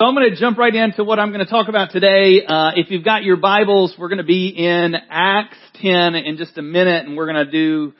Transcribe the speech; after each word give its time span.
So 0.00 0.06
I'm 0.06 0.16
going 0.16 0.28
to 0.28 0.34
jump 0.34 0.58
right 0.58 0.74
into 0.74 1.04
what 1.04 1.20
I'm 1.20 1.30
going 1.30 1.44
to 1.44 1.48
talk 1.48 1.68
about 1.68 1.92
today. 1.92 2.44
Uh, 2.44 2.72
if 2.74 2.90
you've 2.90 3.04
got 3.04 3.22
your 3.22 3.36
Bibles, 3.36 3.94
we're 3.96 4.08
going 4.08 4.18
to 4.18 4.24
be 4.24 4.48
in 4.48 4.92
Acts 5.08 5.56
10 5.80 6.16
in 6.16 6.36
just 6.36 6.58
a 6.58 6.62
minute, 6.62 7.06
and 7.06 7.16
we're 7.16 7.32
going 7.32 7.46
to 7.46 7.52
do 7.52 7.92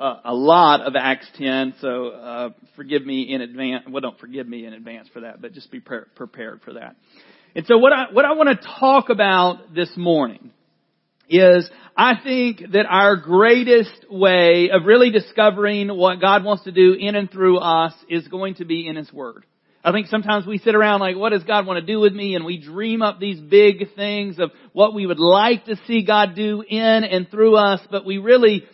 uh, 0.00 0.20
a 0.26 0.32
lot 0.32 0.82
of 0.82 0.94
Acts 0.94 1.26
10. 1.38 1.74
So 1.80 2.10
uh, 2.10 2.50
forgive 2.76 3.04
me 3.04 3.34
in 3.34 3.40
advance. 3.40 3.82
Well, 3.90 4.00
don't 4.00 4.16
forgive 4.20 4.46
me 4.46 4.64
in 4.64 4.74
advance 4.74 5.08
for 5.12 5.22
that, 5.22 5.42
but 5.42 5.52
just 5.52 5.72
be 5.72 5.80
pre- 5.80 6.04
prepared 6.14 6.60
for 6.64 6.74
that. 6.74 6.94
And 7.56 7.66
so 7.66 7.78
what 7.78 7.92
I 7.92 8.12
what 8.12 8.24
I 8.24 8.34
want 8.34 8.56
to 8.56 8.68
talk 8.78 9.08
about 9.08 9.74
this 9.74 9.90
morning 9.96 10.52
is 11.28 11.68
I 11.96 12.12
think 12.22 12.62
that 12.74 12.86
our 12.88 13.16
greatest 13.16 14.06
way 14.08 14.70
of 14.72 14.84
really 14.86 15.10
discovering 15.10 15.88
what 15.88 16.20
God 16.20 16.44
wants 16.44 16.62
to 16.62 16.70
do 16.70 16.92
in 16.92 17.16
and 17.16 17.28
through 17.28 17.58
us 17.58 17.92
is 18.08 18.28
going 18.28 18.54
to 18.54 18.64
be 18.64 18.86
in 18.86 18.94
His 18.94 19.12
Word. 19.12 19.46
I 19.82 19.92
think 19.92 20.08
sometimes 20.08 20.46
we 20.46 20.58
sit 20.58 20.74
around 20.74 21.00
like, 21.00 21.16
what 21.16 21.30
does 21.30 21.44
God 21.44 21.66
want 21.66 21.80
to 21.80 21.92
do 21.92 22.00
with 22.00 22.12
me? 22.12 22.34
And 22.34 22.44
we 22.44 22.58
dream 22.58 23.00
up 23.00 23.18
these 23.18 23.40
big 23.40 23.94
things 23.96 24.38
of 24.38 24.50
what 24.72 24.94
we 24.94 25.06
would 25.06 25.18
like 25.18 25.64
to 25.66 25.76
see 25.86 26.04
God 26.04 26.34
do 26.34 26.62
in 26.66 27.04
and 27.04 27.30
through 27.30 27.56
us, 27.56 27.80
but 27.90 28.04
we 28.04 28.18
really 28.18 28.64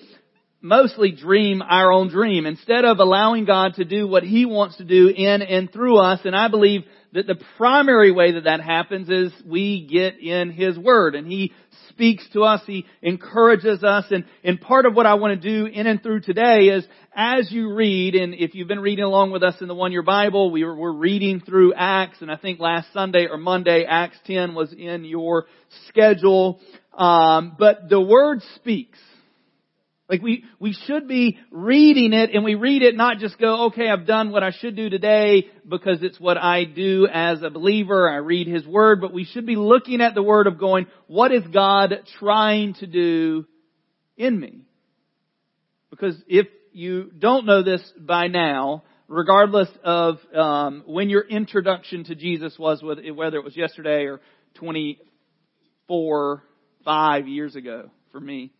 mostly 0.61 1.13
dream 1.13 1.63
our 1.63 1.93
own 1.93 2.09
dream 2.09 2.45
instead 2.45 2.85
of 2.85 2.99
allowing 2.99 3.45
God 3.45 3.75
to 3.75 3.85
do 3.85 4.09
what 4.09 4.25
He 4.25 4.47
wants 4.47 4.79
to 4.79 4.85
do 4.85 5.09
in 5.09 5.43
and 5.43 5.73
through 5.73 5.99
us. 5.99 6.21
And 6.25 6.35
I 6.35 6.49
believe 6.49 6.83
that 7.13 7.29
the 7.29 7.41
primary 7.57 8.11
way 8.11 8.33
that 8.33 8.45
that 8.45 8.61
happens 8.61 9.09
is 9.09 9.33
we 9.47 9.87
get 9.87 10.19
in 10.19 10.51
His 10.51 10.77
Word 10.77 11.15
and 11.15 11.27
He 11.27 11.53
speaks 11.97 12.29
to 12.35 12.45
us. 12.45 12.61
He 12.67 12.85
encourages 13.01 13.83
us. 13.83 14.05
And, 14.11 14.25
and 14.45 14.61
part 14.61 14.85
of 14.85 14.95
what 14.95 15.07
I 15.07 15.15
want 15.15 15.41
to 15.41 15.49
do 15.49 15.65
in 15.65 15.87
and 15.87 16.03
through 16.03 16.21
today 16.21 16.67
is 16.67 16.87
as 17.15 17.51
you 17.51 17.73
read, 17.73 18.15
and 18.15 18.35
if 18.35 18.55
you've 18.55 18.69
been 18.69 18.81
reading 18.81 19.05
along 19.05 19.31
with 19.31 19.43
us 19.43 19.55
in 19.63 19.69
the 19.69 19.75
one 19.75 19.93
year 19.93 20.03
Bible, 20.03 20.51
we 20.51 20.63
were, 20.63 20.77
we're 20.77 20.93
reading 20.93 21.41
through 21.41 21.73
Acts, 21.75 22.19
and 22.21 22.31
I 22.31 22.37
think 22.37 22.61
last 22.61 22.93
Sunday 22.93 23.27
or 23.31 23.39
Monday, 23.39 23.87
Acts 23.89 24.19
10 24.27 24.55
was 24.55 24.75
in 24.75 25.05
your 25.05 25.47
schedule. 25.89 26.61
Um, 26.93 27.57
but 27.59 27.89
the 27.89 28.01
Word 28.01 28.43
speaks. 28.57 28.99
Like 30.09 30.23
we, 30.23 30.45
we 30.61 30.73
should 30.73 31.09
be 31.09 31.39
reading 31.51 32.13
it 32.13 32.31
and 32.33 32.45
we 32.45 32.55
read 32.55 32.83
it 32.83 32.97
not 32.97 33.19
just 33.19 33.39
go, 33.39 33.67
okay, 33.67 33.89
I've 33.89 34.07
done 34.07 34.31
what 34.31 34.45
I 34.45 34.53
should 34.53 34.77
do 34.77 34.89
today 34.89 35.49
because 35.69 35.99
it's 36.03 36.21
what 36.21 36.39
I 36.39 36.63
do 36.65 37.09
as 37.13 37.43
a 37.43 37.51
believer. 37.51 38.09
I 38.09 38.19
read 38.19 38.47
His 38.47 38.65
Word, 38.65 39.01
but 39.01 39.13
we 39.13 39.25
should 39.25 39.47
be 39.47 39.57
looking 39.57 40.01
at 40.01 40.15
the 40.15 40.23
Word 40.23 40.47
of 40.47 40.59
going, 40.59 40.87
what 41.09 41.33
is 41.33 41.43
God 41.53 41.93
trying 42.21 42.75
to 42.75 42.87
do 42.87 43.47
in 44.17 44.39
me? 44.39 44.63
Because 45.91 46.17
if 46.29 46.47
you 46.73 47.11
don't 47.19 47.45
know 47.45 47.65
this 47.65 47.83
by 47.99 48.29
now, 48.29 48.85
regardless 49.09 49.69
of 49.83 50.19
um, 50.33 50.85
when 50.87 51.11
your 51.11 51.27
introduction 51.27 52.05
to 52.05 52.15
Jesus 52.15 52.57
was, 52.57 52.81
with, 52.81 52.99
whether 53.15 53.39
it 53.39 53.45
was 53.45 53.57
yesterday 53.57 54.05
or 54.05 54.21
24, 54.55 56.43
5 56.85 57.29
years 57.29 57.57
ago 57.57 57.91
for 58.13 58.21
me, 58.21 58.53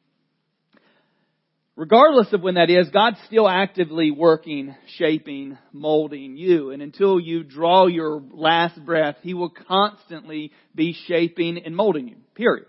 regardless 1.77 2.33
of 2.33 2.43
when 2.43 2.55
that 2.55 2.71
is, 2.71 2.89
God's 2.89 3.19
still 3.27 3.49
actively 3.49 4.11
working, 4.11 4.75
shaping, 4.97 5.57
molding 5.73 6.37
you. 6.37 6.71
And 6.71 6.83
until 6.83 7.21
you 7.21 7.45
draw 7.45 7.87
your 7.87 8.23
last 8.33 8.83
breath, 8.85 9.17
He 9.23 9.35
will 9.35 9.51
constantly 9.51 10.53
be 10.75 10.97
shaping 11.07 11.59
and 11.65 11.77
molding 11.77 12.09
you. 12.09 12.17
Period. 12.35 12.67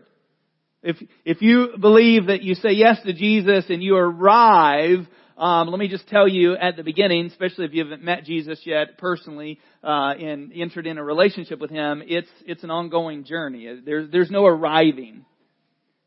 If, 0.84 0.98
if 1.26 1.42
you 1.42 1.70
believe 1.80 2.28
that 2.28 2.44
you 2.44 2.54
say 2.54 2.72
yes 2.72 2.98
to 3.04 3.14
Jesus 3.14 3.66
and 3.70 3.82
you 3.82 3.96
arrive, 3.96 5.08
um, 5.38 5.70
let 5.70 5.80
me 5.80 5.88
just 5.88 6.08
tell 6.08 6.28
you 6.28 6.56
at 6.56 6.78
the 6.78 6.84
beginning, 6.84 7.28
especially 7.28 7.66
if 7.66 7.74
you 7.74 7.84
haven't 7.84 8.04
met 8.04 8.24
Jesus 8.24 8.60
yet 8.64 8.98
personally 8.98 9.60
uh, 9.84 10.14
and 10.18 10.52
entered 10.54 10.88
in 10.88 10.98
a 10.98 11.04
relationship 11.04 11.60
with 11.60 11.70
Him, 11.70 12.02
it's 12.06 12.30
it's 12.46 12.64
an 12.64 12.72
ongoing 12.72 13.24
journey. 13.24 13.82
There's 13.86 14.10
there's 14.12 14.32
no 14.32 14.46
arriving. 14.46 15.26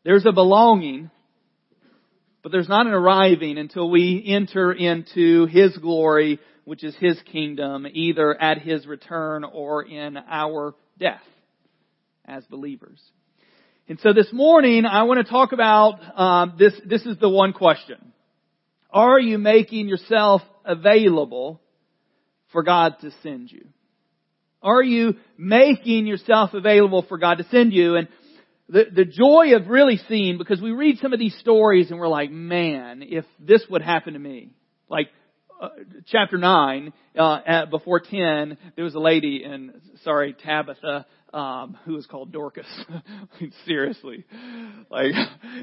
There's 0.05 0.25
a 0.27 0.33
belonging, 0.33 1.11
but 2.43 2.53
there's 2.53 2.69
not 2.69 2.87
an 2.87 2.93
arriving 2.93 3.59
until 3.59 3.91
we 3.91 4.23
enter 4.27 4.73
into 4.73 5.47
His 5.47 5.77
glory, 5.77 6.39
which 6.65 6.85
is 6.85 6.95
His 6.97 7.21
kingdom, 7.31 7.87
either 7.91 8.41
at 8.41 8.59
His 8.59 8.87
return 8.87 9.45
or 9.45 9.85
in 9.85 10.17
our 10.17 10.75
death 10.99 11.23
as 12.25 12.45
believers. 12.47 13.01
And 13.89 13.99
so 14.01 14.13
this 14.13 14.33
morning, 14.33 14.87
I 14.87 15.03
want 15.03 15.25
to 15.25 15.31
talk 15.31 15.53
about 15.53 15.99
um, 16.19 16.55
this. 16.59 16.73
This 16.87 17.05
is 17.07 17.19
the 17.19 17.29
one 17.29 17.53
question: 17.53 18.13
Are 18.91 19.19
you 19.19 19.37
making 19.37 19.89
yourself 19.89 20.43
available 20.65 21.61
for 22.53 22.63
God 22.63 22.97
to 23.01 23.11
send 23.23 23.51
you? 23.51 23.67
Are 24.63 24.83
you 24.83 25.15
making 25.39 26.07
yourself 26.07 26.53
available 26.53 27.03
for 27.09 27.17
God 27.17 27.39
to 27.39 27.45
send 27.51 27.73
you? 27.73 27.97
And 27.97 28.09
the, 28.71 28.85
the 28.95 29.05
joy 29.05 29.57
of 29.57 29.69
really 29.69 29.99
seeing, 30.09 30.39
because 30.39 30.61
we 30.61 30.71
read 30.71 30.99
some 30.99 31.13
of 31.13 31.19
these 31.19 31.37
stories 31.39 31.91
and 31.91 31.99
we're 31.99 32.09
like, 32.09 32.31
man, 32.31 33.03
if 33.03 33.25
this 33.41 33.65
would 33.69 33.83
happen 33.83 34.13
to 34.15 34.19
me. 34.19 34.51
Like, 34.89 35.09
uh, 35.61 35.71
chapter 36.07 36.39
9, 36.39 36.93
uh, 37.19 37.39
at, 37.47 37.71
before 37.71 38.01
10, 38.01 38.57
there 38.77 38.85
was 38.85 38.95
a 38.95 39.01
lady 39.01 39.43
in, 39.45 39.73
sorry, 40.05 40.35
Tabitha, 40.35 41.05
um, 41.35 41.77
who 41.85 41.95
was 41.95 42.07
called 42.07 42.33
Dorcas. 42.33 42.67
Seriously. 43.67 44.25
Like, 44.91 45.13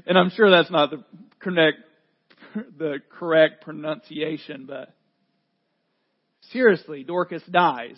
and 0.05 0.17
I'm 0.17 0.29
sure 0.29 0.51
that's 0.51 0.69
not 0.71 0.91
the 0.91 1.03
correct, 1.39 1.77
the 2.77 2.99
correct 3.17 3.63
pronunciation, 3.63 4.65
but 4.67 4.93
seriously, 6.51 7.03
Dorcas 7.03 7.43
dies. 7.49 7.97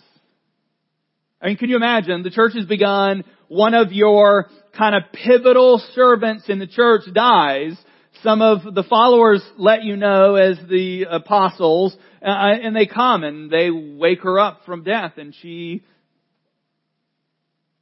I 1.40 1.48
mean, 1.48 1.56
can 1.56 1.70
you 1.70 1.76
imagine? 1.76 2.22
The 2.22 2.30
church 2.30 2.52
has 2.54 2.66
begun, 2.66 3.24
one 3.48 3.74
of 3.74 3.92
your 3.92 4.48
kind 4.76 4.94
of 4.94 5.02
pivotal 5.12 5.82
servants 5.94 6.44
in 6.48 6.58
the 6.58 6.66
church 6.66 7.02
dies, 7.12 7.76
some 8.22 8.42
of 8.42 8.74
the 8.74 8.82
followers 8.82 9.42
let 9.56 9.82
you 9.82 9.96
know 9.96 10.34
as 10.34 10.58
the 10.68 11.06
apostles, 11.10 11.96
uh, 12.22 12.28
and 12.28 12.76
they 12.76 12.86
come 12.86 13.24
and 13.24 13.50
they 13.50 13.70
wake 13.70 14.20
her 14.22 14.38
up 14.38 14.60
from 14.66 14.84
death 14.84 15.12
and 15.16 15.34
she 15.40 15.82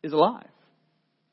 is 0.02 0.12
alive. 0.12 0.46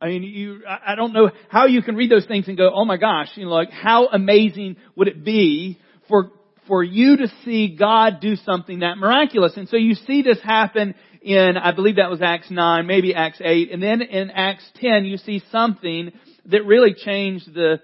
I 0.02 0.08
mean, 0.08 0.24
you, 0.24 0.64
I 0.68 0.96
don't 0.96 1.14
know 1.14 1.32
how 1.50 1.68
you 1.68 1.82
can 1.82 1.96
read 1.96 2.12
those 2.12 2.26
things 2.26 2.48
and 2.48 2.58
go, 2.58 2.70
oh 2.74 2.86
my 2.86 2.98
gosh, 2.98 3.30
you 3.36 3.46
know, 3.46 3.52
like 3.52 3.72
how 3.72 4.08
amazing 4.08 4.76
would 4.96 5.08
it 5.08 5.24
be 5.24 5.80
for, 6.10 6.32
for 6.68 6.84
you 6.84 7.18
to 7.18 7.28
see 7.44 7.76
God 7.76 8.20
do 8.20 8.36
something 8.36 8.80
that 8.80 8.98
miraculous. 8.98 9.54
And 9.56 9.70
so 9.70 9.78
you 9.78 9.94
see 9.94 10.22
this 10.22 10.40
happen 10.44 10.96
in, 11.26 11.58
I 11.58 11.72
believe 11.72 11.96
that 11.96 12.10
was 12.10 12.22
Acts 12.22 12.52
9, 12.52 12.86
maybe 12.86 13.16
Acts 13.16 13.42
8, 13.44 13.72
and 13.72 13.82
then 13.82 14.02
in 14.02 14.30
Acts 14.30 14.70
10 14.76 15.06
you 15.06 15.18
see 15.18 15.42
something 15.52 16.12
that 16.46 16.66
really 16.66 16.94
changed 16.94 17.54
the 17.54 17.82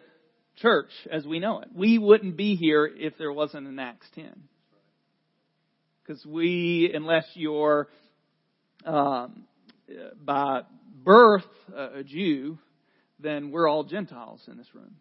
church 0.58 0.92
as 1.12 1.26
we 1.26 1.40
know 1.40 1.60
it. 1.60 1.70
We 1.74 1.98
wouldn't 1.98 2.38
be 2.38 2.56
here 2.56 2.86
if 2.86 3.18
there 3.18 3.34
wasn't 3.34 3.68
an 3.68 3.80
Acts 3.80 4.08
10. 4.14 4.32
Because 6.04 6.26
we, 6.26 6.92
unless 6.94 7.26
you're 7.34 7.88
um, 8.86 9.46
by 10.24 10.62
birth 11.04 11.46
a 11.76 12.04
Jew, 12.04 12.60
then 13.20 13.52
we're 13.52 13.68
all 13.68 13.84
Gentiles 13.84 14.42
in 14.48 14.58
this 14.58 14.68
room. 14.74 14.96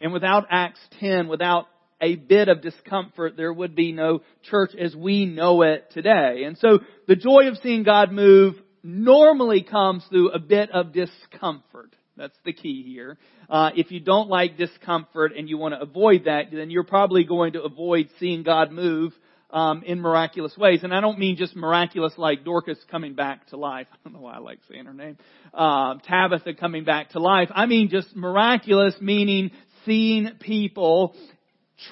And 0.00 0.12
without 0.12 0.46
Acts 0.50 0.80
10, 1.00 1.28
without 1.28 1.66
a 2.00 2.16
bit 2.16 2.48
of 2.48 2.62
discomfort, 2.62 3.36
there 3.36 3.52
would 3.52 3.74
be 3.74 3.92
no 3.92 4.20
church 4.50 4.70
as 4.78 4.94
we 4.94 5.26
know 5.26 5.62
it 5.62 5.90
today. 5.92 6.44
And 6.44 6.58
so 6.58 6.80
the 7.08 7.16
joy 7.16 7.48
of 7.48 7.56
seeing 7.62 7.82
God 7.82 8.12
move 8.12 8.54
normally 8.82 9.62
comes 9.62 10.04
through 10.08 10.30
a 10.30 10.38
bit 10.38 10.70
of 10.70 10.92
discomfort. 10.92 11.94
That's 12.16 12.36
the 12.44 12.52
key 12.52 12.82
here. 12.82 13.18
Uh, 13.48 13.70
if 13.74 13.90
you 13.90 14.00
don't 14.00 14.28
like 14.28 14.56
discomfort 14.56 15.32
and 15.36 15.48
you 15.48 15.58
want 15.58 15.74
to 15.74 15.80
avoid 15.80 16.24
that, 16.24 16.46
then 16.50 16.70
you're 16.70 16.84
probably 16.84 17.24
going 17.24 17.52
to 17.54 17.62
avoid 17.62 18.08
seeing 18.18 18.42
God 18.42 18.72
move 18.72 19.12
um, 19.50 19.82
in 19.84 20.00
miraculous 20.00 20.56
ways. 20.56 20.80
And 20.82 20.94
I 20.94 21.00
don't 21.00 21.18
mean 21.18 21.36
just 21.36 21.54
miraculous 21.54 22.14
like 22.16 22.44
Dorcas 22.44 22.78
coming 22.90 23.14
back 23.14 23.46
to 23.48 23.56
life. 23.56 23.86
I 23.92 23.96
don't 24.04 24.14
know 24.14 24.20
why 24.20 24.34
I 24.34 24.38
like 24.38 24.60
saying 24.70 24.86
her 24.86 24.94
name. 24.94 25.18
Um, 25.52 26.00
Tabitha 26.00 26.54
coming 26.54 26.84
back 26.84 27.10
to 27.10 27.20
life. 27.20 27.50
I 27.54 27.66
mean 27.66 27.90
just 27.90 28.14
miraculous, 28.16 28.94
meaning 29.00 29.50
seeing 29.84 30.30
people 30.40 31.14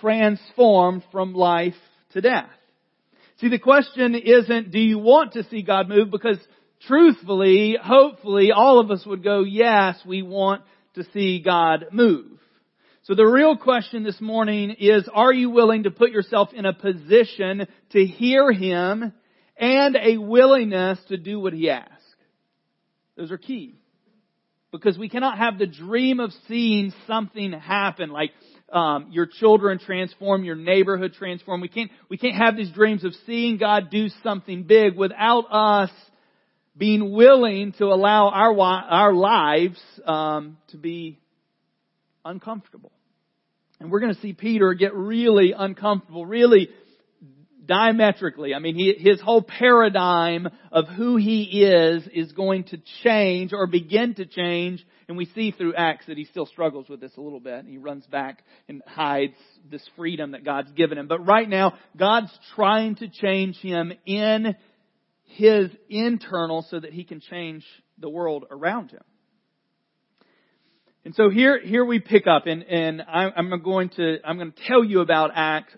transformed 0.01 1.05
from 1.13 1.35
life 1.35 1.75
to 2.13 2.21
death. 2.21 2.51
See, 3.41 3.49
the 3.49 3.59
question 3.59 4.15
isn't, 4.15 4.71
do 4.71 4.79
you 4.79 4.99
want 4.99 5.33
to 5.33 5.45
see 5.45 5.63
God 5.63 5.89
move? 5.89 6.11
Because 6.11 6.39
truthfully, 6.87 7.77
hopefully, 7.83 8.53
all 8.53 8.79
of 8.79 8.91
us 8.91 9.05
would 9.05 9.25
go, 9.25 9.43
yes, 9.43 9.99
we 10.07 10.23
want 10.23 10.63
to 10.95 11.05
see 11.13 11.43
God 11.43 11.87
move. 11.93 12.39
So 13.03 13.15
the 13.15 13.27
real 13.27 13.57
question 13.57 14.03
this 14.03 14.21
morning 14.21 14.77
is, 14.79 15.09
are 15.13 15.33
you 15.33 15.51
willing 15.51 15.83
to 15.83 15.91
put 15.91 16.11
yourself 16.11 16.51
in 16.55 16.65
a 16.65 16.73
position 16.73 17.67
to 17.91 18.07
hear 18.07 18.51
Him 18.51 19.13
and 19.57 19.97
a 19.97 20.17
willingness 20.17 20.99
to 21.09 21.19
do 21.19 21.39
what 21.39 21.53
He 21.53 21.69
asks? 21.69 21.91
Those 23.17 23.31
are 23.31 23.39
key. 23.39 23.75
Because 24.73 24.97
we 24.97 25.09
cannot 25.09 25.39
have 25.39 25.59
the 25.59 25.67
dream 25.67 26.19
of 26.19 26.33
seeing 26.49 26.93
something 27.07 27.53
happen, 27.53 28.11
like 28.11 28.31
um, 28.73 29.09
your 29.11 29.27
children 29.27 29.79
transform, 29.79 30.45
your 30.45 30.57
neighborhood 30.57 31.15
transform. 31.15 31.61
We 31.61 31.69
can't 31.69 31.91
we 32.09 32.17
can't 32.17 32.37
have 32.37 32.57
these 32.57 32.71
dreams 32.71 33.05
of 33.05 33.13
seeing 33.27 33.59
God 33.59 33.91
do 33.91 34.09
something 34.23 34.65
big 34.65 34.97
without 34.97 35.45
us 35.51 35.91
being 36.77 37.13
willing 37.13 37.73
to 37.79 37.85
allow 37.87 38.31
our, 38.31 38.59
our 38.61 39.13
lives 39.13 39.81
um, 40.07 40.59
to 40.69 40.77
be 40.77 41.21
uncomfortable. 42.25 42.91
And 43.79 43.91
we're 43.91 44.01
going 44.01 44.15
to 44.15 44.21
see 44.21 44.33
Peter 44.33 44.75
get 44.75 44.95
really 44.95 45.53
uncomfortable, 45.57 46.27
really 46.27 46.69
diametrically. 47.67 48.55
I 48.55 48.59
mean, 48.59 48.75
he, 48.75 48.95
his 48.99 49.21
whole 49.21 49.43
paradigm 49.43 50.49
of 50.73 50.89
who 50.89 51.17
he 51.17 51.63
is 51.65 52.07
is 52.13 52.33
going 52.33 52.65
to 52.65 52.79
change 53.03 53.53
or 53.53 53.67
begin 53.67 54.15
to 54.15 54.27
change. 54.27 54.85
And 55.09 55.17
we 55.17 55.27
see 55.27 55.51
through 55.51 55.75
Acts 55.75 56.07
that 56.07 56.17
he 56.17 56.25
still 56.25 56.47
struggles 56.47 56.89
with 56.89 57.01
this 57.01 57.13
a 57.17 57.21
little 57.21 57.41
bit. 57.41 57.67
He 57.67 57.79
runs 57.79 58.07
back 58.07 58.43
and 58.69 58.83
hides 58.87 59.37
this 59.71 59.87
freedom 59.97 60.33
that 60.33 60.45
God's 60.45 60.73
given 60.73 60.99
him. 60.99 61.09
But 61.09 61.27
right 61.27 61.49
now, 61.49 61.75
God's 61.97 62.37
trying 62.55 62.97
to 62.97 63.09
change 63.09 63.57
him 63.59 63.93
in 64.07 64.57
his 65.25 65.71
internal 65.89 66.67
so 66.71 66.81
that 66.81 66.93
he 66.93 67.05
can 67.05 67.21
change 67.21 67.65
the 67.99 68.09
world 68.09 68.45
around 68.51 68.91
him. 68.91 69.03
And 71.05 71.15
so 71.15 71.29
here, 71.29 71.61
here 71.61 71.85
we 71.85 71.99
pick 71.99 72.27
up, 72.27 72.47
and, 72.47 72.63
and 72.63 73.03
I'm 73.03 73.63
going 73.63 73.91
to, 73.91 74.17
I'm 74.25 74.39
going 74.39 74.53
to 74.53 74.65
tell 74.67 74.83
you 74.83 75.01
about 75.01 75.33
Acts 75.35 75.75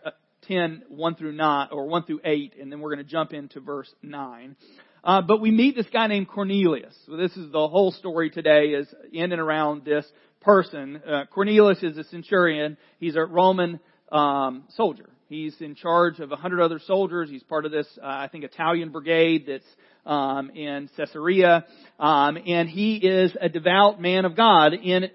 10, 0.49 0.83
1 0.89 1.15
through 1.17 1.33
9, 1.33 1.69
or 1.73 1.87
1 1.87 2.05
through 2.05 2.21
8, 2.25 2.55
and 2.61 2.71
then 2.71 2.81
we're 2.81 2.95
going 2.95 3.05
to 3.05 3.11
jump 3.11 3.33
into 3.33 3.61
verse 3.61 3.93
9. 4.03 4.57
Uh, 5.05 5.23
but 5.23 5.41
we 5.41 5.51
meet 5.51 5.77
this 5.77 5.87
guy 5.93 6.07
named 6.09 6.29
Cornelius. 6.29 6.95
So 7.07 7.17
this 7.17 7.37
is 7.37 7.51
the 7.53 7.69
whole 7.69 7.93
story 7.93 8.31
today 8.31 8.71
is 8.71 8.93
in 9.13 9.33
and 9.33 9.41
around 9.41 9.85
this 9.85 10.05
person. 10.41 11.01
Uh, 11.07 11.25
Cornelius 11.33 11.83
is 11.83 11.97
a 11.97 12.05
centurion. 12.05 12.77
He's 12.99 13.15
a 13.15 13.25
Roman 13.25 13.79
um, 14.11 14.65
soldier. 14.71 15.09
He's 15.29 15.55
in 15.61 15.75
charge 15.75 16.21
of 16.21 16.33
a 16.33 16.37
hundred 16.37 16.61
other 16.61 16.81
soldiers. 16.87 17.29
He's 17.31 17.43
part 17.43 17.67
of 17.67 17.73
this, 17.73 17.87
uh, 18.01 18.07
I 18.07 18.29
think, 18.31 18.45
Italian 18.45 18.91
brigade 18.91 19.45
that's 19.49 19.65
um, 20.05 20.51
in 20.51 20.89
Caesarea, 20.97 21.67
um, 21.99 22.39
and 22.47 22.69
he 22.69 22.97
is 22.97 23.37
a 23.41 23.49
devout 23.49 24.01
man 24.01 24.25
of 24.25 24.37
God. 24.37 24.73
And 24.73 25.11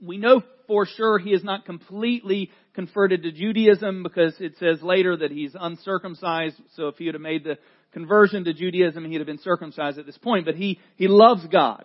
we 0.00 0.16
know 0.16 0.42
for 0.68 0.86
sure 0.86 1.18
he 1.18 1.30
is 1.30 1.42
not 1.42 1.64
completely 1.64 2.52
converted 2.74 3.24
to 3.24 3.32
Judaism 3.32 4.04
because 4.04 4.34
it 4.38 4.52
says 4.60 4.80
later 4.82 5.16
that 5.16 5.32
he's 5.32 5.56
uncircumcised. 5.58 6.54
So 6.76 6.86
if 6.86 6.96
he 6.96 7.06
had 7.06 7.20
made 7.20 7.42
the 7.42 7.58
conversion 7.92 8.44
to 8.44 8.54
Judaism, 8.54 9.04
he'd 9.04 9.18
have 9.18 9.26
been 9.26 9.38
circumcised 9.38 9.98
at 9.98 10.06
this 10.06 10.18
point. 10.18 10.46
But 10.46 10.54
he 10.54 10.78
he 10.94 11.08
loves 11.08 11.44
God. 11.48 11.84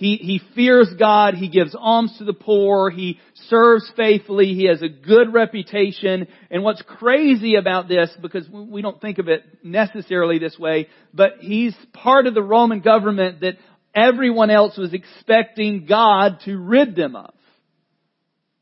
He, 0.00 0.16
he 0.16 0.40
fears 0.54 0.88
God. 0.98 1.34
He 1.34 1.50
gives 1.50 1.76
alms 1.78 2.14
to 2.16 2.24
the 2.24 2.32
poor. 2.32 2.88
He 2.88 3.20
serves 3.50 3.92
faithfully. 3.98 4.54
He 4.54 4.64
has 4.64 4.80
a 4.80 4.88
good 4.88 5.34
reputation. 5.34 6.26
And 6.50 6.64
what's 6.64 6.80
crazy 6.80 7.56
about 7.56 7.86
this, 7.86 8.10
because 8.22 8.48
we 8.48 8.80
don't 8.80 8.98
think 8.98 9.18
of 9.18 9.28
it 9.28 9.44
necessarily 9.62 10.38
this 10.38 10.58
way, 10.58 10.88
but 11.12 11.32
he's 11.40 11.76
part 11.92 12.26
of 12.26 12.32
the 12.32 12.42
Roman 12.42 12.80
government 12.80 13.42
that 13.42 13.58
everyone 13.94 14.48
else 14.48 14.78
was 14.78 14.94
expecting 14.94 15.84
God 15.84 16.38
to 16.46 16.56
rid 16.56 16.96
them 16.96 17.14
of. 17.14 17.34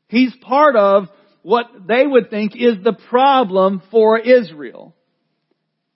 He's 0.09 0.35
part 0.41 0.75
of 0.75 1.07
what 1.41 1.65
they 1.87 2.05
would 2.05 2.29
think 2.29 2.55
is 2.55 2.83
the 2.83 2.97
problem 3.09 3.81
for 3.89 4.19
Israel. 4.19 4.93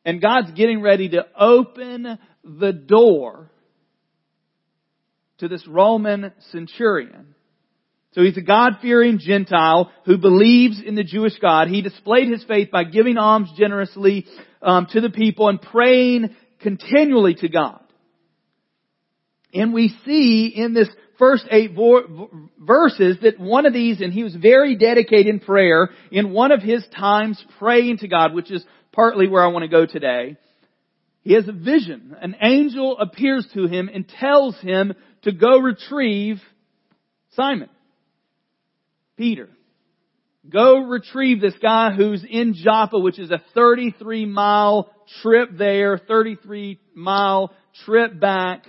And 0.06 0.22
God's 0.22 0.52
getting 0.52 0.82
ready 0.82 1.10
to 1.10 1.26
open 1.38 2.18
the 2.44 2.74
door 2.74 3.52
to 5.40 5.48
this 5.48 5.68
Roman 5.68 6.32
centurion. 6.52 7.36
So 8.14 8.22
he's 8.22 8.38
a 8.38 8.42
God-fearing 8.42 9.20
Gentile 9.20 9.92
who 10.06 10.18
believes 10.18 10.80
in 10.86 10.94
the 10.94 11.04
Jewish 11.04 11.38
God. 11.40 11.68
He 11.68 11.82
displayed 11.82 12.30
his 12.30 12.44
faith 12.44 12.70
by 12.70 12.84
giving 12.84 13.18
alms 13.18 13.50
generously 13.58 14.28
um, 14.62 14.88
to 14.92 15.02
the 15.02 15.10
people 15.10 15.50
and 15.50 15.60
praying 15.60 16.36
continually 16.62 17.34
to 17.36 17.50
God. 17.50 17.82
And 19.54 19.74
we 19.74 19.96
see 20.06 20.54
in 20.56 20.74
this 20.74 20.90
first 21.24 21.46
eight 21.52 21.74
vo- 21.74 22.50
verses 22.60 23.18
that 23.22 23.40
one 23.40 23.66
of 23.66 23.72
these, 23.72 24.02
and 24.02 24.12
he 24.12 24.24
was 24.24 24.36
very 24.36 24.76
dedicated 24.76 25.28
in 25.28 25.40
prayer, 25.40 25.90
in 26.12 26.34
one 26.34 26.52
of 26.52 26.62
his 26.62 26.86
times 26.94 27.42
praying 27.60 28.00
to 28.00 28.10
God, 28.10 28.34
which 28.34 28.52
is 28.52 28.62
partly 28.92 29.30
where 29.30 29.42
I 29.42 29.48
want 29.48 29.64
to 29.64 29.70
go 29.70 29.86
today. 29.86 30.36
He 31.22 31.34
has 31.36 31.48
a 31.48 31.54
vision. 31.54 32.14
An 32.22 32.36
angel 32.42 33.00
appears 33.00 33.48
to 33.54 33.68
him 33.68 33.90
and 33.94 34.06
tells 34.06 34.60
him 34.60 34.96
to 35.22 35.32
go 35.32 35.60
retrieve 35.60 36.42
Simon, 37.38 37.70
Peter. 39.16 39.48
Go 40.50 40.80
retrieve 40.80 41.40
this 41.40 41.56
guy 41.62 41.92
who's 41.92 42.26
in 42.30 42.54
Joppa, 42.54 43.00
which 43.00 43.18
is 43.18 43.32
a 43.32 43.42
33 43.54 44.26
mile 44.26 44.90
trip 45.22 45.52
there, 45.58 45.98
33 45.98 46.82
mile 46.94 47.54
trip 47.86 48.20
back, 48.20 48.66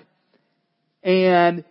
and 1.03 1.65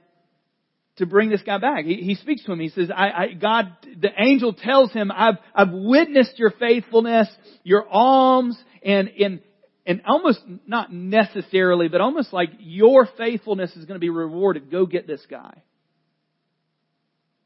to 0.97 1.05
bring 1.05 1.29
this 1.29 1.41
guy 1.41 1.57
back. 1.57 1.85
He, 1.85 1.95
he 1.95 2.15
speaks 2.15 2.43
to 2.45 2.51
him. 2.51 2.59
He 2.59 2.69
says, 2.69 2.91
I, 2.95 3.09
I, 3.09 3.27
God, 3.33 3.75
the 3.99 4.09
angel 4.17 4.53
tells 4.53 4.91
him, 4.91 5.11
I've, 5.11 5.37
I've 5.55 5.71
witnessed 5.71 6.37
your 6.37 6.51
faithfulness, 6.51 7.27
your 7.63 7.87
alms, 7.89 8.57
and, 8.83 9.09
and, 9.19 9.39
and 9.85 10.01
almost 10.05 10.39
not 10.67 10.93
necessarily, 10.93 11.87
but 11.87 12.01
almost 12.01 12.31
like 12.31 12.49
your 12.59 13.07
faithfulness 13.17 13.71
is 13.75 13.85
going 13.85 13.95
to 13.95 13.99
be 13.99 14.09
rewarded. 14.09 14.69
Go 14.69 14.85
get 14.85 15.07
this 15.07 15.25
guy. 15.29 15.63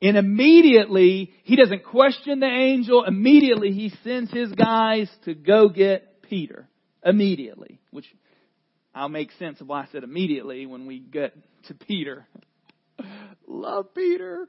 And 0.01 0.15
immediately, 0.15 1.31
he 1.43 1.55
doesn't 1.55 1.83
question 1.85 2.39
the 2.39 2.45
angel. 2.45 3.03
Immediately, 3.05 3.71
he 3.71 3.91
sends 4.03 4.31
his 4.31 4.51
guys 4.51 5.09
to 5.25 5.33
go 5.33 5.69
get 5.69 6.21
Peter. 6.21 6.67
Immediately. 7.03 7.79
Which 7.89 8.05
I'll 8.93 9.09
make 9.09 9.31
sense 9.39 9.59
of 9.61 9.67
why 9.67 9.83
I 9.83 9.87
said 9.91 10.03
immediately 10.03 10.65
when 10.65 10.85
we 10.85 10.99
get 10.99 11.33
to 11.67 11.73
Peter. 11.73 12.27
Love 13.47 13.93
Peter. 13.93 14.47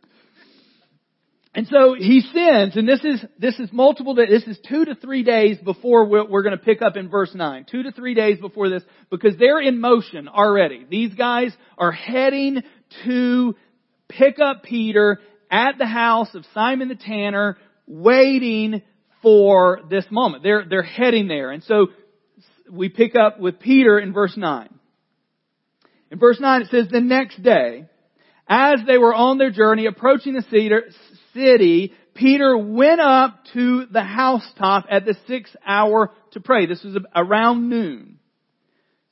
And 1.54 1.66
so 1.66 1.94
he 1.98 2.20
sends, 2.20 2.76
and 2.76 2.88
this 2.88 3.02
is, 3.04 3.24
this 3.38 3.58
is 3.58 3.70
multiple 3.72 4.14
this 4.14 4.44
is 4.44 4.58
two 4.68 4.84
to 4.84 4.94
three 4.94 5.24
days 5.24 5.58
before 5.58 6.04
we're, 6.04 6.24
we're 6.28 6.42
going 6.42 6.56
to 6.56 6.64
pick 6.64 6.82
up 6.82 6.96
in 6.96 7.08
verse 7.08 7.34
9. 7.34 7.66
Two 7.70 7.82
to 7.82 7.90
three 7.90 8.14
days 8.14 8.38
before 8.38 8.68
this, 8.68 8.82
because 9.10 9.36
they're 9.38 9.60
in 9.60 9.80
motion 9.80 10.28
already. 10.28 10.86
These 10.88 11.14
guys 11.14 11.52
are 11.76 11.90
heading 11.90 12.62
to 13.04 13.56
pick 14.08 14.38
up 14.38 14.62
Peter 14.62 15.18
at 15.50 15.78
the 15.78 15.86
house 15.86 16.34
of 16.34 16.44
Simon 16.54 16.88
the 16.88 16.94
Tanner, 16.94 17.56
waiting 17.86 18.82
for 19.22 19.80
this 19.90 20.04
moment. 20.10 20.42
They're, 20.42 20.64
they're 20.68 20.82
heading 20.82 21.28
there. 21.28 21.50
And 21.50 21.62
so 21.64 21.88
we 22.70 22.88
pick 22.88 23.14
up 23.16 23.40
with 23.40 23.58
Peter 23.58 23.98
in 23.98 24.12
verse 24.12 24.36
9. 24.36 24.68
In 26.10 26.18
verse 26.18 26.38
9 26.38 26.62
it 26.62 26.68
says, 26.70 26.88
the 26.90 27.00
next 27.00 27.42
day, 27.42 27.86
as 28.48 28.80
they 28.86 28.98
were 28.98 29.14
on 29.14 29.38
their 29.38 29.50
journey 29.50 29.86
approaching 29.86 30.34
the 30.34 30.92
city, 31.34 31.92
Peter 32.14 32.56
went 32.56 33.00
up 33.00 33.44
to 33.52 33.86
the 33.86 34.02
housetop 34.02 34.86
at 34.90 35.04
the 35.04 35.16
sixth 35.26 35.54
hour 35.66 36.10
to 36.32 36.40
pray. 36.40 36.66
This 36.66 36.82
was 36.82 36.96
around 37.14 37.68
noon. 37.68 38.18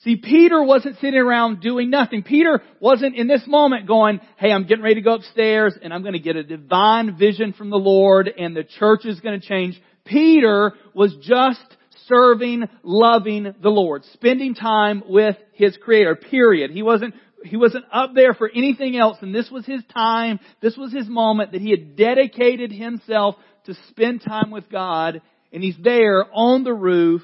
See, 0.01 0.17
Peter 0.17 0.63
wasn't 0.63 0.97
sitting 0.97 1.19
around 1.19 1.61
doing 1.61 1.91
nothing. 1.91 2.23
Peter 2.23 2.63
wasn't 2.81 3.17
in 3.17 3.29
this 3.29 3.43
moment 3.47 3.87
going, 3.87 4.21
hey, 4.37 4.53
I'm 4.53 4.67
getting 4.67 4.85
ready 4.85 4.97
to 4.97 5.01
go 5.01 5.15
upstairs 5.15 5.75
and 5.83 5.93
I'm 5.93 6.03
going 6.03 6.15
to 6.15 6.21
get 6.21 6.37
a 6.37 6.45
divine 6.45 7.17
vision 7.17 7.53
from 7.53 7.71
the 7.71 7.77
Lord 7.77 8.29
and 8.29 8.55
the 8.55 8.65
church 8.65 9.05
is 9.05 9.21
going 9.21 9.41
to 9.41 9.47
change. 9.47 9.81
Peter 10.05 10.73
was 10.95 11.17
just 11.23 11.61
serving, 12.07 12.69
loving 12.83 13.55
the 13.61 13.69
Lord, 13.69 14.05
spending 14.13 14.55
time 14.55 15.03
with 15.09 15.37
his 15.55 15.77
Creator, 15.77 16.17
period. 16.17 16.71
He 16.71 16.83
wasn't 16.83 17.15
he 17.49 17.57
wasn't 17.57 17.85
up 17.93 18.15
there 18.15 18.35
for 18.35 18.51
anything 18.55 18.97
else, 18.97 19.17
and 19.23 19.35
this 19.35 19.51
was 19.51 19.65
his 19.65 19.83
time, 19.93 20.39
this 20.61 20.77
was 20.77 20.93
his 20.93 21.09
moment 21.09 21.53
that 21.53 21.61
he 21.61 21.71
had 21.71 21.97
dedicated 21.97 22.71
himself 22.71 23.37
to 23.65 23.75
spend 23.89 24.23
time 24.23 24.51
with 24.51 24.69
God, 24.69 25.23
and 25.53 25.63
he's 25.63 25.77
there 25.83 26.27
on 26.33 26.65
the 26.65 26.75
roof, 26.75 27.23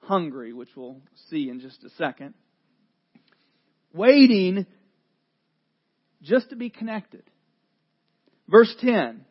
hungry, 0.00 0.52
which 0.52 0.70
we'll 0.76 1.00
see 1.30 1.50
in 1.50 1.60
just 1.60 1.84
a 1.84 1.90
second, 1.90 2.34
waiting 3.92 4.66
just 6.22 6.50
to 6.50 6.56
be 6.56 6.70
connected. 6.70 7.22
Verse 8.48 8.74
10. 8.80 9.25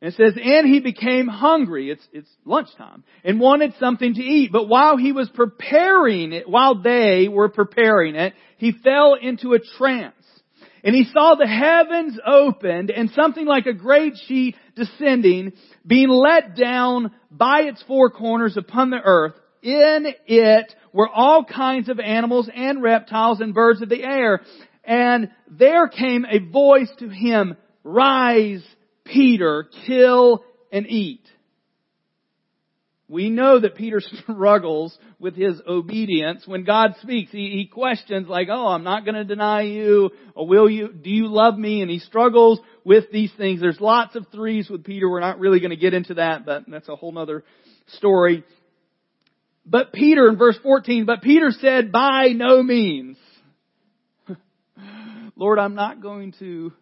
It 0.00 0.14
says, 0.14 0.34
and 0.40 0.66
he 0.66 0.78
became 0.78 1.26
hungry. 1.26 1.90
It's, 1.90 2.06
it's 2.12 2.30
lunchtime 2.44 3.02
and 3.24 3.40
wanted 3.40 3.74
something 3.80 4.14
to 4.14 4.22
eat. 4.22 4.52
But 4.52 4.68
while 4.68 4.96
he 4.96 5.10
was 5.10 5.28
preparing 5.30 6.32
it, 6.32 6.48
while 6.48 6.80
they 6.80 7.26
were 7.28 7.48
preparing 7.48 8.14
it, 8.14 8.34
he 8.58 8.72
fell 8.72 9.14
into 9.14 9.54
a 9.54 9.58
trance. 9.76 10.14
And 10.84 10.94
he 10.94 11.04
saw 11.12 11.34
the 11.34 11.48
heavens 11.48 12.16
opened 12.24 12.92
and 12.92 13.10
something 13.10 13.44
like 13.44 13.66
a 13.66 13.72
great 13.72 14.14
sheet 14.26 14.54
descending, 14.76 15.52
being 15.84 16.08
let 16.08 16.54
down 16.54 17.10
by 17.32 17.62
its 17.62 17.82
four 17.88 18.10
corners 18.10 18.56
upon 18.56 18.90
the 18.90 19.00
earth. 19.02 19.34
In 19.62 20.06
it 20.28 20.72
were 20.92 21.08
all 21.08 21.44
kinds 21.44 21.88
of 21.88 21.98
animals 21.98 22.48
and 22.54 22.80
reptiles 22.80 23.40
and 23.40 23.52
birds 23.52 23.82
of 23.82 23.88
the 23.88 24.04
air. 24.04 24.42
And 24.84 25.30
there 25.50 25.88
came 25.88 26.24
a 26.24 26.38
voice 26.38 26.90
to 27.00 27.08
him, 27.08 27.56
Rise, 27.82 28.64
Peter, 29.12 29.68
kill 29.86 30.44
and 30.70 30.86
eat. 30.86 31.26
we 33.08 33.30
know 33.30 33.58
that 33.58 33.74
Peter 33.74 34.02
struggles 34.22 34.96
with 35.18 35.34
his 35.34 35.60
obedience. 35.66 36.46
When 36.46 36.64
God 36.64 36.94
speaks, 37.00 37.32
he, 37.32 37.50
he 37.50 37.66
questions 37.66 38.28
like, 38.28 38.48
oh, 38.50 38.66
I'm 38.66 38.84
not 38.84 39.04
going 39.04 39.14
to 39.14 39.24
deny 39.24 39.62
you, 39.62 40.10
or 40.34 40.46
will 40.46 40.68
you, 40.68 40.92
do 40.92 41.08
you 41.10 41.28
love 41.28 41.56
me? 41.56 41.80
And 41.80 41.90
he 41.90 42.00
struggles 42.00 42.60
with 42.84 43.10
these 43.10 43.32
things. 43.38 43.60
There's 43.60 43.80
lots 43.80 44.14
of 44.14 44.26
threes 44.30 44.68
with 44.68 44.84
Peter. 44.84 45.08
We're 45.08 45.20
not 45.20 45.38
really 45.38 45.60
going 45.60 45.70
to 45.70 45.76
get 45.76 45.94
into 45.94 46.14
that, 46.14 46.44
but 46.44 46.64
that's 46.68 46.88
a 46.88 46.96
whole 46.96 47.12
nother 47.12 47.44
story. 47.96 48.44
But 49.64 49.92
Peter, 49.92 50.28
in 50.28 50.36
verse 50.36 50.58
14, 50.62 51.06
but 51.06 51.22
Peter 51.22 51.50
said, 51.50 51.92
by 51.92 52.28
no 52.34 52.62
means. 52.62 53.16
Lord, 55.36 55.58
I'm 55.58 55.74
not 55.74 56.02
going 56.02 56.32
to 56.40 56.72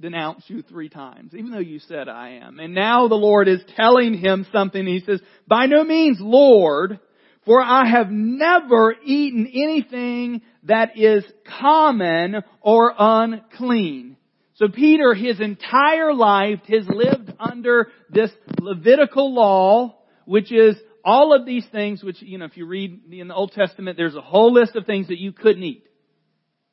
denounce 0.00 0.44
you 0.48 0.62
three 0.62 0.88
times, 0.88 1.32
even 1.34 1.50
though 1.50 1.58
you 1.58 1.78
said 1.78 2.08
I 2.08 2.40
am. 2.42 2.58
And 2.58 2.74
now 2.74 3.08
the 3.08 3.14
Lord 3.14 3.48
is 3.48 3.60
telling 3.76 4.14
him 4.14 4.46
something. 4.52 4.86
He 4.86 5.00
says, 5.00 5.20
by 5.46 5.66
no 5.66 5.84
means, 5.84 6.18
Lord, 6.20 7.00
for 7.44 7.62
I 7.62 7.86
have 7.88 8.10
never 8.10 8.94
eaten 9.04 9.50
anything 9.54 10.42
that 10.64 10.98
is 10.98 11.24
common 11.60 12.42
or 12.60 12.92
unclean. 12.98 14.16
So 14.56 14.68
Peter, 14.68 15.14
his 15.14 15.40
entire 15.40 16.12
life, 16.12 16.60
has 16.68 16.86
lived 16.88 17.32
under 17.38 17.88
this 18.10 18.30
Levitical 18.60 19.34
law, 19.34 19.98
which 20.24 20.50
is 20.50 20.76
all 21.04 21.34
of 21.34 21.46
these 21.46 21.64
things, 21.70 22.02
which, 22.02 22.20
you 22.20 22.36
know, 22.36 22.46
if 22.46 22.56
you 22.56 22.66
read 22.66 23.12
in 23.12 23.28
the 23.28 23.34
Old 23.34 23.52
Testament, 23.52 23.96
there's 23.96 24.16
a 24.16 24.20
whole 24.20 24.52
list 24.52 24.74
of 24.74 24.86
things 24.86 25.08
that 25.08 25.20
you 25.20 25.32
couldn't 25.32 25.62
eat. 25.62 25.85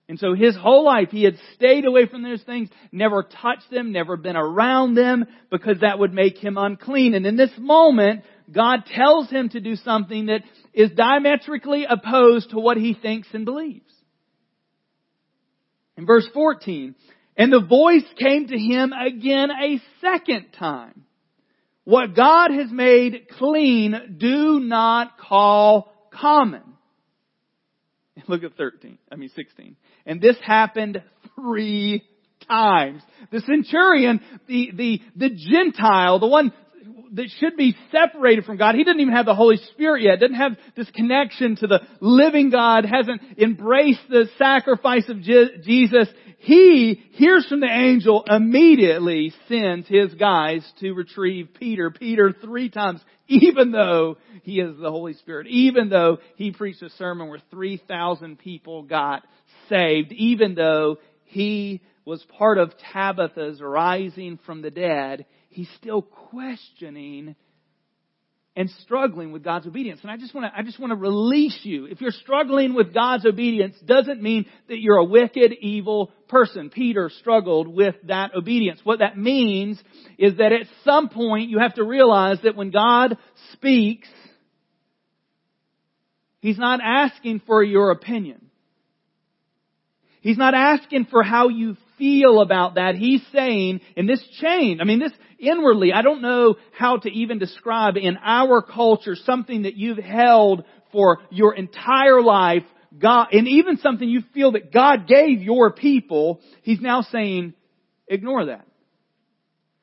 And 0.10 0.20
so 0.20 0.34
his 0.34 0.56
whole 0.56 0.84
life 0.84 1.10
he 1.12 1.24
had 1.24 1.38
stayed 1.56 1.86
away 1.86 2.08
from 2.08 2.24
those 2.24 2.44
things, 2.44 2.70
never 2.92 3.24
touched 3.24 3.72
them, 3.72 3.92
never 3.92 4.18
been 4.18 4.36
around 4.36 4.96
them, 4.96 5.26
because 5.50 5.80
that 5.80 5.98
would 5.98 6.14
make 6.14 6.38
him 6.38 6.58
unclean. 6.58 7.14
And 7.14 7.26
in 7.26 7.38
this 7.38 7.52
moment, 7.58 8.24
God 8.52 8.86
tells 8.86 9.30
him 9.30 9.50
to 9.50 9.62
do 9.62 9.76
something 9.78 10.26
that 10.26 10.42
is 10.74 10.92
diametrically 10.92 11.86
opposed 11.90 12.50
to 12.50 12.60
what 12.60 12.78
he 12.78 12.94
thinks 12.94 13.28
and 13.34 13.46
believes. 13.46 13.92
In 15.96 16.06
verse 16.06 16.28
14, 16.34 16.96
and 17.38 17.52
the 17.52 17.62
voice 17.62 18.04
came 18.20 18.48
to 18.48 18.58
him 18.58 18.92
again 18.92 19.50
a 19.52 19.82
second 20.02 20.48
time. 20.58 21.06
What 21.86 22.16
God 22.16 22.52
has 22.52 22.72
made 22.72 23.28
clean, 23.38 24.18
do 24.18 24.60
not 24.60 25.18
call 25.18 25.94
common. 26.12 26.64
Look 28.28 28.44
at 28.44 28.56
13, 28.56 28.98
I 29.12 29.16
mean 29.16 29.30
16. 29.36 29.76
And 30.06 30.22
this 30.22 30.38
happened 30.46 31.02
three 31.36 32.04
times. 32.48 33.02
The 33.32 33.42
centurion, 33.42 34.22
the, 34.48 34.72
the, 34.74 35.02
the 35.16 35.30
Gentile, 35.30 36.20
the 36.20 36.28
one 36.28 36.52
that 37.14 37.30
should 37.40 37.56
be 37.56 37.76
separated 37.92 38.44
from 38.44 38.58
God. 38.58 38.76
He 38.76 38.84
didn't 38.84 39.02
even 39.02 39.14
have 39.14 39.26
the 39.26 39.36
Holy 39.36 39.58
Spirit 39.72 40.04
yet, 40.04 40.20
doesn't 40.20 40.36
have 40.36 40.58
this 40.76 40.90
connection 40.92 41.56
to 41.58 41.68
the 41.68 41.82
living 42.00 42.50
God, 42.50 42.86
hasn't 42.86 43.22
embraced 43.38 44.02
the 44.10 44.28
sacrifice 44.38 45.08
of 45.10 45.22
Je- 45.22 45.60
Jesus. 45.64 46.08
He 46.40 47.02
hears 47.12 47.46
from 47.48 47.62
the 47.62 47.72
angel, 47.72 48.26
immediately 48.28 49.32
sends 49.48 49.88
his 49.88 50.14
guys 50.16 50.68
to 50.80 50.94
retrieve 50.94 51.50
Peter. 51.58 51.92
Peter 51.92 52.36
three 52.42 52.70
times, 52.70 53.00
even 53.28 53.72
though 53.72 54.18
he 54.42 54.60
is 54.60 54.78
the 54.78 54.92
Holy 54.92 55.14
Spirit, 55.14 55.48
even 55.48 55.90
though 55.90 56.18
he 56.36 56.52
preached 56.52 56.82
a 56.82 56.90
sermon 56.92 57.30
where 57.30 57.40
3,000 57.52 58.38
people 58.40 58.84
got 58.84 59.24
saved, 59.74 60.12
even 60.12 60.56
though 60.56 60.98
he 61.26 61.82
was 62.06 62.24
part 62.38 62.58
of 62.58 62.74
Tabitha's 62.94 63.62
rising 63.62 64.40
from 64.46 64.62
the 64.62 64.72
dead, 64.72 65.26
he's 65.50 65.70
still 65.78 66.02
questioning 66.02 67.36
and 68.56 68.70
struggling 68.82 69.32
with 69.32 69.44
God's 69.44 69.66
obedience. 69.66 70.02
And 70.04 70.12
I 70.12 70.18
just 70.18 70.36
want 70.36 70.46
to, 70.46 70.60
I 70.60 70.62
just 70.62 70.80
want 70.80 70.92
to 70.92 70.96
release 70.96 71.60
you. 71.64 71.86
If 71.86 72.02
you're 72.02 72.12
struggling 72.12 72.76
with 72.76 72.94
God's 72.94 73.26
obedience, 73.26 73.76
doesn't 73.84 74.22
mean 74.22 74.46
that 74.68 74.80
you're 74.80 74.98
a 74.98 75.06
wicked, 75.06 75.54
evil 75.60 76.12
person. 76.28 76.70
Peter 76.70 77.10
struggled 77.20 77.68
with 77.68 77.96
that 78.04 78.36
obedience. 78.36 78.80
What 78.84 79.00
that 79.00 79.18
means 79.18 79.82
is 80.20 80.38
that 80.38 80.52
at 80.52 80.68
some 80.84 81.10
point 81.10 81.50
you 81.50 81.60
have 81.60 81.76
to 81.76 81.84
realize 81.84 82.38
that 82.44 82.56
when 82.56 82.70
God 82.70 83.18
speaks, 83.54 84.08
He's 86.42 86.58
not 86.58 86.82
asking 86.84 87.42
for 87.48 87.64
your 87.64 87.92
opinion. 87.92 88.50
He's 90.24 90.38
not 90.38 90.54
asking 90.54 91.08
for 91.12 91.22
how 91.22 91.50
you 91.50 91.76
feel 91.98 92.40
about 92.40 92.76
that. 92.76 92.96
He's 92.96 93.22
saying, 93.34 93.82
in 93.98 94.08
this 94.08 94.24
chain, 94.40 94.80
I 94.80 94.86
mean 94.86 95.00
this 95.00 95.12
inwardly, 95.38 95.92
I 95.92 96.02
don't 96.02 96.22
know 96.22 96.56
how 96.72 96.96
to 96.96 97.10
even 97.10 97.40
describe 97.40 97.98
in 97.98 98.18
our 98.24 98.62
culture 98.62 99.16
something 99.16 99.64
that 99.64 99.76
you've 99.76 99.98
held 99.98 100.64
for 100.94 101.20
your 101.30 101.54
entire 101.54 102.22
life, 102.22 102.64
God, 102.98 103.34
and 103.34 103.50
even 103.50 103.78
something 103.78 104.08
you 104.08 104.22
feel 104.34 104.54
that 104.54 104.72
God 104.72 105.10
gave 105.10 105.42
your 105.42 105.74
people, 105.74 106.40
He's 106.62 106.80
now 106.80 107.02
saying, 107.02 107.54
ignore 108.08 108.46
that. 108.46 108.66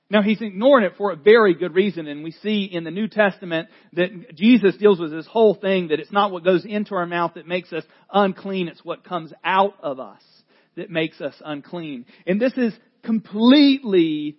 Now 0.09 0.23
he's 0.23 0.41
ignoring 0.41 0.85
it 0.87 0.95
for 0.97 1.13
a 1.13 1.17
very 1.17 1.55
good 1.55 1.75
reason, 1.75 2.09
and 2.09 2.25
we 2.25 2.33
see 2.33 2.65
in 2.65 2.83
the 2.83 2.91
New 2.91 3.07
Testament 3.07 3.69
that 3.93 4.35
Jesus 4.35 4.77
deals 4.77 4.99
with 4.99 5.13
this 5.13 5.27
whole 5.27 5.55
thing 5.55 5.89
that 5.89 6.01
it's 6.01 6.11
not 6.11 6.33
what 6.33 6.43
goes 6.43 6.65
into 6.65 6.97
our 6.97 7.07
mouth 7.07 7.35
that 7.35 7.47
makes 7.47 7.73
us 7.73 7.85
unclean, 8.13 8.67
it's 8.67 8.85
what 8.85 9.05
comes 9.05 9.33
out 9.45 9.75
of 9.85 10.01
us 10.01 10.21
that 10.81 10.91
makes 10.91 11.21
us 11.21 11.35
unclean. 11.45 12.07
And 12.27 12.41
this 12.41 12.53
is 12.57 12.75
completely 13.05 14.37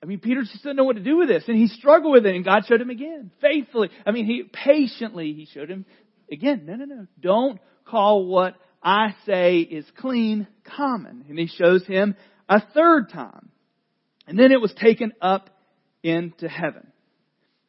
I 0.00 0.06
mean, 0.06 0.20
Peter 0.20 0.42
just 0.42 0.62
didn't 0.62 0.76
know 0.76 0.84
what 0.84 0.96
to 0.96 1.02
do 1.02 1.16
with 1.16 1.28
this, 1.28 1.44
and 1.48 1.56
he 1.56 1.66
struggled 1.66 2.12
with 2.12 2.24
it, 2.24 2.34
and 2.34 2.44
God 2.44 2.64
showed 2.66 2.80
him 2.80 2.88
again, 2.88 3.32
faithfully. 3.40 3.90
I 4.06 4.12
mean, 4.12 4.26
he 4.26 4.44
patiently, 4.44 5.32
he 5.32 5.46
showed 5.46 5.68
him 5.68 5.84
again, 6.30 6.62
no, 6.66 6.76
no, 6.76 6.84
no, 6.84 7.06
don't 7.20 7.58
call 7.84 8.26
what 8.26 8.54
I 8.82 9.14
say 9.26 9.58
is 9.58 9.84
clean 9.98 10.46
common. 10.76 11.24
And 11.28 11.38
he 11.38 11.46
shows 11.46 11.84
him 11.86 12.14
a 12.48 12.62
third 12.74 13.10
time. 13.10 13.50
And 14.26 14.38
then 14.38 14.52
it 14.52 14.60
was 14.60 14.72
taken 14.74 15.12
up 15.20 15.50
into 16.02 16.48
heaven. 16.48 16.86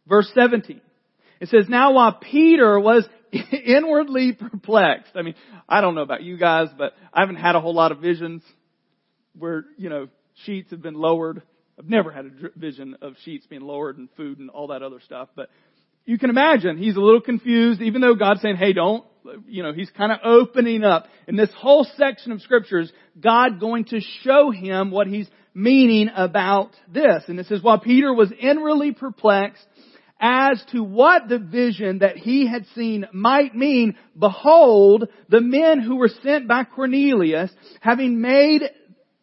Verse 0.07 0.29
17. 0.35 0.81
It 1.39 1.49
says, 1.49 1.65
now 1.67 1.93
while 1.93 2.13
Peter 2.13 2.79
was 2.79 3.05
inwardly 3.65 4.33
perplexed. 4.33 5.11
I 5.15 5.21
mean, 5.21 5.35
I 5.67 5.81
don't 5.81 5.95
know 5.95 6.01
about 6.01 6.23
you 6.23 6.37
guys, 6.37 6.69
but 6.77 6.93
I 7.13 7.21
haven't 7.21 7.37
had 7.37 7.55
a 7.55 7.61
whole 7.61 7.73
lot 7.73 7.91
of 7.91 7.99
visions 7.99 8.43
where, 9.37 9.65
you 9.77 9.89
know, 9.89 10.07
sheets 10.45 10.71
have 10.71 10.81
been 10.81 10.95
lowered. 10.95 11.41
I've 11.77 11.89
never 11.89 12.11
had 12.11 12.25
a 12.25 12.59
vision 12.59 12.97
of 13.01 13.13
sheets 13.23 13.45
being 13.47 13.61
lowered 13.61 13.97
and 13.97 14.09
food 14.17 14.39
and 14.39 14.49
all 14.49 14.67
that 14.67 14.83
other 14.83 14.99
stuff, 14.99 15.29
but 15.35 15.49
you 16.05 16.17
can 16.17 16.29
imagine 16.29 16.77
he's 16.77 16.95
a 16.95 16.99
little 16.99 17.21
confused, 17.21 17.81
even 17.81 18.01
though 18.01 18.15
God's 18.15 18.41
saying, 18.41 18.55
hey, 18.55 18.73
don't, 18.73 19.05
you 19.47 19.61
know, 19.61 19.73
he's 19.73 19.91
kind 19.91 20.11
of 20.11 20.19
opening 20.23 20.83
up. 20.83 21.05
In 21.27 21.35
this 21.35 21.51
whole 21.55 21.85
section 21.97 22.31
of 22.31 22.41
scriptures, 22.41 22.91
God 23.19 23.59
going 23.59 23.85
to 23.85 24.01
show 24.23 24.49
him 24.49 24.91
what 24.91 25.07
he's 25.07 25.27
meaning 25.53 26.09
about 26.15 26.71
this. 26.91 27.23
And 27.27 27.39
it 27.39 27.45
says, 27.45 27.61
while 27.61 27.79
Peter 27.79 28.13
was 28.13 28.31
inwardly 28.39 28.91
perplexed, 28.91 29.63
as 30.19 30.63
to 30.71 30.83
what 30.83 31.29
the 31.29 31.39
vision 31.39 31.99
that 31.99 32.17
he 32.17 32.47
had 32.47 32.65
seen 32.75 33.07
might 33.13 33.55
mean, 33.55 33.95
behold, 34.17 35.07
the 35.29 35.41
men 35.41 35.79
who 35.79 35.95
were 35.95 36.09
sent 36.23 36.47
by 36.47 36.65
Cornelius, 36.65 37.51
having 37.79 38.21
made 38.21 38.63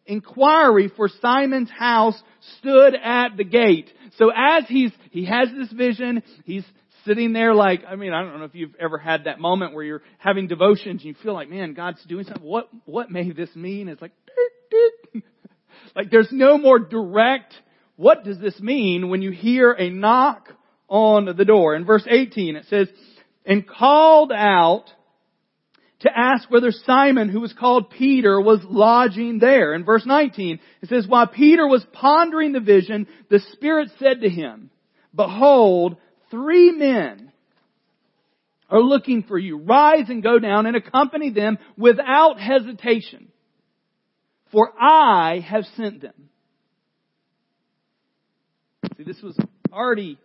inquiry 0.05 0.89
for 0.95 1.07
Simon's 1.21 1.69
house, 1.69 2.21
stood 2.59 2.95
at 2.95 3.37
the 3.37 3.43
gate. 3.43 3.91
So 4.17 4.31
as 4.35 4.63
he's, 4.67 4.91
he 5.11 5.25
has 5.25 5.49
this 5.55 5.71
vision, 5.71 6.23
he's 6.45 6.65
sitting 7.05 7.31
there 7.33 7.53
like, 7.53 7.83
I 7.87 7.95
mean, 7.95 8.13
I 8.13 8.21
don't 8.21 8.39
know 8.39 8.45
if 8.45 8.55
you've 8.55 8.75
ever 8.79 8.97
had 8.97 9.25
that 9.25 9.39
moment 9.39 9.73
where 9.73 9.83
you're 9.83 10.01
having 10.17 10.47
devotions 10.47 11.01
and 11.01 11.05
you 11.05 11.15
feel 11.21 11.33
like, 11.33 11.49
man, 11.49 11.73
God's 11.73 12.03
doing 12.05 12.25
something. 12.25 12.43
What, 12.43 12.69
what 12.85 13.11
may 13.11 13.31
this 13.31 13.55
mean? 13.55 13.87
It's 13.87 14.01
like, 14.01 14.13
like 15.95 16.09
there's 16.09 16.29
no 16.31 16.57
more 16.57 16.79
direct, 16.79 17.53
what 17.95 18.23
does 18.23 18.39
this 18.39 18.59
mean 18.59 19.09
when 19.09 19.21
you 19.21 19.31
hear 19.31 19.71
a 19.71 19.89
knock 19.89 20.49
on 20.87 21.25
the 21.25 21.45
door. 21.45 21.75
In 21.75 21.85
verse 21.85 22.05
18 22.09 22.55
it 22.55 22.65
says, 22.69 22.87
and 23.45 23.67
called 23.67 24.31
out 24.31 24.85
to 25.99 26.09
ask 26.15 26.49
whether 26.51 26.71
Simon, 26.71 27.29
who 27.29 27.41
was 27.41 27.53
called 27.53 27.89
Peter, 27.89 28.39
was 28.39 28.59
lodging 28.63 29.39
there. 29.39 29.73
In 29.73 29.83
verse 29.83 30.05
19, 30.05 30.59
it 30.81 30.89
says, 30.89 31.07
while 31.07 31.27
Peter 31.27 31.67
was 31.67 31.85
pondering 31.91 32.51
the 32.51 32.59
vision, 32.59 33.07
the 33.29 33.39
Spirit 33.53 33.89
said 33.97 34.21
to 34.21 34.29
him, 34.29 34.69
behold, 35.15 35.97
three 36.29 36.71
men 36.71 37.31
are 38.69 38.81
looking 38.81 39.23
for 39.23 39.39
you. 39.39 39.57
Rise 39.57 40.09
and 40.09 40.21
go 40.21 40.39
down 40.39 40.65
and 40.65 40.75
accompany 40.75 41.31
them 41.31 41.57
without 41.77 42.39
hesitation. 42.39 43.29
For 44.51 44.71
I 44.79 45.39
have 45.39 45.65
sent 45.75 46.01
them. 46.01 46.29
See, 48.97 49.03
this 49.03 49.21
was 49.21 49.37
already 49.71 50.17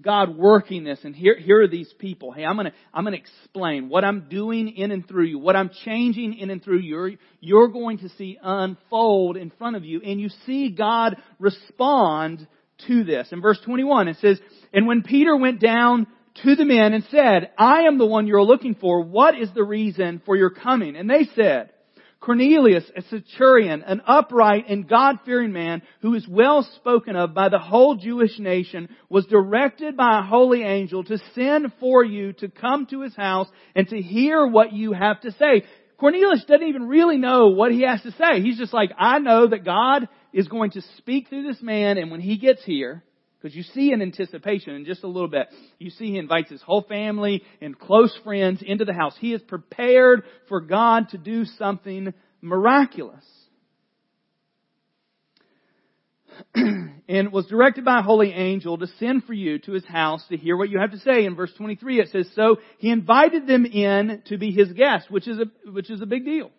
God 0.00 0.36
working 0.36 0.84
this 0.84 0.98
and 1.04 1.14
here, 1.14 1.38
here 1.38 1.62
are 1.62 1.68
these 1.68 1.92
people. 1.98 2.32
Hey, 2.32 2.44
I'm 2.44 2.56
gonna, 2.56 2.72
I'm 2.92 3.04
gonna 3.04 3.16
explain 3.16 3.88
what 3.88 4.04
I'm 4.04 4.28
doing 4.28 4.68
in 4.68 4.90
and 4.90 5.06
through 5.08 5.24
you, 5.24 5.38
what 5.38 5.56
I'm 5.56 5.70
changing 5.84 6.34
in 6.34 6.50
and 6.50 6.62
through 6.62 6.80
you. 6.80 6.96
You're, 6.96 7.12
you're 7.40 7.68
going 7.68 7.98
to 7.98 8.08
see 8.10 8.38
unfold 8.42 9.36
in 9.36 9.50
front 9.50 9.76
of 9.76 9.84
you 9.84 10.02
and 10.02 10.20
you 10.20 10.28
see 10.44 10.70
God 10.70 11.16
respond 11.38 12.46
to 12.86 13.04
this. 13.04 13.28
In 13.32 13.40
verse 13.40 13.58
21 13.64 14.08
it 14.08 14.16
says, 14.20 14.38
And 14.72 14.86
when 14.86 15.02
Peter 15.02 15.34
went 15.34 15.60
down 15.60 16.06
to 16.42 16.54
the 16.54 16.64
men 16.64 16.92
and 16.92 17.04
said, 17.10 17.50
I 17.56 17.82
am 17.82 17.98
the 17.98 18.06
one 18.06 18.26
you're 18.26 18.42
looking 18.42 18.74
for. 18.74 19.02
What 19.02 19.38
is 19.38 19.48
the 19.54 19.64
reason 19.64 20.20
for 20.26 20.36
your 20.36 20.50
coming? 20.50 20.96
And 20.96 21.08
they 21.08 21.28
said, 21.34 21.70
Cornelius, 22.20 22.84
a 22.96 23.02
centurion, 23.02 23.82
an 23.82 24.00
upright 24.06 24.68
and 24.68 24.88
God-fearing 24.88 25.52
man 25.52 25.82
who 26.00 26.14
is 26.14 26.26
well 26.26 26.66
spoken 26.76 27.14
of 27.14 27.34
by 27.34 27.48
the 27.48 27.58
whole 27.58 27.94
Jewish 27.96 28.38
nation, 28.38 28.88
was 29.08 29.26
directed 29.26 29.96
by 29.96 30.18
a 30.18 30.22
holy 30.22 30.62
angel 30.62 31.04
to 31.04 31.18
send 31.34 31.72
for 31.78 32.04
you 32.04 32.32
to 32.34 32.48
come 32.48 32.86
to 32.86 33.02
his 33.02 33.14
house 33.14 33.48
and 33.74 33.86
to 33.88 34.00
hear 34.00 34.46
what 34.46 34.72
you 34.72 34.92
have 34.92 35.20
to 35.20 35.30
say. 35.32 35.62
Cornelius 35.98 36.44
doesn't 36.46 36.66
even 36.66 36.88
really 36.88 37.16
know 37.16 37.48
what 37.48 37.72
he 37.72 37.82
has 37.82 38.02
to 38.02 38.12
say. 38.12 38.40
He's 38.42 38.58
just 38.58 38.74
like, 38.74 38.90
I 38.98 39.18
know 39.18 39.46
that 39.46 39.64
God 39.64 40.08
is 40.32 40.48
going 40.48 40.72
to 40.72 40.82
speak 40.98 41.28
through 41.28 41.46
this 41.46 41.62
man 41.62 41.96
and 41.96 42.10
when 42.10 42.20
he 42.20 42.38
gets 42.38 42.64
here, 42.64 43.02
because 43.46 43.56
you 43.56 43.62
see 43.62 43.92
an 43.92 44.02
anticipation 44.02 44.74
in 44.74 44.84
just 44.84 45.04
a 45.04 45.06
little 45.06 45.28
bit. 45.28 45.46
You 45.78 45.90
see 45.90 46.06
he 46.06 46.18
invites 46.18 46.50
his 46.50 46.60
whole 46.62 46.82
family 46.82 47.44
and 47.60 47.78
close 47.78 48.12
friends 48.24 48.60
into 48.60 48.84
the 48.84 48.92
house. 48.92 49.14
He 49.20 49.32
is 49.32 49.42
prepared 49.42 50.24
for 50.48 50.60
God 50.60 51.10
to 51.10 51.18
do 51.18 51.44
something 51.44 52.12
miraculous. 52.40 53.24
and 56.56 57.30
was 57.30 57.46
directed 57.46 57.84
by 57.84 58.00
a 58.00 58.02
holy 58.02 58.32
angel 58.32 58.78
to 58.78 58.88
send 58.98 59.22
for 59.22 59.32
you 59.32 59.60
to 59.60 59.72
his 59.72 59.84
house 59.84 60.24
to 60.28 60.36
hear 60.36 60.56
what 60.56 60.68
you 60.68 60.80
have 60.80 60.90
to 60.90 60.98
say. 60.98 61.24
In 61.24 61.36
verse 61.36 61.52
23 61.56 62.00
it 62.00 62.08
says, 62.10 62.28
so 62.34 62.56
he 62.78 62.90
invited 62.90 63.46
them 63.46 63.64
in 63.64 64.22
to 64.26 64.38
be 64.38 64.50
his 64.50 64.72
guests, 64.72 65.08
which 65.08 65.28
is 65.28 65.38
a, 65.38 65.70
which 65.70 65.88
is 65.88 66.02
a 66.02 66.06
big 66.06 66.24
deal. 66.24 66.50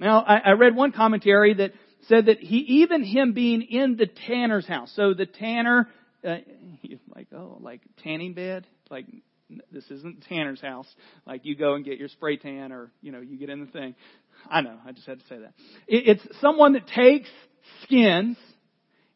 Now, 0.00 0.24
I, 0.26 0.38
I 0.38 0.50
read 0.52 0.74
one 0.74 0.90
commentary 0.90 1.54
that 1.54 1.74
said 2.06 2.26
that 2.26 2.38
he, 2.38 2.56
even 2.82 3.02
him 3.02 3.32
being 3.32 3.62
in 3.62 3.96
the 3.96 4.06
tanner's 4.06 4.66
house, 4.66 4.92
so 4.94 5.14
the 5.14 5.26
tanner 5.26 5.88
uh, 6.24 6.36
like, 7.14 7.28
oh, 7.32 7.58
like 7.60 7.80
tanning 8.02 8.34
bed? 8.34 8.66
Like, 8.90 9.06
this 9.72 9.84
isn't 9.90 10.24
Tanner's 10.28 10.60
house. 10.60 10.86
Like 11.26 11.44
you 11.44 11.56
go 11.56 11.74
and 11.74 11.84
get 11.84 11.98
your 11.98 12.08
spray 12.08 12.36
tan 12.36 12.72
or, 12.72 12.90
you 13.00 13.12
know, 13.12 13.20
you 13.20 13.38
get 13.38 13.50
in 13.50 13.60
the 13.60 13.70
thing. 13.70 13.94
I 14.48 14.60
know, 14.60 14.76
I 14.86 14.92
just 14.92 15.06
had 15.06 15.20
to 15.20 15.26
say 15.26 15.38
that. 15.38 15.52
It's 15.86 16.22
someone 16.40 16.74
that 16.74 16.86
takes 16.86 17.28
skins 17.82 18.36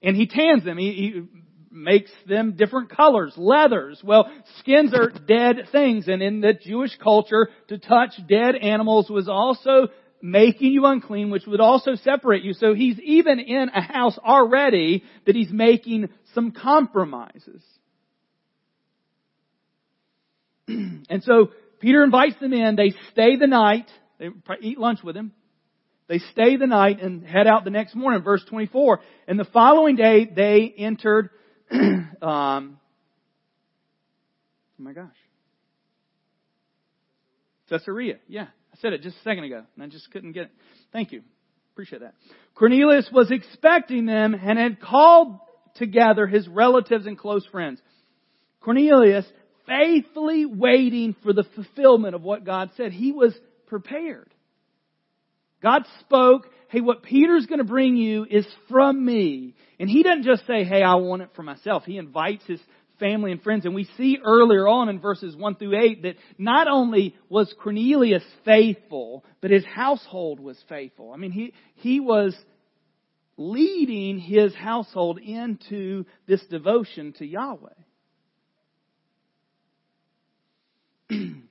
and 0.03 0.17
he 0.17 0.27
tans 0.27 0.65
them. 0.65 0.79
He, 0.79 0.93
he 0.93 1.23
makes 1.71 2.11
them 2.27 2.57
different 2.57 2.91
colors, 2.91 3.35
leathers. 3.37 4.01
Well, 4.03 4.31
skins 4.59 4.93
are 4.95 5.11
dead 5.11 5.69
things 5.71 6.09
and 6.09 6.23
in 6.23 6.41
the 6.41 6.55
Jewish 6.55 6.97
culture, 7.03 7.49
to 7.69 7.79
touch 7.79 8.13
dead 8.29 8.57
animals 8.57 9.11
was 9.11 9.29
also 9.29 9.89
making 10.23 10.73
you 10.73 10.87
unclean, 10.87 11.31
which 11.31 11.47
would 11.47 11.61
also 11.61 11.97
separate 11.97 12.45
you. 12.45 12.55
So 12.55 12.75
he's 12.75 12.99
even 13.01 13.41
in 13.41 13.69
a 13.71 13.83
house 13.83 14.17
already 14.19 15.03
that 15.27 15.35
he's 15.35 15.51
making 15.51 16.09
some 16.33 16.53
compromises. 16.53 17.63
and 20.69 21.23
so 21.23 21.51
Peter 21.81 22.05
invites 22.05 22.39
them 22.41 22.53
in. 22.53 22.77
They 22.77 22.95
stay 23.11 23.37
the 23.37 23.49
night. 23.49 23.91
They 24.21 24.29
eat 24.61 24.79
lunch 24.79 25.03
with 25.03 25.17
him. 25.17 25.33
They 26.07 26.19
stay 26.19 26.57
the 26.57 26.67
night 26.67 27.03
and 27.03 27.27
head 27.27 27.49
out 27.49 27.65
the 27.65 27.71
next 27.71 27.97
morning. 27.97 28.23
Verse 28.23 28.45
24. 28.49 29.01
And 29.27 29.39
the 29.39 29.45
following 29.45 29.97
day 29.97 30.25
they 30.25 30.73
entered, 30.79 31.31
um, 31.73 32.13
oh 32.23 32.69
my 34.79 34.93
gosh. 34.93 35.11
Caesarea. 37.69 38.19
Yeah. 38.29 38.49
I 38.73 38.79
said 38.81 38.93
it 38.93 39.03
just 39.03 39.17
a 39.17 39.23
second 39.23 39.45
ago, 39.45 39.63
and 39.75 39.85
I 39.85 39.87
just 39.87 40.11
couldn't 40.11 40.33
get 40.33 40.45
it. 40.45 40.51
Thank 40.93 41.13
you. 41.13 41.23
Appreciate 41.75 42.01
that. 42.01 42.15
Cornelius 42.55 43.09
was 43.13 43.31
expecting 43.31 44.07
them 44.07 44.35
and 44.35 44.59
had 44.59 44.81
called 44.81 45.39
together 45.77 46.27
his 46.27 46.47
relatives 46.49 47.07
and 47.07 47.19
close 47.19 47.47
friends. 47.47 47.81
Cornelius, 48.61 49.25
faithfully 49.67 50.45
waiting 50.47 51.17
for 51.23 51.33
the 51.33 51.45
fulfillment 51.55 52.15
of 52.15 52.23
what 52.23 52.45
God 52.45 52.71
said. 52.77 52.93
He 52.93 53.13
was 53.13 53.35
prepared. 53.67 54.31
God 55.63 55.85
spoke, 56.01 56.49
hey, 56.69 56.81
what 56.81 57.03
Peter's 57.03 57.47
going 57.47 57.59
to 57.59 57.65
bring 57.65 57.97
you 57.97 58.27
is 58.29 58.47
from 58.69 59.05
me. 59.05 59.55
And 59.79 59.89
he 59.89 60.03
doesn't 60.03 60.25
just 60.25 60.47
say, 60.47 60.65
hey, 60.65 60.83
I 60.83 60.97
want 60.97 61.23
it 61.23 61.31
for 61.35 61.43
myself. 61.43 61.85
He 61.85 61.99
invites 61.99 62.45
his 62.47 62.61
family 63.03 63.33
and 63.33 63.43
friends. 63.43 63.65
And 63.65 63.75
we 63.75 63.89
see 63.97 64.19
earlier 64.25 64.69
on 64.69 64.89
in 64.89 65.01
verses 65.01 65.35
1 65.35 65.57
through 65.57 65.77
8 65.77 66.03
that 66.05 66.15
not 66.39 66.69
only 66.69 67.17
was 67.29 67.53
Cornelius 67.61 68.23
faithful, 68.45 69.25
but 69.41 69.51
his 69.51 69.65
household 69.65 70.39
was 70.39 70.57
faithful. 70.69 71.13
I 71.13 71.17
mean, 71.17 71.33
he, 71.33 71.53
he 71.75 71.99
was 71.99 72.37
leading 73.37 74.21
his 74.21 74.55
household 74.55 75.19
into 75.19 76.05
this 76.29 76.45
devotion 76.47 77.13
to 77.19 77.27
Yahweh. 77.27 77.71
in 81.11 81.47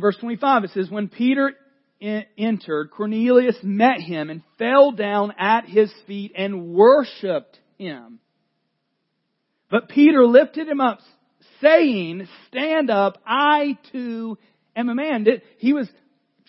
verse 0.00 0.16
25 0.20 0.64
it 0.64 0.70
says, 0.70 0.88
When 0.88 1.08
Peter 1.08 1.52
entered, 2.00 2.90
Cornelius 2.92 3.56
met 3.64 4.00
him 4.00 4.30
and 4.30 4.42
fell 4.56 4.92
down 4.92 5.32
at 5.36 5.64
his 5.66 5.92
feet 6.06 6.32
and 6.36 6.68
worshiped 6.68 7.58
him. 7.76 8.20
But 9.70 9.88
Peter 9.88 10.26
lifted 10.26 10.68
him 10.68 10.80
up, 10.80 11.00
saying, 11.60 12.28
Stand 12.48 12.90
up, 12.90 13.18
I 13.26 13.78
too 13.92 14.38
am 14.74 14.88
a 14.88 14.94
man. 14.94 15.26
He 15.58 15.72
was 15.72 15.88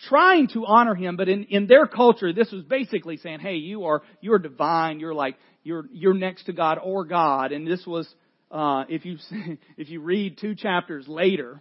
trying 0.08 0.48
to 0.48 0.64
honor 0.66 0.94
him, 0.94 1.16
but 1.16 1.28
in, 1.28 1.44
in 1.44 1.66
their 1.66 1.86
culture, 1.86 2.32
this 2.32 2.52
was 2.52 2.62
basically 2.62 3.16
saying, 3.16 3.40
Hey, 3.40 3.56
you 3.56 3.84
are, 3.84 4.02
you're 4.20 4.38
divine, 4.38 5.00
you're 5.00 5.14
like, 5.14 5.36
you're, 5.64 5.86
you're 5.92 6.14
next 6.14 6.44
to 6.44 6.52
God 6.52 6.78
or 6.82 7.04
God. 7.04 7.52
And 7.52 7.66
this 7.66 7.84
was, 7.86 8.08
uh, 8.50 8.84
if 8.88 9.04
you, 9.04 9.18
if 9.76 9.88
you 9.88 10.00
read 10.00 10.38
two 10.38 10.54
chapters 10.54 11.06
later, 11.08 11.60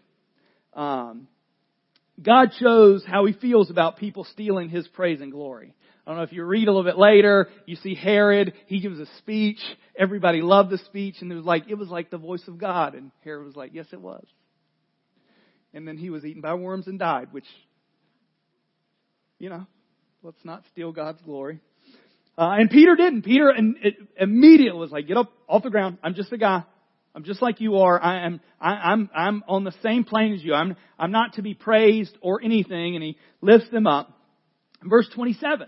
um, 0.73 1.27
God 2.21 2.49
shows 2.59 3.03
how 3.05 3.25
he 3.25 3.33
feels 3.33 3.69
about 3.69 3.97
people 3.97 4.23
stealing 4.23 4.69
his 4.69 4.87
praise 4.87 5.21
and 5.21 5.31
glory. 5.31 5.73
I 6.07 6.11
don't 6.11 6.19
know 6.19 6.23
if 6.23 6.31
you 6.31 6.45
read 6.45 6.69
a 6.69 6.71
little 6.71 6.89
bit 6.89 6.97
later, 6.97 7.49
you 7.65 7.75
see 7.75 7.93
Herod, 7.93 8.53
he 8.67 8.79
gives 8.79 8.97
a 8.97 9.07
speech, 9.17 9.59
everybody 9.93 10.41
loved 10.41 10.69
the 10.69 10.77
speech, 10.77 11.15
and 11.19 11.29
it 11.29 11.35
was 11.35 11.43
like, 11.43 11.65
it 11.67 11.75
was 11.75 11.89
like 11.89 12.09
the 12.09 12.17
voice 12.17 12.47
of 12.47 12.57
God, 12.57 12.95
and 12.95 13.11
Herod 13.25 13.45
was 13.45 13.57
like, 13.57 13.71
yes 13.73 13.87
it 13.91 13.99
was. 13.99 14.25
And 15.73 15.85
then 15.85 15.97
he 15.97 16.09
was 16.09 16.23
eaten 16.23 16.41
by 16.41 16.53
worms 16.53 16.87
and 16.87 16.97
died, 16.97 17.33
which, 17.33 17.43
you 19.37 19.49
know, 19.49 19.67
let's 20.23 20.39
not 20.45 20.63
steal 20.71 20.93
God's 20.93 21.21
glory. 21.23 21.59
Uh, 22.37 22.51
and 22.51 22.69
Peter 22.69 22.95
didn't. 22.95 23.23
Peter 23.23 23.49
and 23.49 23.75
immediately 24.17 24.79
was 24.79 24.91
like, 24.91 25.07
get 25.07 25.17
up 25.17 25.33
off 25.45 25.63
the 25.63 25.69
ground. 25.69 25.97
I'm 26.01 26.13
just 26.13 26.31
a 26.31 26.37
guy. 26.37 26.63
I'm 27.15 27.25
just 27.25 27.41
like 27.41 27.59
you 27.59 27.79
are. 27.79 28.01
I 28.01 28.25
am, 28.25 28.39
I, 28.61 28.69
I'm, 28.75 29.09
I'm 29.13 29.43
on 29.49 29.65
the 29.65 29.73
same 29.83 30.05
plane 30.05 30.33
as 30.33 30.41
you. 30.41 30.53
I'm, 30.53 30.77
I'm 30.97 31.11
not 31.11 31.33
to 31.33 31.41
be 31.41 31.53
praised 31.53 32.17
or 32.21 32.41
anything. 32.41 32.95
And 32.95 33.03
he 33.03 33.17
lifts 33.41 33.69
them 33.71 33.87
up. 33.87 34.13
Verse 34.83 35.09
27. 35.13 35.67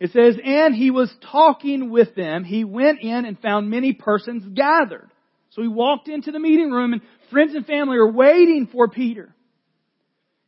It 0.00 0.12
says, 0.12 0.36
and 0.44 0.74
he 0.74 0.90
was 0.90 1.12
talking 1.30 1.90
with 1.90 2.14
them. 2.14 2.44
He 2.44 2.64
went 2.64 3.00
in 3.00 3.24
and 3.24 3.38
found 3.38 3.70
many 3.70 3.92
persons 3.92 4.44
gathered. 4.54 5.10
So 5.50 5.62
he 5.62 5.68
walked 5.68 6.08
into 6.08 6.32
the 6.32 6.40
meeting 6.40 6.70
room 6.70 6.92
and 6.92 7.02
friends 7.30 7.54
and 7.54 7.64
family 7.64 7.96
are 7.96 8.10
waiting 8.10 8.68
for 8.70 8.88
Peter. 8.88 9.34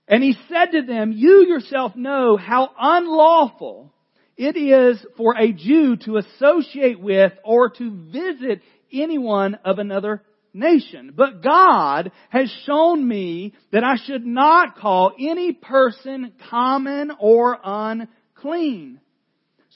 And 0.09 0.23
he 0.23 0.37
said 0.49 0.73
to 0.73 0.83
them, 0.83 1.13
you 1.13 1.47
yourself 1.47 1.95
know 1.97 2.37
how 2.37 2.71
unlawful 2.79 3.93
it 4.37 4.57
is 4.57 5.05
for 5.17 5.37
a 5.37 5.53
Jew 5.53 5.97
to 6.05 6.19
associate 6.19 7.01
with 7.01 7.33
or 7.45 7.71
to 7.71 7.91
visit 8.13 8.63
anyone 8.93 9.57
of 9.65 9.79
another 9.79 10.23
nation. 10.53 11.13
But 11.15 11.43
God 11.43 12.13
has 12.31 12.51
shown 12.65 13.07
me 13.07 13.55
that 13.73 13.85
I 13.85 13.97
should 13.97 14.27
not 14.27 14.77
call 14.77 15.13
any 15.19 15.53
person 15.53 16.33
common 16.51 17.13
or 17.19 17.59
unclean. 17.63 19.01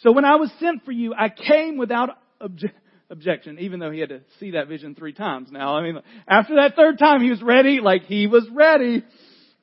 So 0.00 0.12
when 0.12 0.24
I 0.24 0.36
was 0.36 0.50
sent 0.58 0.84
for 0.84 0.92
you, 0.92 1.14
I 1.14 1.28
came 1.28 1.76
without 1.76 2.10
obje- 2.40 2.72
objection, 3.10 3.58
even 3.58 3.80
though 3.80 3.90
he 3.90 4.00
had 4.00 4.08
to 4.08 4.20
see 4.38 4.52
that 4.52 4.68
vision 4.68 4.94
three 4.94 5.12
times 5.12 5.50
now. 5.50 5.76
I 5.76 5.82
mean, 5.82 5.98
after 6.26 6.56
that 6.56 6.74
third 6.74 6.98
time, 6.98 7.22
he 7.22 7.30
was 7.30 7.42
ready, 7.42 7.80
like 7.80 8.04
he 8.04 8.26
was 8.26 8.48
ready. 8.50 9.04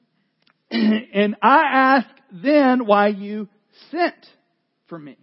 and 0.71 1.35
I 1.41 1.63
asked 1.71 2.21
then 2.31 2.85
why 2.85 3.07
you 3.07 3.47
sent 3.89 4.25
for 4.87 4.99
me. 4.99 5.17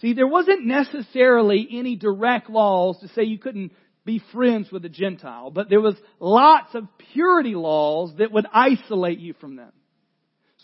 See, 0.00 0.14
there 0.14 0.26
wasn't 0.26 0.64
necessarily 0.64 1.66
any 1.72 1.96
direct 1.96 2.50
laws 2.50 2.98
to 3.00 3.08
say 3.08 3.22
you 3.22 3.38
couldn't 3.38 3.72
be 4.04 4.20
friends 4.32 4.70
with 4.70 4.84
a 4.84 4.88
Gentile, 4.88 5.50
but 5.50 5.68
there 5.70 5.80
was 5.80 5.94
lots 6.18 6.74
of 6.74 6.86
purity 7.12 7.54
laws 7.54 8.12
that 8.18 8.32
would 8.32 8.46
isolate 8.52 9.18
you 9.18 9.32
from 9.34 9.56
them. 9.56 9.72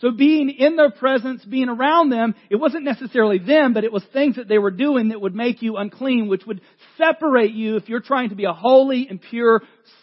So 0.01 0.13
being 0.13 0.51
in 0.51 0.77
their 0.77 0.91
presence, 0.91 1.45
being 1.45 1.69
around 1.69 2.11
them, 2.11 2.37
it 2.51 2.57
wasn't 2.57 2.85
necessarily 2.85 3.39
them, 3.39 3.75
but 3.75 3.83
it 3.83 3.93
was 3.93 4.05
things 4.13 4.37
that 4.37 4.47
they 4.47 4.59
were 4.59 4.71
doing 4.71 5.09
that 5.09 5.21
would 5.21 5.35
make 5.35 5.61
you 5.61 5.77
unclean, 5.77 6.29
which 6.29 6.47
would 6.47 6.61
separate 6.97 7.53
you 7.53 7.77
if 7.77 7.89
you're 7.89 8.01
trying 8.01 8.29
to 8.29 8.37
be 8.37 8.45
a 8.45 8.53
holy 8.53 9.09
and 9.11 9.21
pure, 9.21 9.63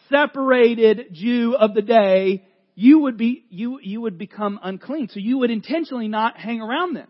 separated 0.10 1.14
Jew 1.14 1.56
of 1.58 1.74
the 1.74 1.82
day, 1.82 2.44
you 2.76 3.00
would 3.00 3.18
be, 3.18 3.46
you, 3.50 3.80
you 3.82 4.02
would 4.02 4.18
become 4.18 4.60
unclean. 4.62 5.08
So 5.08 5.22
you 5.22 5.38
would 5.38 5.50
intentionally 5.50 6.10
not 6.10 6.38
hang 6.38 6.60
around 6.60 6.96
them. 6.96 7.10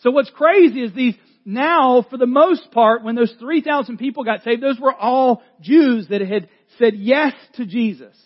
So 0.00 0.10
what's 0.10 0.30
crazy 0.30 0.82
is 0.82 0.92
these, 0.92 1.14
now, 1.44 2.04
for 2.10 2.16
the 2.16 2.26
most 2.26 2.72
part, 2.72 3.04
when 3.04 3.14
those 3.14 3.32
3,000 3.38 3.98
people 3.98 4.24
got 4.24 4.42
saved, 4.42 4.60
those 4.60 4.80
were 4.80 4.94
all 4.94 5.42
Jews 5.60 6.08
that 6.08 6.20
had 6.20 6.48
said 6.78 6.94
yes 6.96 7.32
to 7.54 7.64
Jesus. 7.64 8.16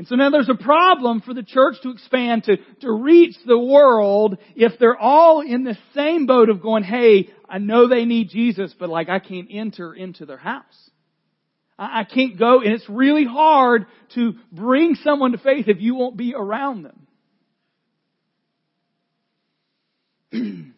And 0.00 0.08
so 0.08 0.14
now 0.14 0.30
there's 0.30 0.48
a 0.48 0.54
problem 0.54 1.20
for 1.20 1.34
the 1.34 1.42
church 1.42 1.74
to 1.82 1.90
expand, 1.90 2.44
to, 2.44 2.56
to 2.80 2.90
reach 2.90 3.36
the 3.44 3.58
world 3.58 4.38
if 4.56 4.78
they're 4.78 4.96
all 4.96 5.42
in 5.42 5.62
the 5.62 5.76
same 5.94 6.24
boat 6.24 6.48
of 6.48 6.62
going, 6.62 6.84
hey, 6.84 7.28
I 7.46 7.58
know 7.58 7.86
they 7.86 8.06
need 8.06 8.30
Jesus, 8.30 8.74
but 8.78 8.88
like 8.88 9.10
I 9.10 9.18
can't 9.18 9.48
enter 9.50 9.92
into 9.92 10.24
their 10.24 10.38
house. 10.38 10.90
I, 11.78 12.00
I 12.00 12.04
can't 12.04 12.38
go, 12.38 12.62
and 12.62 12.72
it's 12.72 12.88
really 12.88 13.26
hard 13.26 13.88
to 14.14 14.36
bring 14.50 14.94
someone 14.94 15.32
to 15.32 15.38
faith 15.38 15.68
if 15.68 15.82
you 15.82 15.94
won't 15.94 16.16
be 16.16 16.34
around 16.34 16.84
them. 16.84 17.06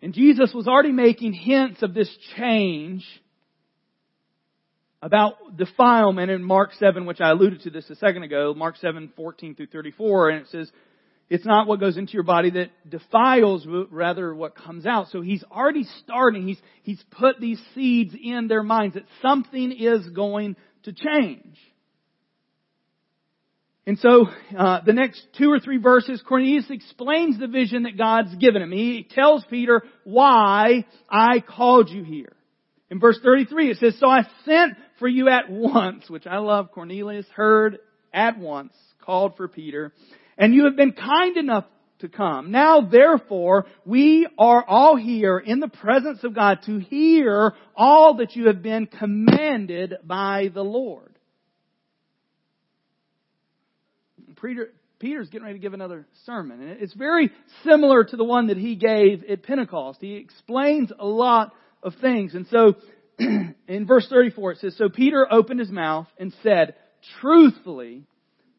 and 0.00 0.14
Jesus 0.14 0.54
was 0.54 0.66
already 0.66 0.92
making 0.92 1.34
hints 1.34 1.82
of 1.82 1.92
this 1.92 2.08
change 2.38 3.04
about 5.04 5.58
defilement 5.58 6.30
in 6.30 6.42
Mark 6.42 6.72
7, 6.78 7.04
which 7.04 7.20
I 7.20 7.28
alluded 7.28 7.60
to 7.64 7.70
this 7.70 7.88
a 7.90 7.94
second 7.96 8.22
ago, 8.22 8.54
Mark 8.56 8.78
7, 8.78 9.12
14 9.14 9.54
through 9.54 9.66
34, 9.66 10.30
and 10.30 10.40
it 10.40 10.48
says, 10.48 10.72
it's 11.28 11.44
not 11.44 11.66
what 11.66 11.78
goes 11.78 11.98
into 11.98 12.14
your 12.14 12.22
body 12.22 12.50
that 12.52 12.70
defiles, 12.88 13.66
but 13.66 13.92
rather 13.92 14.34
what 14.34 14.56
comes 14.56 14.86
out. 14.86 15.08
So 15.08 15.20
he's 15.20 15.44
already 15.52 15.84
starting, 16.02 16.48
he's, 16.48 16.60
he's 16.82 17.04
put 17.10 17.38
these 17.38 17.60
seeds 17.74 18.14
in 18.18 18.48
their 18.48 18.62
minds 18.62 18.94
that 18.94 19.04
something 19.20 19.72
is 19.72 20.08
going 20.08 20.56
to 20.84 20.94
change. 20.94 21.58
And 23.86 23.98
so, 23.98 24.28
uh, 24.56 24.80
the 24.86 24.94
next 24.94 25.22
two 25.36 25.52
or 25.52 25.60
three 25.60 25.76
verses, 25.76 26.22
Cornelius 26.26 26.70
explains 26.70 27.38
the 27.38 27.46
vision 27.46 27.82
that 27.82 27.98
God's 27.98 28.34
given 28.36 28.62
him. 28.62 28.72
He 28.72 29.06
tells 29.10 29.44
Peter 29.50 29.82
why 30.04 30.86
I 31.10 31.40
called 31.40 31.90
you 31.90 32.04
here. 32.04 32.32
In 32.94 33.00
verse 33.00 33.18
33 33.24 33.72
it 33.72 33.78
says, 33.78 33.96
So 33.98 34.06
I 34.06 34.22
sent 34.44 34.74
for 35.00 35.08
you 35.08 35.28
at 35.28 35.50
once, 35.50 36.08
which 36.08 36.28
I 36.28 36.38
love. 36.38 36.70
Cornelius 36.70 37.26
heard 37.34 37.80
at 38.12 38.38
once, 38.38 38.72
called 39.04 39.36
for 39.36 39.48
Peter, 39.48 39.92
and 40.38 40.54
you 40.54 40.66
have 40.66 40.76
been 40.76 40.92
kind 40.92 41.36
enough 41.36 41.64
to 41.98 42.08
come. 42.08 42.52
Now 42.52 42.82
therefore, 42.82 43.66
we 43.84 44.28
are 44.38 44.64
all 44.64 44.94
here 44.94 45.38
in 45.38 45.58
the 45.58 45.66
presence 45.66 46.22
of 46.22 46.36
God 46.36 46.60
to 46.66 46.78
hear 46.78 47.54
all 47.74 48.18
that 48.18 48.36
you 48.36 48.46
have 48.46 48.62
been 48.62 48.86
commanded 48.86 49.94
by 50.04 50.50
the 50.54 50.62
Lord. 50.62 51.18
Peter, 54.40 54.70
Peter's 55.00 55.30
getting 55.30 55.46
ready 55.46 55.58
to 55.58 55.62
give 55.62 55.74
another 55.74 56.06
sermon, 56.26 56.62
and 56.62 56.80
it's 56.80 56.94
very 56.94 57.32
similar 57.64 58.04
to 58.04 58.16
the 58.16 58.24
one 58.24 58.46
that 58.46 58.56
he 58.56 58.76
gave 58.76 59.24
at 59.24 59.42
Pentecost. 59.42 59.98
He 60.00 60.14
explains 60.14 60.92
a 60.96 61.06
lot 61.06 61.54
of 61.84 61.94
things. 62.00 62.34
And 62.34 62.46
so, 62.48 62.74
in 63.18 63.86
verse 63.86 64.06
34 64.08 64.52
it 64.52 64.58
says, 64.58 64.76
So 64.76 64.88
Peter 64.88 65.26
opened 65.30 65.60
his 65.60 65.70
mouth 65.70 66.08
and 66.18 66.34
said, 66.42 66.74
Truthfully, 67.20 68.04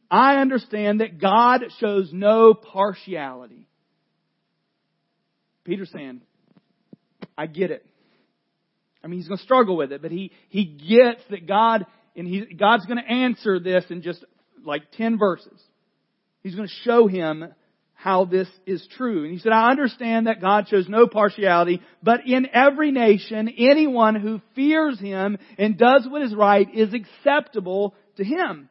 I 0.09 0.35
understand 0.37 1.01
that 1.01 1.19
God 1.19 1.63
shows 1.79 2.11
no 2.13 2.53
partiality. 2.53 3.67
Peter's 5.63 5.91
saying, 5.91 6.21
I 7.37 7.47
get 7.47 7.71
it. 7.71 7.85
I 9.03 9.07
mean, 9.07 9.19
he's 9.19 9.27
going 9.27 9.37
to 9.37 9.43
struggle 9.43 9.75
with 9.75 9.91
it, 9.91 10.01
but 10.01 10.11
he, 10.11 10.31
he 10.49 10.65
gets 10.65 11.21
that 11.29 11.47
God, 11.47 11.85
and 12.15 12.27
he, 12.27 12.45
God's 12.55 12.85
going 12.85 13.03
to 13.03 13.11
answer 13.11 13.59
this 13.59 13.83
in 13.89 14.01
just 14.01 14.23
like 14.63 14.91
10 14.93 15.17
verses. 15.17 15.59
He's 16.41 16.55
going 16.55 16.67
to 16.67 16.73
show 16.83 17.07
him 17.07 17.45
how 18.05 18.23
this 18.23 18.47
is 18.67 18.87
true. 18.97 19.23
And 19.23 19.33
he 19.33 19.39
said, 19.39 19.51
I 19.51 19.71
understand 19.71 20.27
that 20.27 20.39
God 20.39 20.67
shows 20.69 20.87
no 20.87 21.07
partiality, 21.07 21.81
but 22.03 22.27
in 22.27 22.47
every 22.53 22.91
nation, 22.91 23.49
anyone 23.57 24.13
who 24.13 24.41
fears 24.53 24.99
Him 24.99 25.39
and 25.57 25.75
does 25.75 26.07
what 26.07 26.21
is 26.21 26.35
right 26.35 26.67
is 26.71 26.93
acceptable 26.93 27.95
to 28.17 28.23
Him. 28.23 28.69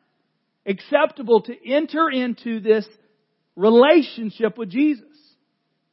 Acceptable 0.65 1.43
to 1.43 1.69
enter 1.69 2.09
into 2.09 2.61
this 2.61 2.87
relationship 3.57 4.57
with 4.57 4.71
Jesus. 4.71 5.05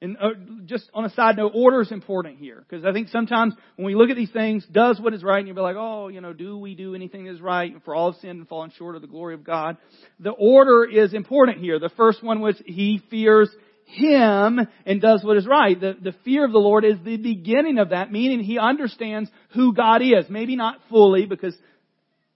And 0.03 0.17
uh, 0.19 0.29
just 0.65 0.89
on 0.95 1.05
a 1.05 1.11
side 1.11 1.37
note, 1.37 1.51
order 1.53 1.79
is 1.81 1.91
important 1.91 2.39
here. 2.39 2.63
Because 2.67 2.83
I 2.85 2.91
think 2.91 3.09
sometimes 3.09 3.53
when 3.75 3.85
we 3.85 3.93
look 3.93 4.09
at 4.09 4.15
these 4.15 4.31
things, 4.31 4.65
does 4.71 4.99
what 4.99 5.13
is 5.13 5.23
right, 5.23 5.37
and 5.37 5.47
you'll 5.47 5.55
be 5.55 5.61
like, 5.61 5.75
oh, 5.77 6.07
you 6.07 6.21
know, 6.21 6.33
do 6.33 6.57
we 6.57 6.73
do 6.73 6.95
anything 6.95 7.25
that 7.25 7.33
is 7.33 7.41
right? 7.41 7.73
For 7.85 7.93
all 7.93 8.11
have 8.11 8.19
sinned 8.19 8.39
and 8.39 8.47
fallen 8.47 8.71
short 8.77 8.95
of 8.95 9.03
the 9.03 9.07
glory 9.07 9.35
of 9.35 9.43
God. 9.43 9.77
The 10.19 10.31
order 10.31 10.83
is 10.85 11.13
important 11.13 11.59
here. 11.59 11.77
The 11.77 11.91
first 11.95 12.23
one 12.23 12.41
was 12.41 12.59
he 12.65 12.99
fears 13.11 13.49
him 13.85 14.59
and 14.87 15.01
does 15.01 15.23
what 15.23 15.37
is 15.37 15.45
right. 15.45 15.79
The, 15.79 15.95
the 16.01 16.15
fear 16.23 16.45
of 16.45 16.51
the 16.51 16.57
Lord 16.57 16.83
is 16.83 16.95
the 17.03 17.17
beginning 17.17 17.77
of 17.77 17.89
that, 17.89 18.11
meaning 18.11 18.39
he 18.39 18.57
understands 18.57 19.29
who 19.53 19.73
God 19.73 20.01
is. 20.01 20.25
Maybe 20.29 20.55
not 20.55 20.77
fully 20.89 21.27
because, 21.27 21.55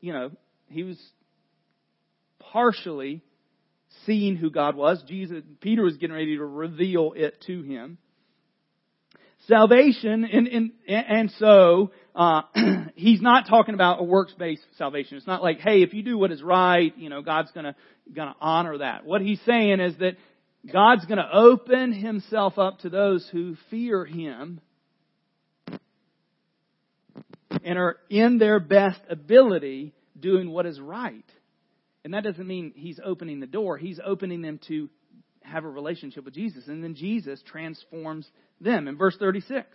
you 0.02 0.14
know, 0.14 0.30
he 0.70 0.84
was 0.84 1.00
partially 2.40 3.22
seeing 4.06 4.36
who 4.36 4.50
God 4.50 4.76
was. 4.76 5.04
Jesus, 5.08 5.44
Peter 5.62 5.84
was 5.84 5.98
getting 5.98 6.16
ready 6.16 6.38
to 6.38 6.46
reveal 6.46 7.14
it 7.16 7.42
to 7.48 7.62
him. 7.62 7.98
Salvation, 9.48 10.24
and, 10.26 10.48
and, 10.48 10.72
and 10.88 11.32
so, 11.38 11.92
uh, 12.16 12.42
he's 12.96 13.22
not 13.22 13.48
talking 13.48 13.76
about 13.76 14.00
a 14.00 14.04
works-based 14.04 14.66
salvation. 14.78 15.18
It's 15.18 15.28
not 15.28 15.44
like, 15.44 15.60
hey, 15.60 15.84
if 15.84 15.94
you 15.94 16.02
do 16.02 16.18
what 16.18 16.32
is 16.32 16.42
right, 16.42 16.98
you 16.98 17.10
know, 17.10 17.22
God's 17.22 17.52
gonna, 17.52 17.76
gonna 18.12 18.36
honor 18.42 18.80
that. 18.80 19.06
What 19.06 19.22
he's 19.22 19.40
saying 19.46 19.82
is 19.82 19.96
that 19.98 20.18
God's 20.72 21.06
gonna 21.06 21.30
open 21.32 21.94
himself 21.94 22.58
up 22.58 22.80
to 22.80 22.90
those 22.90 23.28
who 23.32 23.56
fear 23.70 24.04
him 24.04 24.62
and 27.64 27.78
are 27.78 27.98
in 28.10 28.38
their 28.38 28.60
best 28.60 29.00
ability 29.10 29.94
doing 30.20 30.50
what 30.50 30.66
is 30.66 30.80
right. 30.80 31.26
And 32.06 32.14
that 32.14 32.24
doesn't 32.24 32.48
mean 32.48 32.72
he's 32.76 33.00
opening 33.04 33.40
the 33.40 33.48
door. 33.48 33.80
He's 33.80 34.00
opening 34.06 34.44
them 34.44 34.60
to 34.68 34.92
have 35.42 35.66
a 35.66 35.70
relationship 35.70 36.24
with 36.24 36.36
Jesus. 36.36 36.68
And 36.68 36.84
then 36.84 36.94
Jesus 36.94 37.42
transforms 37.48 38.30
them. 38.62 38.88
In 38.88 38.96
verse 38.96 39.18
36, 39.20 39.68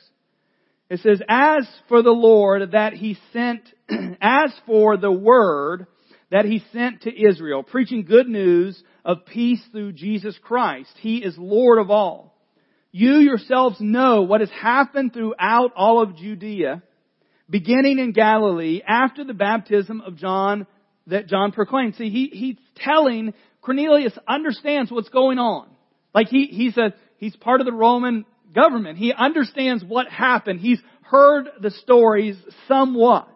it 0.88 1.00
says, 1.00 1.20
As 1.28 1.68
for 1.88 2.02
the 2.02 2.12
Lord 2.12 2.70
that 2.70 2.92
he 2.92 3.18
sent, 3.32 3.62
as 4.20 4.52
for 4.64 4.96
the 4.96 5.10
word 5.10 5.88
that 6.30 6.44
he 6.44 6.62
sent 6.72 7.02
to 7.02 7.10
Israel, 7.10 7.64
preaching 7.64 8.04
good 8.04 8.28
news 8.28 8.80
of 9.04 9.26
peace 9.26 9.60
through 9.72 9.94
Jesus 9.94 10.38
Christ, 10.40 10.92
he 11.00 11.16
is 11.18 11.34
Lord 11.36 11.80
of 11.80 11.90
all. 11.90 12.38
You 12.92 13.14
yourselves 13.14 13.78
know 13.80 14.22
what 14.22 14.40
has 14.40 14.50
happened 14.50 15.12
throughout 15.12 15.72
all 15.74 16.00
of 16.00 16.16
Judea, 16.16 16.84
beginning 17.48 17.98
in 17.98 18.12
Galilee 18.12 18.82
after 18.86 19.24
the 19.24 19.34
baptism 19.34 20.00
of 20.00 20.14
John 20.14 20.68
that 21.10 21.28
John 21.28 21.52
proclaimed. 21.52 21.94
See, 21.96 22.10
he, 22.10 22.26
he's 22.32 22.56
telling 22.76 23.34
Cornelius 23.62 24.16
understands 24.26 24.90
what's 24.90 25.08
going 25.08 25.38
on. 25.38 25.68
Like 26.14 26.28
he, 26.28 26.46
he's 26.46 26.76
a, 26.76 26.94
he's 27.18 27.36
part 27.36 27.60
of 27.60 27.66
the 27.66 27.72
Roman 27.72 28.24
government. 28.54 28.98
He 28.98 29.12
understands 29.12 29.84
what 29.84 30.08
happened. 30.08 30.60
He's 30.60 30.80
heard 31.02 31.48
the 31.60 31.70
stories 31.70 32.36
somewhat. 32.68 33.28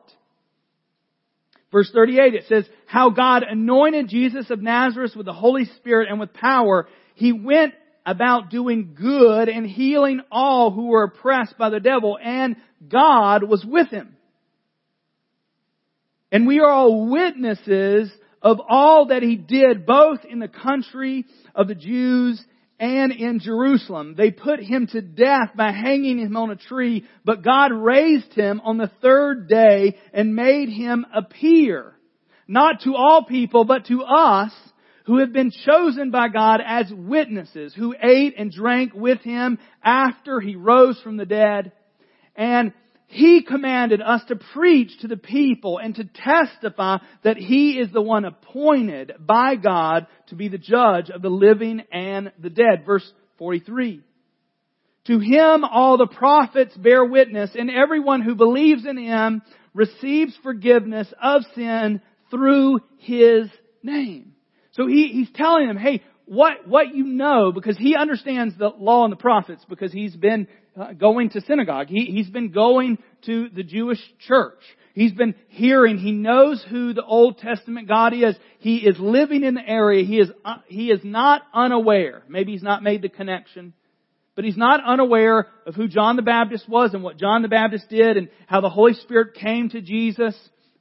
Verse 1.72 1.90
38, 1.92 2.34
it 2.34 2.44
says, 2.48 2.64
how 2.86 3.10
God 3.10 3.42
anointed 3.42 4.08
Jesus 4.08 4.48
of 4.50 4.62
Nazareth 4.62 5.16
with 5.16 5.26
the 5.26 5.32
Holy 5.32 5.64
Spirit 5.64 6.08
and 6.08 6.20
with 6.20 6.32
power. 6.32 6.86
He 7.16 7.32
went 7.32 7.74
about 8.06 8.50
doing 8.50 8.94
good 8.94 9.48
and 9.48 9.66
healing 9.66 10.20
all 10.30 10.70
who 10.70 10.86
were 10.86 11.04
oppressed 11.04 11.58
by 11.58 11.70
the 11.70 11.80
devil, 11.80 12.16
and 12.22 12.56
God 12.88 13.42
was 13.42 13.64
with 13.64 13.88
him. 13.88 14.16
And 16.34 16.48
we 16.48 16.58
are 16.58 16.68
all 16.68 17.08
witnesses 17.08 18.10
of 18.42 18.58
all 18.68 19.06
that 19.06 19.22
he 19.22 19.36
did 19.36 19.86
both 19.86 20.24
in 20.28 20.40
the 20.40 20.48
country 20.48 21.26
of 21.54 21.68
the 21.68 21.76
Jews 21.76 22.44
and 22.80 23.12
in 23.12 23.38
Jerusalem. 23.38 24.16
They 24.16 24.32
put 24.32 24.58
him 24.58 24.88
to 24.88 25.00
death 25.00 25.50
by 25.56 25.70
hanging 25.70 26.18
him 26.18 26.36
on 26.36 26.50
a 26.50 26.56
tree, 26.56 27.04
but 27.24 27.44
God 27.44 27.70
raised 27.70 28.32
him 28.32 28.60
on 28.64 28.78
the 28.78 28.90
third 29.00 29.48
day 29.48 29.96
and 30.12 30.34
made 30.34 30.70
him 30.70 31.06
appear, 31.14 31.94
not 32.48 32.80
to 32.80 32.96
all 32.96 33.24
people, 33.26 33.64
but 33.64 33.86
to 33.86 34.02
us 34.02 34.50
who 35.06 35.20
have 35.20 35.32
been 35.32 35.52
chosen 35.64 36.10
by 36.10 36.30
God 36.30 36.60
as 36.66 36.92
witnesses, 36.92 37.74
who 37.76 37.94
ate 38.02 38.34
and 38.36 38.50
drank 38.50 38.92
with 38.92 39.20
him 39.20 39.56
after 39.84 40.40
he 40.40 40.56
rose 40.56 41.00
from 41.00 41.16
the 41.16 41.26
dead. 41.26 41.70
And 42.34 42.72
he 43.14 43.42
commanded 43.42 44.02
us 44.02 44.22
to 44.26 44.34
preach 44.34 44.90
to 45.00 45.06
the 45.06 45.16
people 45.16 45.78
and 45.78 45.94
to 45.94 46.04
testify 46.04 46.98
that 47.22 47.36
He 47.36 47.78
is 47.78 47.92
the 47.92 48.02
one 48.02 48.24
appointed 48.24 49.12
by 49.20 49.54
God 49.54 50.08
to 50.30 50.34
be 50.34 50.48
the 50.48 50.58
judge 50.58 51.10
of 51.10 51.22
the 51.22 51.28
living 51.28 51.84
and 51.92 52.32
the 52.40 52.50
dead. 52.50 52.84
Verse 52.84 53.08
43. 53.38 54.00
To 55.06 55.18
Him 55.20 55.62
all 55.62 55.96
the 55.96 56.08
prophets 56.08 56.76
bear 56.76 57.04
witness 57.04 57.52
and 57.54 57.70
everyone 57.70 58.20
who 58.20 58.34
believes 58.34 58.84
in 58.84 58.96
Him 58.96 59.42
receives 59.74 60.36
forgiveness 60.42 61.06
of 61.22 61.42
sin 61.54 62.00
through 62.32 62.80
His 62.98 63.46
name. 63.84 64.32
So 64.72 64.88
he, 64.88 65.10
he's 65.12 65.30
telling 65.36 65.68
them, 65.68 65.76
hey, 65.76 66.02
what, 66.26 66.66
what 66.66 66.94
you 66.94 67.04
know, 67.04 67.52
because 67.52 67.76
he 67.76 67.96
understands 67.96 68.56
the 68.58 68.68
law 68.68 69.04
and 69.04 69.12
the 69.12 69.16
prophets, 69.16 69.64
because 69.68 69.92
he's 69.92 70.16
been 70.16 70.48
uh, 70.76 70.92
going 70.92 71.30
to 71.30 71.40
synagogue. 71.42 71.88
He, 71.88 72.06
he's 72.06 72.30
been 72.30 72.50
going 72.50 72.98
to 73.26 73.48
the 73.50 73.62
Jewish 73.62 74.00
church. 74.26 74.60
He's 74.94 75.12
been 75.12 75.34
hearing, 75.48 75.98
he 75.98 76.12
knows 76.12 76.64
who 76.70 76.94
the 76.94 77.04
Old 77.04 77.38
Testament 77.38 77.88
God 77.88 78.14
is. 78.14 78.36
He 78.60 78.76
is 78.76 78.96
living 78.98 79.42
in 79.42 79.54
the 79.54 79.68
area. 79.68 80.04
He 80.04 80.18
is, 80.18 80.30
uh, 80.44 80.58
he 80.68 80.90
is 80.90 81.00
not 81.02 81.42
unaware. 81.52 82.22
Maybe 82.28 82.52
he's 82.52 82.62
not 82.62 82.82
made 82.82 83.02
the 83.02 83.08
connection. 83.08 83.74
But 84.36 84.44
he's 84.44 84.56
not 84.56 84.84
unaware 84.84 85.48
of 85.66 85.74
who 85.74 85.88
John 85.88 86.16
the 86.16 86.22
Baptist 86.22 86.68
was 86.68 86.94
and 86.94 87.02
what 87.02 87.18
John 87.18 87.42
the 87.42 87.48
Baptist 87.48 87.88
did 87.88 88.16
and 88.16 88.28
how 88.46 88.60
the 88.60 88.70
Holy 88.70 88.94
Spirit 88.94 89.34
came 89.34 89.68
to 89.70 89.80
Jesus 89.80 90.36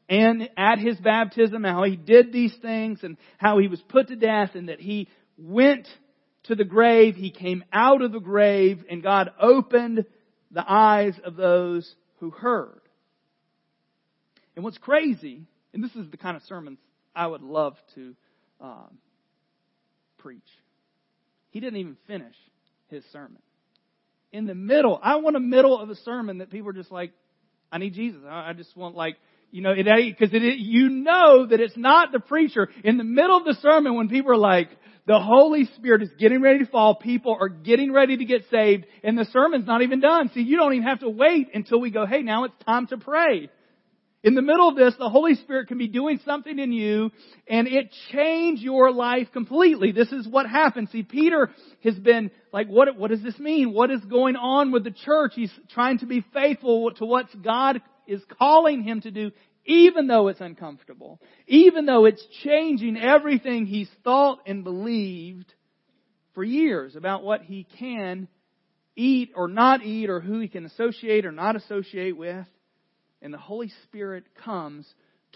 and 0.09 0.49
at 0.57 0.79
his 0.79 0.97
baptism, 0.97 1.63
how 1.63 1.83
he 1.83 1.95
did 1.95 2.31
these 2.31 2.53
things 2.61 2.99
and 3.03 3.17
how 3.37 3.59
he 3.59 3.67
was 3.67 3.81
put 3.89 4.09
to 4.09 4.15
death 4.15 4.51
and 4.53 4.69
that 4.69 4.79
he 4.79 5.07
went 5.37 5.87
to 6.43 6.55
the 6.55 6.63
grave, 6.63 7.15
he 7.15 7.31
came 7.31 7.63
out 7.71 8.01
of 8.01 8.11
the 8.11 8.19
grave 8.19 8.83
and 8.89 9.01
God 9.01 9.31
opened 9.39 10.05
the 10.51 10.63
eyes 10.67 11.13
of 11.23 11.35
those 11.35 11.95
who 12.19 12.29
heard. 12.29 12.81
And 14.55 14.63
what's 14.63 14.77
crazy, 14.77 15.41
and 15.73 15.83
this 15.83 15.95
is 15.95 16.09
the 16.11 16.17
kind 16.17 16.37
of 16.37 16.43
sermons 16.43 16.79
I 17.15 17.27
would 17.27 17.41
love 17.41 17.75
to 17.95 18.15
um, 18.61 18.97
preach. 20.17 20.41
He 21.49 21.59
didn't 21.59 21.79
even 21.79 21.97
finish 22.07 22.35
his 22.89 23.03
sermon. 23.11 23.39
In 24.31 24.45
the 24.45 24.55
middle, 24.55 24.99
I 25.01 25.17
want 25.17 25.35
a 25.35 25.39
middle 25.39 25.79
of 25.79 25.89
a 25.89 25.95
sermon 25.95 26.39
that 26.39 26.49
people 26.49 26.69
are 26.69 26.73
just 26.73 26.91
like, 26.91 27.11
I 27.71 27.77
need 27.77 27.93
Jesus. 27.93 28.21
I 28.27 28.53
just 28.53 28.75
want 28.75 28.95
like, 28.95 29.17
you 29.53 29.61
know, 29.61 29.71
it 29.71 29.85
because 29.85 30.33
it, 30.33 30.57
you 30.57 30.89
know 30.89 31.45
that 31.45 31.59
it's 31.59 31.77
not 31.77 32.11
the 32.11 32.19
preacher 32.19 32.69
in 32.83 32.97
the 32.97 33.03
middle 33.03 33.37
of 33.37 33.45
the 33.45 33.53
sermon 33.61 33.95
when 33.95 34.09
people 34.09 34.31
are 34.31 34.35
like, 34.35 34.69
the 35.05 35.19
Holy 35.19 35.69
Spirit 35.75 36.01
is 36.01 36.09
getting 36.17 36.41
ready 36.41 36.59
to 36.59 36.65
fall, 36.65 36.95
people 36.95 37.37
are 37.39 37.49
getting 37.49 37.93
ready 37.93 38.17
to 38.17 38.25
get 38.25 38.45
saved, 38.49 38.85
and 39.03 39.15
the 39.15 39.25
sermon's 39.25 39.67
not 39.67 39.83
even 39.83 39.99
done. 39.99 40.31
See, 40.33 40.41
you 40.41 40.57
don't 40.57 40.73
even 40.73 40.87
have 40.87 41.01
to 41.01 41.09
wait 41.09 41.49
until 41.53 41.79
we 41.79 41.91
go, 41.91 42.07
hey, 42.07 42.23
now 42.23 42.45
it's 42.45 42.55
time 42.65 42.87
to 42.87 42.97
pray. 42.97 43.49
In 44.23 44.35
the 44.35 44.41
middle 44.41 44.69
of 44.69 44.77
this, 44.77 44.95
the 44.97 45.09
Holy 45.09 45.35
Spirit 45.35 45.67
can 45.67 45.77
be 45.77 45.89
doing 45.89 46.19
something 46.23 46.57
in 46.57 46.71
you 46.71 47.11
and 47.45 47.67
it 47.67 47.93
change 48.13 48.61
your 48.61 48.89
life 48.89 49.27
completely. 49.33 49.91
This 49.91 50.13
is 50.13 50.25
what 50.25 50.49
happens. 50.49 50.91
See, 50.91 51.03
Peter 51.03 51.49
has 51.83 51.95
been 51.95 52.31
like, 52.53 52.67
what, 52.69 52.95
what 52.97 53.11
does 53.11 53.21
this 53.21 53.37
mean? 53.37 53.73
What 53.73 53.91
is 53.91 53.99
going 54.05 54.37
on 54.37 54.71
with 54.71 54.85
the 54.85 54.91
church? 54.91 55.33
He's 55.35 55.51
trying 55.71 55.99
to 55.99 56.05
be 56.05 56.23
faithful 56.33 56.91
to 56.91 57.05
what 57.05 57.25
God 57.43 57.81
is 58.07 58.21
calling 58.39 58.83
him 58.83 59.01
to 59.01 59.11
do, 59.11 59.31
even 59.65 60.07
though 60.07 60.29
it's 60.29 60.41
uncomfortable. 60.41 61.19
Even 61.45 61.85
though 61.85 62.05
it's 62.05 62.25
changing 62.43 62.95
everything 62.95 63.65
he's 63.65 63.89
thought 64.05 64.39
and 64.45 64.63
believed 64.63 65.53
for 66.33 66.45
years 66.45 66.95
about 66.95 67.25
what 67.25 67.41
he 67.41 67.67
can 67.77 68.29
eat 68.95 69.31
or 69.35 69.49
not 69.49 69.83
eat 69.83 70.09
or 70.09 70.21
who 70.21 70.39
he 70.39 70.47
can 70.47 70.65
associate 70.65 71.25
or 71.25 71.33
not 71.33 71.57
associate 71.57 72.15
with 72.15 72.47
and 73.23 73.33
the 73.33 73.39
Holy 73.39 73.71
Spirit 73.85 74.25
comes 74.43 74.85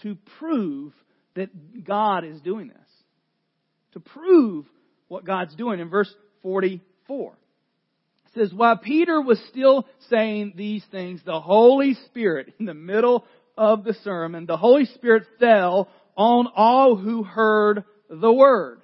to 0.02 0.16
prove 0.38 0.92
that 1.34 1.84
God 1.84 2.24
is 2.24 2.40
doing 2.42 2.68
this. 2.68 2.76
To 3.94 4.00
prove 4.00 4.66
what 5.08 5.24
God's 5.24 5.56
doing 5.56 5.80
in 5.80 5.88
verse 5.88 6.12
44. 6.42 7.32
It 7.32 8.38
says, 8.38 8.52
while 8.52 8.76
Peter 8.76 9.20
was 9.20 9.40
still 9.48 9.86
saying 10.10 10.52
these 10.54 10.84
things, 10.90 11.22
the 11.24 11.40
Holy 11.40 11.94
Spirit, 12.06 12.52
in 12.60 12.66
the 12.66 12.74
middle 12.74 13.24
of 13.56 13.84
the 13.84 13.94
sermon, 14.04 14.46
the 14.46 14.58
Holy 14.58 14.84
Spirit 14.84 15.24
fell 15.40 15.88
on 16.16 16.46
all 16.54 16.96
who 16.96 17.22
heard 17.22 17.84
the 18.10 18.32
word. 18.32 18.82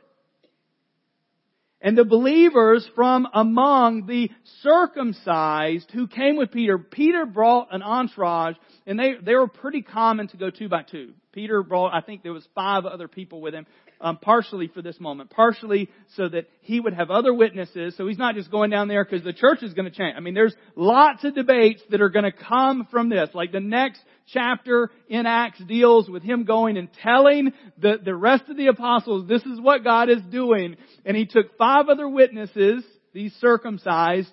And 1.84 1.98
the 1.98 2.04
believers 2.04 2.88
from 2.94 3.28
among 3.34 4.06
the 4.06 4.30
circumcised 4.62 5.90
who 5.90 6.08
came 6.08 6.36
with 6.36 6.50
Peter, 6.50 6.78
Peter 6.78 7.26
brought 7.26 7.68
an 7.72 7.82
entourage 7.82 8.56
and 8.86 8.98
they, 8.98 9.16
they 9.22 9.34
were 9.34 9.48
pretty 9.48 9.82
common 9.82 10.26
to 10.28 10.38
go 10.38 10.48
two 10.48 10.70
by 10.70 10.82
two. 10.82 11.12
Peter 11.32 11.62
brought, 11.62 11.92
I 11.92 12.00
think 12.00 12.22
there 12.22 12.32
was 12.32 12.48
five 12.54 12.86
other 12.86 13.06
people 13.06 13.42
with 13.42 13.52
him, 13.52 13.66
um, 14.04 14.18
partially 14.18 14.68
for 14.68 14.82
this 14.82 15.00
moment, 15.00 15.30
partially 15.30 15.90
so 16.16 16.28
that 16.28 16.48
he 16.60 16.78
would 16.78 16.94
have 16.94 17.10
other 17.10 17.34
witnesses. 17.34 17.96
So 17.96 18.06
he's 18.06 18.18
not 18.18 18.36
just 18.36 18.50
going 18.50 18.70
down 18.70 18.86
there 18.86 19.04
because 19.04 19.24
the 19.24 19.32
church 19.32 19.62
is 19.62 19.74
going 19.74 19.90
to 19.90 19.96
change. 19.96 20.14
I 20.16 20.20
mean, 20.20 20.34
there's 20.34 20.54
lots 20.76 21.24
of 21.24 21.34
debates 21.34 21.82
that 21.90 22.00
are 22.00 22.10
going 22.10 22.24
to 22.24 22.32
come 22.32 22.86
from 22.90 23.08
this. 23.08 23.30
Like 23.34 23.50
the 23.50 23.60
next 23.60 24.00
chapter 24.32 24.90
in 25.08 25.26
Acts 25.26 25.58
deals 25.64 26.08
with 26.08 26.22
him 26.22 26.44
going 26.44 26.76
and 26.76 26.88
telling 27.02 27.52
the, 27.78 27.98
the 28.02 28.14
rest 28.14 28.44
of 28.48 28.56
the 28.56 28.68
apostles, 28.68 29.26
this 29.26 29.42
is 29.42 29.60
what 29.60 29.82
God 29.82 30.08
is 30.08 30.22
doing. 30.30 30.76
And 31.04 31.16
he 31.16 31.26
took 31.26 31.56
five 31.58 31.88
other 31.88 32.08
witnesses, 32.08 32.84
these 33.12 33.32
circumcised, 33.40 34.30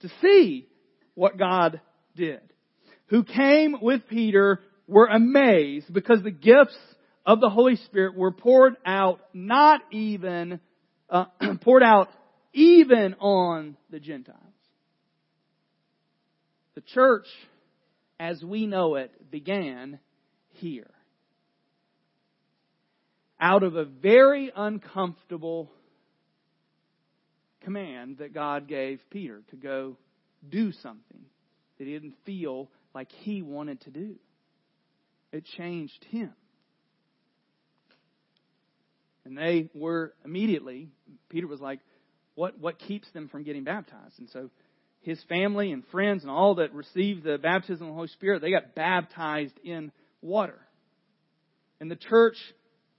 to 0.00 0.10
see 0.20 0.68
what 1.14 1.38
God 1.38 1.80
did 2.14 2.40
who 3.12 3.22
came 3.24 3.76
with 3.82 4.08
Peter 4.08 4.58
were 4.88 5.06
amazed 5.06 5.92
because 5.92 6.22
the 6.22 6.30
gifts 6.30 6.76
of 7.24 7.40
the 7.40 7.50
Holy 7.50 7.76
Spirit 7.76 8.16
were 8.16 8.32
poured 8.32 8.74
out 8.84 9.20
not 9.32 9.80
even, 9.90 10.60
uh, 11.08 11.26
poured 11.60 11.82
out 11.82 12.08
even 12.52 13.14
on 13.20 13.76
the 13.90 14.00
Gentiles. 14.00 14.38
The 16.74 16.80
church, 16.80 17.26
as 18.18 18.42
we 18.42 18.66
know 18.66 18.96
it, 18.96 19.30
began 19.30 19.98
here. 20.54 20.90
Out 23.40 23.62
of 23.62 23.76
a 23.76 23.84
very 23.84 24.52
uncomfortable 24.54 25.70
command 27.60 28.18
that 28.18 28.32
God 28.32 28.68
gave 28.68 29.00
Peter 29.10 29.42
to 29.50 29.56
go 29.56 29.96
do 30.48 30.72
something 30.72 31.24
that 31.78 31.86
he 31.86 31.92
didn't 31.92 32.14
feel 32.24 32.68
like 32.94 33.10
he 33.10 33.42
wanted 33.42 33.80
to 33.82 33.90
do. 33.90 34.16
It 35.32 35.44
changed 35.56 36.04
him. 36.10 36.32
And 39.24 39.36
they 39.36 39.70
were 39.74 40.14
immediately, 40.24 40.88
Peter 41.28 41.46
was 41.46 41.60
like, 41.60 41.80
what, 42.34 42.58
what 42.58 42.78
keeps 42.78 43.10
them 43.12 43.28
from 43.28 43.44
getting 43.44 43.64
baptized? 43.64 44.18
And 44.18 44.28
so 44.30 44.50
his 45.02 45.22
family 45.28 45.72
and 45.72 45.84
friends 45.88 46.22
and 46.22 46.30
all 46.30 46.56
that 46.56 46.74
received 46.74 47.24
the 47.24 47.38
baptism 47.38 47.86
of 47.86 47.92
the 47.92 47.94
Holy 47.94 48.08
Spirit, 48.08 48.40
they 48.40 48.50
got 48.50 48.74
baptized 48.74 49.58
in 49.62 49.92
water. 50.20 50.58
And 51.80 51.90
the 51.90 51.96
church 51.96 52.36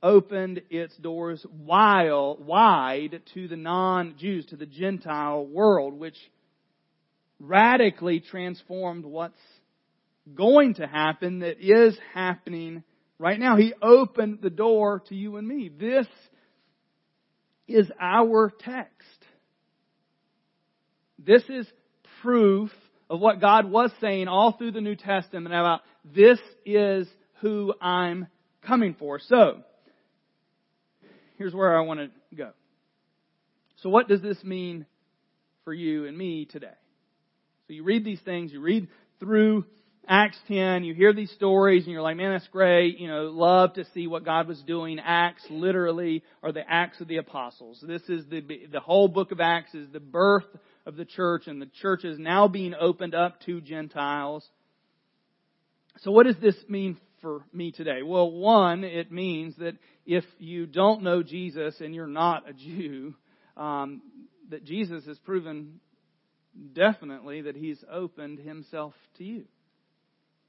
opened 0.01 0.61
its 0.69 0.95
doors 0.97 1.45
wide, 1.49 2.35
wide 2.39 3.21
to 3.33 3.47
the 3.47 3.55
non-Jews, 3.55 4.45
to 4.47 4.57
the 4.57 4.65
Gentile 4.65 5.45
world, 5.45 5.93
which 5.93 6.17
radically 7.39 8.19
transformed 8.19 9.05
what's 9.05 9.39
going 10.35 10.75
to 10.75 10.87
happen 10.87 11.39
that 11.39 11.59
is 11.59 11.97
happening 12.13 12.83
right 13.23 13.39
now. 13.39 13.55
He 13.55 13.73
opened 13.81 14.39
the 14.41 14.49
door 14.49 15.01
to 15.07 15.15
you 15.15 15.37
and 15.37 15.47
me. 15.47 15.69
This 15.69 16.07
is 17.69 17.89
our 17.97 18.51
text. 18.59 19.07
This 21.17 21.41
is 21.47 21.65
proof 22.21 22.69
of 23.09 23.21
what 23.21 23.39
God 23.39 23.71
was 23.71 23.91
saying 24.01 24.27
all 24.27 24.51
through 24.51 24.73
the 24.73 24.81
New 24.81 24.97
Testament 24.97 25.47
about 25.47 25.81
this 26.03 26.37
is 26.65 27.07
who 27.39 27.73
I'm 27.81 28.27
coming 28.61 28.93
for. 28.99 29.19
So, 29.19 29.61
here's 31.37 31.53
where 31.53 31.77
I 31.77 31.81
want 31.81 32.01
to 32.01 32.35
go. 32.35 32.49
So 33.77 33.89
what 33.89 34.09
does 34.09 34.21
this 34.21 34.43
mean 34.43 34.85
for 35.63 35.73
you 35.73 36.07
and 36.07 36.17
me 36.17 36.43
today? 36.43 36.67
So 37.67 37.73
you 37.73 37.83
read 37.83 38.03
these 38.03 38.19
things, 38.25 38.51
you 38.51 38.59
read 38.59 38.89
through 39.21 39.63
Acts 40.07 40.37
10, 40.49 40.83
you 40.83 40.93
hear 40.93 41.13
these 41.13 41.31
stories 41.31 41.83
and 41.83 41.93
you're 41.93 42.01
like, 42.01 42.17
man, 42.17 42.33
that's 42.33 42.47
great. 42.49 42.99
You 42.99 43.07
know, 43.07 43.23
love 43.23 43.73
to 43.75 43.85
see 43.93 44.07
what 44.07 44.25
God 44.25 44.49
was 44.49 44.61
doing. 44.63 44.99
Acts 44.99 45.45
literally 45.49 46.23
are 46.41 46.51
the 46.51 46.63
Acts 46.69 46.99
of 46.99 47.07
the 47.07 47.17
Apostles. 47.17 47.81
This 47.81 48.01
is 48.09 48.25
the, 48.29 48.41
the 48.69 48.81
whole 48.81 49.07
book 49.07 49.31
of 49.31 49.39
Acts 49.39 49.73
is 49.73 49.89
the 49.93 50.01
birth 50.01 50.45
of 50.85 50.97
the 50.97 51.05
church 51.05 51.47
and 51.47 51.61
the 51.61 51.69
church 51.81 52.03
is 52.03 52.19
now 52.19 52.49
being 52.49 52.73
opened 52.77 53.15
up 53.15 53.39
to 53.41 53.61
Gentiles. 53.61 54.45
So 55.99 56.11
what 56.11 56.25
does 56.25 56.37
this 56.41 56.57
mean 56.67 56.97
for 57.21 57.45
me 57.53 57.71
today? 57.71 58.03
Well, 58.03 58.29
one, 58.29 58.83
it 58.83 59.09
means 59.09 59.55
that 59.57 59.77
if 60.05 60.25
you 60.37 60.65
don't 60.65 61.03
know 61.03 61.23
Jesus 61.23 61.75
and 61.79 61.95
you're 61.95 62.07
not 62.07 62.49
a 62.49 62.51
Jew, 62.51 63.13
um, 63.55 64.01
that 64.49 64.65
Jesus 64.65 65.05
has 65.05 65.17
proven 65.19 65.79
definitely 66.73 67.43
that 67.43 67.55
he's 67.55 67.81
opened 67.89 68.39
himself 68.39 68.93
to 69.17 69.23
you. 69.23 69.45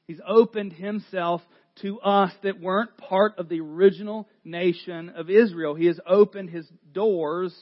He's 0.06 0.20
opened 0.26 0.72
himself 0.72 1.40
to 1.82 2.00
us 2.00 2.32
that 2.42 2.60
weren't 2.60 2.96
part 2.96 3.38
of 3.38 3.48
the 3.48 3.60
original 3.60 4.28
nation 4.44 5.10
of 5.10 5.30
Israel. 5.30 5.74
He 5.74 5.86
has 5.86 5.98
opened 6.06 6.50
his 6.50 6.68
doors 6.92 7.54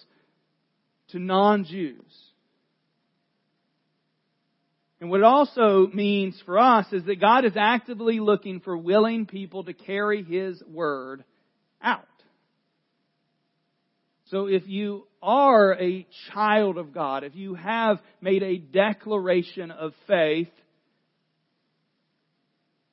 to 1.09 1.19
non-Jews. 1.19 2.33
And 5.03 5.11
what 5.11 5.19
it 5.19 5.25
also 5.25 5.89
means 5.93 6.41
for 6.47 6.59
us 6.61 6.87
is 6.93 7.05
that 7.07 7.21
God 7.21 7.45
is 7.45 7.55
actively 7.57 8.21
looking 8.21 8.61
for 8.61 8.77
willing 8.77 9.27
people 9.27 9.65
to 9.65 9.73
carry 9.73 10.23
His 10.23 10.63
Word 10.65 11.25
out. 11.83 12.07
So 14.27 14.47
if 14.47 14.63
you 14.69 15.09
are 15.21 15.75
a 15.75 16.07
child 16.33 16.79
of 16.79 16.95
God, 16.95 17.25
if 17.25 17.35
you 17.35 17.55
have 17.55 17.99
made 18.21 18.45
a 18.45 18.59
declaration 18.59 19.73
of 19.73 19.93
faith, 20.07 20.49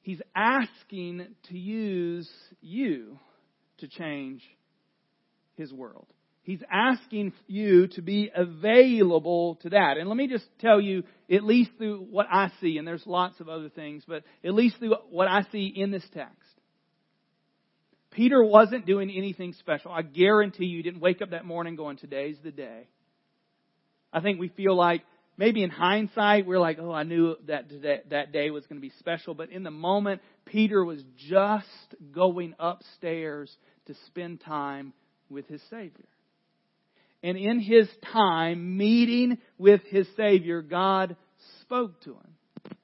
He's 0.10 0.22
asking 0.36 1.28
to 1.50 1.56
use 1.56 2.28
you 2.62 3.20
to 3.78 3.88
change 3.88 4.42
His 5.56 5.72
world. 5.72 6.08
He's 6.42 6.64
asking 6.72 7.34
you 7.46 7.86
to 7.90 8.02
be 8.02 8.32
available 8.36 9.60
to 9.62 9.70
that. 9.70 9.98
And 10.00 10.10
let 10.10 10.18
me 10.18 10.28
just 10.28 10.48
tell 10.62 10.82
you, 10.82 11.04
at 11.32 11.44
least 11.44 11.70
through 11.78 12.08
what 12.10 12.26
I 12.28 12.52
see, 12.60 12.80
and 12.80 12.88
there's 12.88 13.06
lots 13.06 13.40
of 13.40 13.50
other 13.50 13.70
things, 13.70 14.02
but 14.08 14.24
at 14.44 14.56
least 14.56 14.78
through 14.80 14.96
what 15.12 15.28
I 15.28 15.44
see 15.52 15.72
in 15.76 15.92
this 15.92 16.08
text. 16.12 16.34
Peter 18.10 18.44
wasn't 18.44 18.88
doing 18.88 19.12
anything 19.12 19.54
special. 19.60 19.92
I 19.92 20.02
guarantee 20.02 20.66
you, 20.66 20.82
didn't 20.82 21.02
wake 21.02 21.22
up 21.22 21.30
that 21.30 21.46
morning 21.46 21.76
going, 21.76 21.98
today's 21.98 22.38
the 22.44 22.50
day. 22.50 22.88
I 24.12 24.22
think 24.22 24.40
we 24.40 24.50
feel 24.50 24.76
like, 24.76 25.04
maybe 25.40 25.64
in 25.64 25.70
hindsight, 25.70 26.46
we're 26.46 26.60
like, 26.60 26.80
oh, 26.80 26.92
I 26.92 27.04
knew 27.04 27.38
that 27.48 27.70
today, 27.70 28.02
that 28.10 28.34
day 28.34 28.52
was 28.52 28.66
going 28.66 28.76
to 28.76 28.86
be 28.86 28.92
special. 29.00 29.34
But 29.34 29.52
in 29.52 29.64
the 29.64 29.72
moment, 29.72 30.22
Peter 30.46 30.84
was 30.84 31.02
just 31.30 31.66
going 32.12 32.54
upstairs 32.60 33.50
to 33.88 33.96
spend 34.08 34.42
time 34.42 34.92
with 35.30 35.48
his 35.48 35.62
Savior. 35.70 36.10
And 37.24 37.38
in 37.38 37.62
his 37.62 37.88
time 38.12 38.78
meeting 38.78 39.38
with 39.58 39.82
his 39.88 40.08
Savior, 40.18 40.62
God 40.62 41.16
spoke 41.62 42.02
to 42.04 42.12
him. 42.12 42.76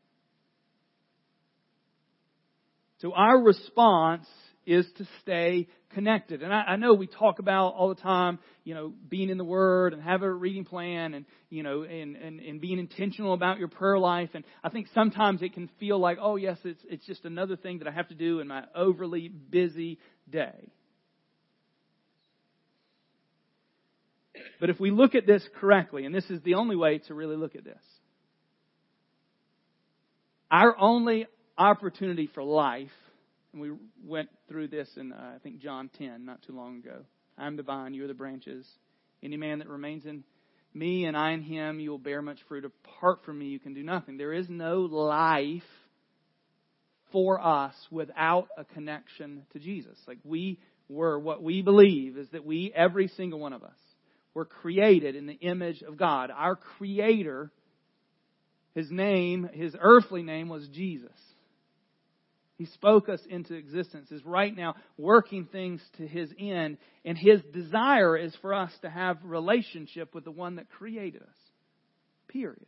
So 2.99 3.11
our 3.13 3.37
response 3.43 4.27
is 4.65 4.85
to 4.97 5.07
stay 5.21 5.67
connected. 5.93 6.41
And 6.41 6.53
I, 6.53 6.61
I, 6.61 6.75
know 6.75 6.93
we 6.93 7.07
talk 7.07 7.39
about 7.39 7.75
all 7.75 7.89
the 7.89 8.01
time, 8.01 8.39
you 8.63 8.73
know, 8.73 8.93
being 9.07 9.29
in 9.29 9.37
the 9.37 9.45
Word 9.45 9.93
and 9.93 10.01
have 10.01 10.23
a 10.23 10.31
reading 10.31 10.65
plan 10.65 11.13
and, 11.13 11.25
you 11.49 11.63
know, 11.63 11.83
and, 11.83 12.15
and, 12.15 12.39
and 12.39 12.59
being 12.59 12.79
intentional 12.79 13.33
about 13.33 13.59
your 13.59 13.67
prayer 13.67 13.97
life. 13.97 14.29
And 14.33 14.43
I 14.63 14.69
think 14.69 14.87
sometimes 14.93 15.41
it 15.41 15.53
can 15.53 15.69
feel 15.79 15.99
like, 15.99 16.17
oh 16.19 16.35
yes, 16.35 16.57
it's, 16.63 16.81
it's 16.89 17.05
just 17.05 17.25
another 17.25 17.55
thing 17.55 17.79
that 17.79 17.87
I 17.87 17.91
have 17.91 18.09
to 18.09 18.15
do 18.15 18.39
in 18.39 18.47
my 18.47 18.63
overly 18.75 19.27
busy 19.27 19.99
day. 20.29 20.71
But 24.59 24.69
if 24.69 24.79
we 24.79 24.91
look 24.91 25.15
at 25.15 25.25
this 25.25 25.43
correctly, 25.59 26.05
and 26.05 26.13
this 26.13 26.29
is 26.29 26.41
the 26.41 26.55
only 26.55 26.75
way 26.75 26.99
to 27.07 27.13
really 27.13 27.37
look 27.37 27.55
at 27.55 27.63
this, 27.63 27.81
our 30.51 30.77
only 30.77 31.27
opportunity 31.57 32.29
for 32.33 32.43
life, 32.43 32.89
and 33.55 33.61
we 33.61 33.71
went 34.03 34.29
through 34.49 34.67
this 34.67 34.89
in, 34.97 35.13
uh, 35.13 35.31
I 35.35 35.39
think, 35.39 35.59
John 35.59 35.89
10, 35.97 36.25
not 36.25 36.41
too 36.41 36.53
long 36.53 36.79
ago. 36.79 37.05
I'm 37.37 37.55
the 37.55 37.63
vine, 37.63 37.93
you 37.93 38.03
are 38.03 38.07
the 38.07 38.13
branches. 38.13 38.67
Any 39.23 39.37
man 39.37 39.59
that 39.59 39.69
remains 39.69 40.05
in 40.05 40.25
me 40.73 41.05
and 41.05 41.15
I 41.15 41.31
in 41.31 41.41
him, 41.41 41.79
you 41.79 41.89
will 41.89 41.97
bear 41.97 42.21
much 42.21 42.39
fruit. 42.49 42.65
Apart 42.65 43.23
from 43.23 43.39
me, 43.39 43.45
you 43.45 43.59
can 43.59 43.73
do 43.73 43.81
nothing. 43.81 44.17
There 44.17 44.33
is 44.33 44.49
no 44.49 44.81
life 44.81 45.63
for 47.13 47.39
us 47.39 47.73
without 47.89 48.49
a 48.57 48.65
connection 48.65 49.43
to 49.53 49.59
Jesus. 49.59 49.97
Like 50.05 50.19
we 50.25 50.59
were, 50.89 51.17
what 51.17 51.41
we 51.41 51.61
believe 51.61 52.17
is 52.17 52.27
that 52.31 52.45
we, 52.45 52.73
every 52.75 53.07
single 53.07 53.39
one 53.39 53.53
of 53.53 53.63
us, 53.63 53.71
were 54.33 54.43
created 54.43 55.15
in 55.15 55.27
the 55.27 55.39
image 55.39 55.81
of 55.81 55.95
God. 55.95 56.29
Our 56.29 56.57
Creator, 56.57 57.51
His 58.73 58.91
name, 58.91 59.49
His 59.53 59.73
earthly 59.79 60.23
name 60.23 60.49
was 60.49 60.67
Jesus. 60.67 61.09
He 62.57 62.65
spoke 62.65 63.09
us 63.09 63.19
into 63.29 63.53
existence, 63.53 64.11
is 64.11 64.25
right 64.25 64.55
now 64.55 64.75
working 64.97 65.45
things 65.45 65.81
to 65.97 66.07
His 66.07 66.31
end, 66.39 66.77
and 67.03 67.17
His 67.17 67.41
desire 67.53 68.17
is 68.17 68.35
for 68.41 68.53
us 68.53 68.71
to 68.81 68.89
have 68.89 69.17
relationship 69.23 70.15
with 70.15 70.23
the 70.23 70.31
one 70.31 70.55
that 70.55 70.69
created 70.69 71.21
us. 71.21 71.37
Period. 72.29 72.65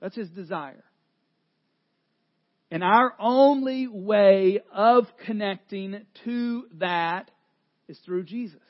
That's 0.00 0.16
His 0.16 0.30
desire. 0.30 0.84
And 2.70 2.82
our 2.82 3.14
only 3.18 3.86
way 3.86 4.60
of 4.72 5.06
connecting 5.26 6.02
to 6.24 6.64
that 6.78 7.30
is 7.88 7.98
through 8.04 8.24
Jesus. 8.24 8.60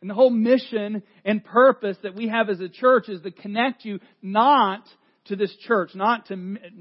And 0.00 0.08
the 0.08 0.14
whole 0.14 0.30
mission 0.30 1.02
and 1.24 1.44
purpose 1.44 1.96
that 2.02 2.14
we 2.14 2.28
have 2.28 2.48
as 2.48 2.60
a 2.60 2.68
church 2.68 3.08
is 3.08 3.20
to 3.22 3.30
connect 3.30 3.84
you 3.84 3.98
not 4.22 4.84
to 5.28 5.36
this 5.36 5.54
church, 5.66 5.94
not 5.94 6.26
to, 6.26 6.34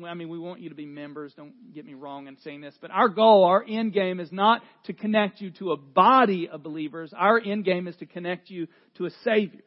I 0.06 0.14
mean, 0.14 0.30
we 0.30 0.40
want 0.40 0.60
you 0.60 0.70
to 0.70 0.76
be 0.76 0.86
members, 0.86 1.34
don't 1.36 1.74
get 1.74 1.86
me 1.86 1.94
wrong 1.94 2.28
in 2.28 2.38
saying 2.44 2.62
this, 2.62 2.76
but 2.82 2.92
our 2.92 3.10
goal, 3.10 3.44
our 3.46 3.64
end 3.68 3.94
game 3.94 4.20
is 4.20 4.32
not 4.32 4.62
to 4.86 4.94
connect 4.94 5.42
you 5.42 5.52
to 5.52 5.72
a 5.72 5.78
body 5.78 6.50
of 6.50 6.64
believers. 6.64 7.14
Our 7.16 7.40
end 7.40 7.66
game 7.66 7.88
is 7.88 7.96
to 7.98 8.06
connect 8.06 8.50
you 8.50 8.68
to 8.96 9.06
a 9.06 9.10
Savior. 9.24 9.62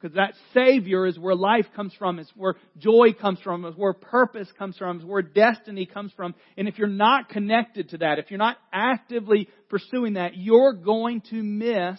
Because 0.00 0.16
that 0.16 0.34
Savior 0.52 1.06
is 1.06 1.18
where 1.18 1.34
life 1.34 1.64
comes 1.74 1.94
from, 1.98 2.18
is 2.18 2.30
where 2.36 2.56
joy 2.76 3.14
comes 3.18 3.40
from, 3.40 3.64
is 3.64 3.74
where 3.74 3.94
purpose 3.94 4.48
comes 4.58 4.76
from, 4.76 4.98
is 4.98 5.04
where 5.04 5.22
destiny 5.22 5.86
comes 5.86 6.12
from. 6.14 6.34
And 6.58 6.68
if 6.68 6.76
you're 6.76 6.88
not 6.88 7.30
connected 7.30 7.88
to 7.90 7.98
that, 7.98 8.18
if 8.18 8.30
you're 8.30 8.38
not 8.38 8.58
actively 8.70 9.48
pursuing 9.70 10.14
that, 10.14 10.36
you're 10.36 10.74
going 10.74 11.22
to 11.30 11.42
miss 11.42 11.98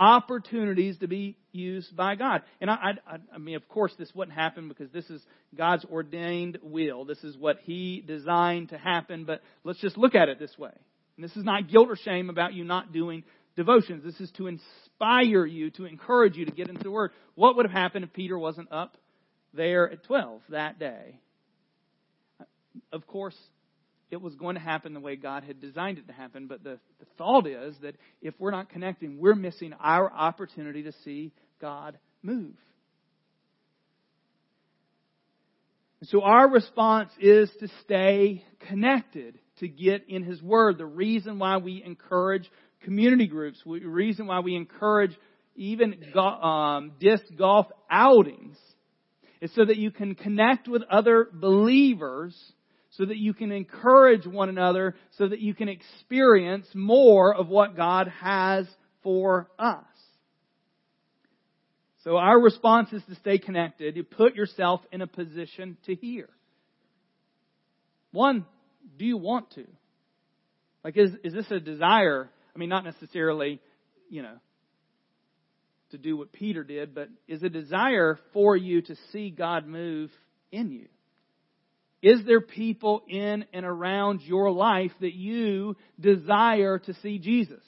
opportunities 0.00 0.96
to 0.98 1.06
be 1.06 1.36
used 1.52 1.94
by 1.94 2.14
God. 2.14 2.42
And 2.60 2.70
I, 2.70 2.94
I, 3.06 3.16
I 3.34 3.38
mean, 3.38 3.54
of 3.54 3.68
course, 3.68 3.92
this 3.98 4.10
wouldn't 4.14 4.36
happen 4.36 4.66
because 4.66 4.90
this 4.90 5.08
is 5.10 5.22
God's 5.54 5.84
ordained 5.84 6.58
will. 6.62 7.04
This 7.04 7.22
is 7.22 7.36
what 7.36 7.58
He 7.64 8.02
designed 8.04 8.70
to 8.70 8.78
happen. 8.78 9.26
But 9.26 9.42
let's 9.62 9.80
just 9.80 9.98
look 9.98 10.14
at 10.14 10.30
it 10.30 10.38
this 10.38 10.56
way. 10.58 10.72
And 11.16 11.24
this 11.24 11.36
is 11.36 11.44
not 11.44 11.68
guilt 11.68 11.88
or 11.90 11.96
shame 11.96 12.30
about 12.30 12.54
you 12.54 12.64
not 12.64 12.92
doing 12.92 13.24
devotions. 13.56 14.02
This 14.02 14.18
is 14.20 14.30
to 14.38 14.46
inspire 14.46 15.44
you, 15.44 15.70
to 15.72 15.84
encourage 15.84 16.36
you 16.36 16.46
to 16.46 16.52
get 16.52 16.68
into 16.68 16.82
the 16.82 16.90
Word. 16.90 17.10
What 17.34 17.56
would 17.56 17.66
have 17.66 17.74
happened 17.74 18.06
if 18.06 18.12
Peter 18.14 18.38
wasn't 18.38 18.72
up 18.72 18.96
there 19.52 19.90
at 19.90 20.02
12 20.04 20.40
that 20.48 20.78
day? 20.78 21.20
Of 22.90 23.06
course, 23.06 23.36
it 24.10 24.20
was 24.20 24.34
going 24.34 24.56
to 24.56 24.60
happen 24.60 24.94
the 24.94 25.00
way 25.00 25.16
God 25.16 25.44
had 25.44 25.60
designed 25.60 25.98
it 25.98 26.06
to 26.08 26.12
happen, 26.12 26.46
but 26.46 26.64
the, 26.64 26.78
the 26.98 27.06
thought 27.16 27.46
is 27.46 27.74
that 27.82 27.94
if 28.20 28.34
we're 28.38 28.50
not 28.50 28.70
connecting, 28.70 29.18
we're 29.18 29.34
missing 29.34 29.72
our 29.80 30.10
opportunity 30.12 30.82
to 30.84 30.92
see 31.04 31.32
God 31.60 31.98
move. 32.22 32.54
So 36.04 36.22
our 36.22 36.48
response 36.50 37.10
is 37.20 37.50
to 37.60 37.68
stay 37.84 38.44
connected, 38.68 39.38
to 39.58 39.68
get 39.68 40.08
in 40.08 40.24
His 40.24 40.42
Word. 40.42 40.78
The 40.78 40.86
reason 40.86 41.38
why 41.38 41.58
we 41.58 41.82
encourage 41.84 42.50
community 42.82 43.26
groups. 43.26 43.60
The 43.64 43.80
reason 43.80 44.26
why 44.26 44.40
we 44.40 44.56
encourage 44.56 45.12
even 45.56 46.02
um, 46.16 46.92
disc 47.00 47.24
golf 47.36 47.66
outings 47.90 48.56
is 49.40 49.52
so 49.54 49.64
that 49.64 49.76
you 49.76 49.90
can 49.90 50.14
connect 50.14 50.68
with 50.68 50.82
other 50.90 51.28
believers, 51.32 52.34
so 52.90 53.04
that 53.04 53.16
you 53.16 53.34
can 53.34 53.52
encourage 53.52 54.26
one 54.26 54.48
another, 54.48 54.96
so 55.16 55.28
that 55.28 55.40
you 55.40 55.54
can 55.54 55.68
experience 55.68 56.66
more 56.74 57.34
of 57.34 57.48
what 57.48 57.76
God 57.76 58.08
has 58.20 58.66
for 59.02 59.48
us. 59.58 59.84
So 62.04 62.16
our 62.16 62.40
response 62.40 62.92
is 62.92 63.02
to 63.08 63.14
stay 63.16 63.38
connected, 63.38 63.94
to 63.94 64.02
put 64.02 64.34
yourself 64.34 64.80
in 64.90 65.02
a 65.02 65.06
position 65.06 65.76
to 65.86 65.94
hear. 65.94 66.28
One, 68.10 68.46
do 68.98 69.04
you 69.04 69.18
want 69.18 69.50
to? 69.52 69.66
Like, 70.82 70.96
is, 70.96 71.10
is 71.22 71.34
this 71.34 71.50
a 71.50 71.60
desire 71.60 72.30
I 72.54 72.58
mean, 72.58 72.68
not 72.68 72.84
necessarily, 72.84 73.60
you 74.08 74.22
know, 74.22 74.36
to 75.90 75.98
do 75.98 76.16
what 76.16 76.32
Peter 76.32 76.62
did, 76.62 76.94
but 76.94 77.08
is 77.26 77.42
a 77.42 77.48
desire 77.48 78.18
for 78.32 78.56
you 78.56 78.82
to 78.82 78.96
see 79.12 79.30
God 79.30 79.66
move 79.66 80.10
in 80.52 80.70
you. 80.70 80.86
Is 82.02 82.24
there 82.24 82.40
people 82.40 83.02
in 83.08 83.44
and 83.52 83.66
around 83.66 84.22
your 84.22 84.50
life 84.50 84.92
that 85.00 85.14
you 85.14 85.76
desire 85.98 86.78
to 86.78 86.94
see 87.02 87.18
Jesus? 87.18 87.62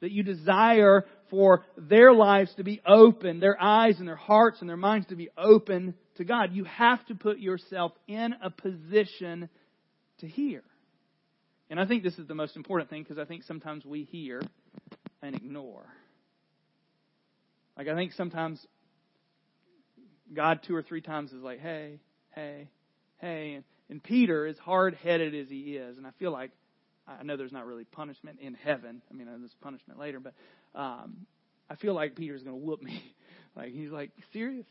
That 0.00 0.10
you 0.10 0.22
desire 0.22 1.04
for 1.30 1.64
their 1.76 2.12
lives 2.12 2.54
to 2.56 2.64
be 2.64 2.80
open, 2.86 3.40
their 3.40 3.60
eyes 3.60 3.98
and 3.98 4.08
their 4.08 4.16
hearts 4.16 4.60
and 4.60 4.68
their 4.68 4.76
minds 4.76 5.06
to 5.08 5.16
be 5.16 5.28
open 5.36 5.94
to 6.16 6.24
God. 6.24 6.52
You 6.52 6.64
have 6.64 7.04
to 7.06 7.14
put 7.14 7.38
yourself 7.38 7.92
in 8.06 8.34
a 8.42 8.50
position 8.50 9.48
to 10.18 10.26
hear. 10.26 10.62
And 11.68 11.80
I 11.80 11.86
think 11.86 12.02
this 12.02 12.18
is 12.18 12.26
the 12.26 12.34
most 12.34 12.56
important 12.56 12.88
thing 12.88 13.02
because 13.02 13.18
I 13.18 13.24
think 13.24 13.42
sometimes 13.42 13.84
we 13.84 14.04
hear 14.04 14.40
and 15.20 15.34
ignore. 15.34 15.86
Like, 17.76 17.88
I 17.88 17.94
think 17.94 18.12
sometimes 18.12 18.64
God 20.32 20.60
two 20.66 20.74
or 20.74 20.82
three 20.82 21.00
times 21.02 21.32
is 21.32 21.42
like, 21.42 21.60
hey, 21.60 22.00
hey, 22.34 22.68
hey. 23.26 23.54
And, 23.54 23.64
and 23.88 24.02
Peter, 24.02 24.46
as 24.46 24.56
hard 24.58 24.94
headed 25.02 25.34
as 25.34 25.48
he 25.48 25.76
is, 25.76 25.96
and 25.96 26.06
I 26.06 26.10
feel 26.18 26.32
like, 26.32 26.50
I 27.06 27.22
know 27.22 27.36
there's 27.36 27.52
not 27.52 27.66
really 27.66 27.84
punishment 27.84 28.38
in 28.40 28.54
heaven. 28.54 29.00
I 29.10 29.14
mean, 29.14 29.26
there's 29.26 29.54
punishment 29.60 29.98
later, 29.98 30.18
but 30.20 30.34
um, 30.74 31.26
I 31.70 31.76
feel 31.76 31.94
like 31.94 32.16
Peter's 32.16 32.42
going 32.42 32.58
to 32.58 32.64
whoop 32.64 32.82
me. 32.82 33.00
like, 33.56 33.72
he's 33.72 33.90
like, 33.90 34.10
serious? 34.32 34.66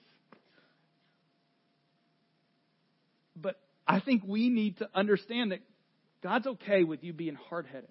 But 3.35 3.59
I 3.87 3.99
think 3.99 4.23
we 4.25 4.49
need 4.49 4.79
to 4.79 4.89
understand 4.93 5.51
that 5.51 5.59
God's 6.21 6.47
okay 6.47 6.83
with 6.83 7.03
you 7.03 7.13
being 7.13 7.35
hard 7.49 7.67
headed. 7.67 7.89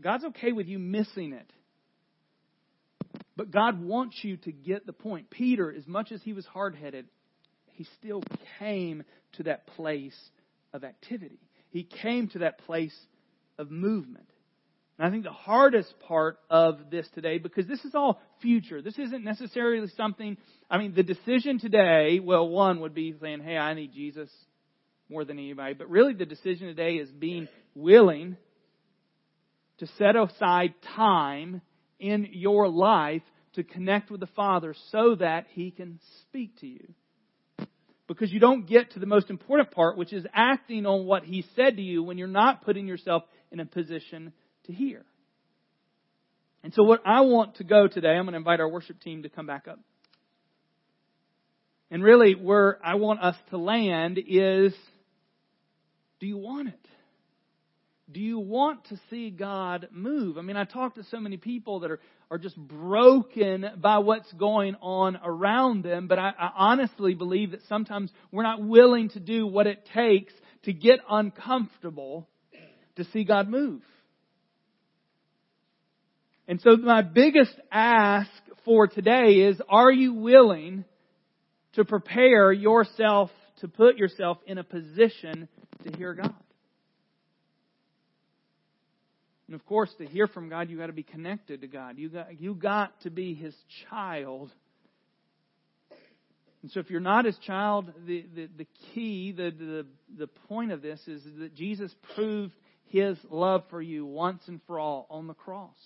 God's 0.00 0.24
okay 0.26 0.52
with 0.52 0.68
you 0.68 0.78
missing 0.78 1.32
it. 1.32 1.50
But 3.36 3.50
God 3.50 3.82
wants 3.82 4.16
you 4.22 4.36
to 4.38 4.52
get 4.52 4.86
the 4.86 4.92
point. 4.92 5.30
Peter, 5.30 5.72
as 5.72 5.86
much 5.86 6.12
as 6.12 6.20
he 6.22 6.32
was 6.32 6.44
hard 6.46 6.76
headed, 6.76 7.06
he 7.78 7.86
still 7.98 8.22
came 8.58 9.04
to 9.38 9.44
that 9.44 9.66
place 9.66 10.16
of 10.72 10.84
activity. 10.84 11.40
He 11.70 11.82
came 11.82 12.28
to 12.28 12.40
that 12.40 12.58
place 12.60 12.96
of 13.58 13.70
movement. 13.70 14.28
And 14.98 15.06
I 15.06 15.10
think 15.10 15.24
the 15.24 15.30
hardest 15.30 15.92
part 16.00 16.38
of 16.50 16.90
this 16.90 17.08
today, 17.14 17.38
because 17.38 17.66
this 17.66 17.84
is 17.84 17.94
all 17.94 18.20
future, 18.40 18.82
this 18.82 18.98
isn't 18.98 19.24
necessarily 19.24 19.86
something, 19.96 20.36
I 20.68 20.78
mean, 20.78 20.94
the 20.94 21.02
decision 21.02 21.58
today, 21.58 22.20
well, 22.20 22.48
one 22.48 22.80
would 22.80 22.94
be 22.94 23.14
saying, 23.20 23.40
hey, 23.40 23.56
I 23.56 23.74
need 23.74 23.92
Jesus 23.92 24.28
more 25.08 25.24
than 25.24 25.38
anybody, 25.38 25.74
but 25.74 25.88
really 25.88 26.14
the 26.14 26.26
decision 26.26 26.66
today 26.66 26.94
is 26.94 27.10
being 27.10 27.48
willing 27.74 28.36
to 29.78 29.86
set 29.98 30.16
aside 30.16 30.74
time 30.96 31.62
in 32.00 32.28
your 32.32 32.68
life 32.68 33.22
to 33.54 33.62
connect 33.62 34.10
with 34.10 34.20
the 34.20 34.26
Father 34.26 34.74
so 34.90 35.14
that 35.14 35.46
He 35.52 35.70
can 35.70 36.00
speak 36.22 36.60
to 36.60 36.66
you. 36.66 36.92
Because 38.08 38.32
you 38.32 38.40
don't 38.40 38.66
get 38.66 38.92
to 38.92 38.98
the 38.98 39.06
most 39.06 39.30
important 39.30 39.70
part, 39.70 39.96
which 39.96 40.12
is 40.12 40.24
acting 40.34 40.86
on 40.86 41.04
what 41.04 41.24
He 41.24 41.44
said 41.54 41.76
to 41.76 41.82
you 41.82 42.02
when 42.02 42.18
you're 42.18 42.26
not 42.26 42.64
putting 42.64 42.88
yourself 42.88 43.22
in 43.52 43.60
a 43.60 43.66
position 43.66 44.32
to 44.64 44.72
hear. 44.72 45.04
And 46.64 46.74
so 46.74 46.82
what 46.82 47.02
I 47.06 47.20
want 47.20 47.56
to 47.56 47.64
go 47.64 47.86
today, 47.86 48.08
I'm 48.08 48.24
going 48.24 48.32
to 48.32 48.38
invite 48.38 48.60
our 48.60 48.68
worship 48.68 49.00
team 49.00 49.22
to 49.22 49.28
come 49.28 49.46
back 49.46 49.68
up. 49.68 49.78
And 51.90 52.02
really 52.02 52.34
where 52.34 52.78
I 52.84 52.96
want 52.96 53.22
us 53.22 53.36
to 53.50 53.58
land 53.58 54.18
is, 54.26 54.74
do 56.18 56.26
you 56.26 56.36
want 56.36 56.68
it? 56.68 56.88
Do 58.10 58.20
you 58.20 58.38
want 58.38 58.84
to 58.86 58.98
see 59.10 59.30
God 59.30 59.88
move? 59.92 60.38
I 60.38 60.42
mean, 60.42 60.56
I 60.56 60.64
talk 60.64 60.94
to 60.94 61.04
so 61.10 61.20
many 61.20 61.36
people 61.36 61.80
that 61.80 61.90
are, 61.90 62.00
are 62.30 62.38
just 62.38 62.56
broken 62.56 63.64
by 63.78 63.98
what's 63.98 64.30
going 64.34 64.76
on 64.82 65.18
around 65.24 65.82
them, 65.82 66.08
but 66.08 66.18
I, 66.18 66.32
I 66.38 66.50
honestly 66.56 67.14
believe 67.14 67.52
that 67.52 67.60
sometimes 67.68 68.10
we're 68.30 68.42
not 68.42 68.62
willing 68.62 69.08
to 69.10 69.20
do 69.20 69.46
what 69.46 69.66
it 69.66 69.88
takes 69.94 70.32
to 70.64 70.72
get 70.72 71.00
uncomfortable 71.08 72.28
to 72.96 73.04
see 73.12 73.24
God 73.24 73.48
move. 73.48 73.80
And 76.46 76.60
so 76.60 76.76
my 76.76 77.02
biggest 77.02 77.54
ask 77.70 78.30
for 78.64 78.88
today 78.88 79.48
is, 79.48 79.60
are 79.68 79.92
you 79.92 80.14
willing 80.14 80.84
to 81.74 81.84
prepare 81.84 82.52
yourself 82.52 83.30
to 83.60 83.68
put 83.68 83.96
yourself 83.96 84.38
in 84.46 84.58
a 84.58 84.64
position 84.64 85.48
to 85.84 85.96
hear 85.96 86.14
God? 86.14 86.34
And 89.48 89.54
of 89.54 89.64
course, 89.64 89.90
to 89.96 90.06
hear 90.06 90.26
from 90.26 90.50
God, 90.50 90.68
you 90.68 90.76
got 90.76 90.88
to 90.88 90.92
be 90.92 91.02
connected 91.02 91.62
to 91.62 91.66
God. 91.66 91.98
You 91.98 92.10
got, 92.10 92.40
you 92.40 92.54
got 92.54 93.00
to 93.02 93.10
be 93.10 93.34
His 93.34 93.54
child. 93.88 94.52
And 96.62 96.70
so 96.70 96.80
if 96.80 96.90
you're 96.90 97.00
not 97.00 97.24
His 97.24 97.38
child, 97.38 97.90
the, 98.06 98.26
the, 98.34 98.48
the 98.58 98.66
key, 98.92 99.32
the, 99.32 99.50
the, 99.50 99.86
the 100.18 100.26
point 100.26 100.70
of 100.70 100.82
this 100.82 101.00
is 101.06 101.22
that 101.38 101.54
Jesus 101.54 101.90
proved 102.14 102.52
His 102.88 103.16
love 103.30 103.64
for 103.70 103.80
you 103.80 104.04
once 104.04 104.42
and 104.48 104.60
for 104.66 104.78
all 104.78 105.06
on 105.08 105.26
the 105.26 105.34
cross. 105.34 105.78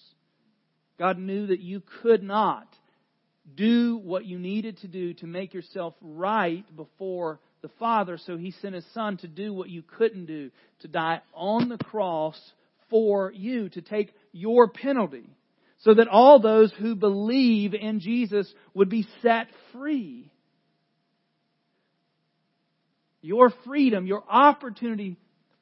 God 0.99 1.19
knew 1.19 1.47
that 1.47 1.61
you 1.61 1.83
could 2.03 2.23
not 2.23 2.67
do 3.55 4.01
what 4.03 4.25
you 4.25 4.41
needed 4.41 4.79
to 4.79 4.89
do 4.89 5.15
to 5.15 5.27
make 5.27 5.55
yourself 5.55 5.95
right 6.01 6.65
before 6.77 7.39
the 7.61 7.71
Father, 7.79 8.19
so 8.19 8.37
He 8.37 8.51
sent 8.51 8.75
His 8.75 8.87
Son 8.93 9.19
to 9.19 9.29
do 9.29 9.55
what 9.55 9.69
you 9.69 9.83
couldn't 9.83 10.27
do, 10.27 10.51
to 10.81 10.89
die 10.89 11.21
on 11.33 11.69
the 11.69 11.79
cross 11.79 12.37
for 12.93 13.33
you, 13.33 13.69
to 13.71 13.83
take 13.83 14.15
your 14.31 14.69
penalty, 14.69 15.29
so 15.79 15.95
that 15.95 16.07
all 16.07 16.39
those 16.39 16.73
who 16.79 16.95
believe 16.95 17.75
in 17.75 17.99
Jesus 17.99 18.47
would 18.75 18.89
be 18.89 19.09
set 19.21 19.49
free. 19.73 20.31
Your 23.21 23.53
freedom, 23.67 24.07
your 24.07 24.23
opportunity 24.29 25.17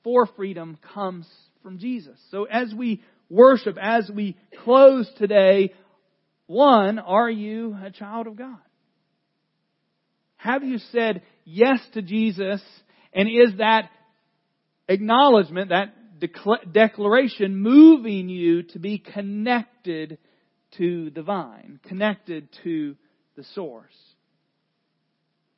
for 0.05 0.27
freedom 0.27 0.77
comes 0.95 1.27
from 1.63 1.79
Jesus. 1.79 2.19
So 2.31 2.45
as 2.45 2.75
we 2.75 3.03
worship, 3.31 3.79
as 3.81 4.11
we 4.15 4.37
close 4.65 5.11
today, 5.19 5.73
one, 6.47 6.99
are 6.99 7.31
you 7.31 7.77
a 7.83 7.91
child 7.91 8.27
of 8.27 8.37
God? 8.37 8.59
Have 10.37 10.65
you 10.65 10.79
said 10.91 11.23
yes 11.45 11.79
to 11.95 12.03
Jesus? 12.03 12.63
And 13.13 13.29
is 13.29 13.59
that 13.59 13.91
acknowledgement, 14.89 15.69
that 15.69 15.95
declaration 16.21 17.57
moving 17.57 18.29
you 18.29 18.63
to 18.65 18.79
be 18.79 18.99
connected 18.99 20.19
to 20.79 21.11
the 21.11 21.23
vine, 21.23 21.81
connected 21.89 22.49
to 22.65 22.97
the 23.37 23.45
source. 23.55 23.97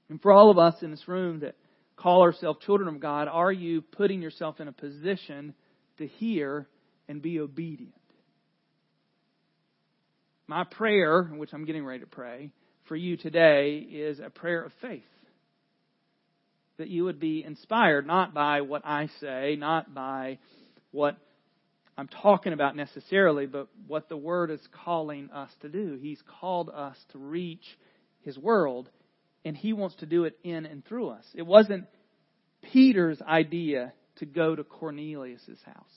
And 0.09 0.21
for 0.21 0.33
all 0.33 0.51
of 0.51 0.59
us 0.59 0.75
in 0.83 0.91
this 0.91 1.09
room 1.09 1.41
that 1.41 1.57
call 1.97 2.23
ourselves 2.23 2.65
children 2.65 2.89
of 2.89 3.01
God, 3.01 3.29
are 3.29 3.53
you 3.53 3.83
putting 3.83 4.23
yourself 4.23 4.61
in 4.61 4.69
a 4.69 4.73
position 4.73 5.55
to 5.99 6.07
hear 6.07 6.67
and 7.09 7.23
be 7.23 7.41
obedient? 7.41 7.95
My 10.47 10.65
prayer, 10.65 11.23
which 11.25 11.55
I'm 11.55 11.65
getting 11.65 11.85
ready 11.85 12.01
to 12.01 12.07
pray 12.07 12.51
for 12.89 12.97
you 12.97 13.17
today, 13.17 13.79
is 13.79 14.21
a 14.21 14.29
prayer 14.29 14.65
of 14.65 14.73
faith 14.81 15.03
that 16.83 16.89
you 16.89 17.05
would 17.05 17.21
be 17.21 17.45
inspired 17.45 18.09
not 18.09 18.35
by 18.35 18.63
what 18.63 18.83
I 18.85 19.09
say, 19.21 19.55
not 19.57 19.95
by 19.95 20.41
what 20.91 21.17
I'm 21.97 22.09
talking 22.09 22.53
about 22.53 22.75
necessarily, 22.75 23.47
but 23.47 23.69
what 23.87 24.09
the 24.09 24.17
Word 24.17 24.51
is 24.51 24.61
calling 24.85 25.31
us 25.31 25.51
to 25.61 25.69
do. 25.69 25.97
He's 26.03 26.21
called 26.41 26.71
us 26.71 26.97
to 27.13 27.19
reach 27.19 27.65
His 28.23 28.37
world, 28.37 28.91
and 29.45 29.57
He 29.57 29.73
wants 29.73 29.95
to 29.97 30.07
do 30.07 30.25
it 30.25 30.37
in 30.43 30.67
and 30.67 30.85
through 30.85 31.11
us. 31.11 31.25
It 31.37 31.47
wasn't 31.47 31.85
Peter's 32.73 33.23
idea 33.23 33.93
to 34.17 34.27
go 34.27 34.57
to 34.57 34.65
Cornelius' 34.65 35.63
house. 35.65 35.95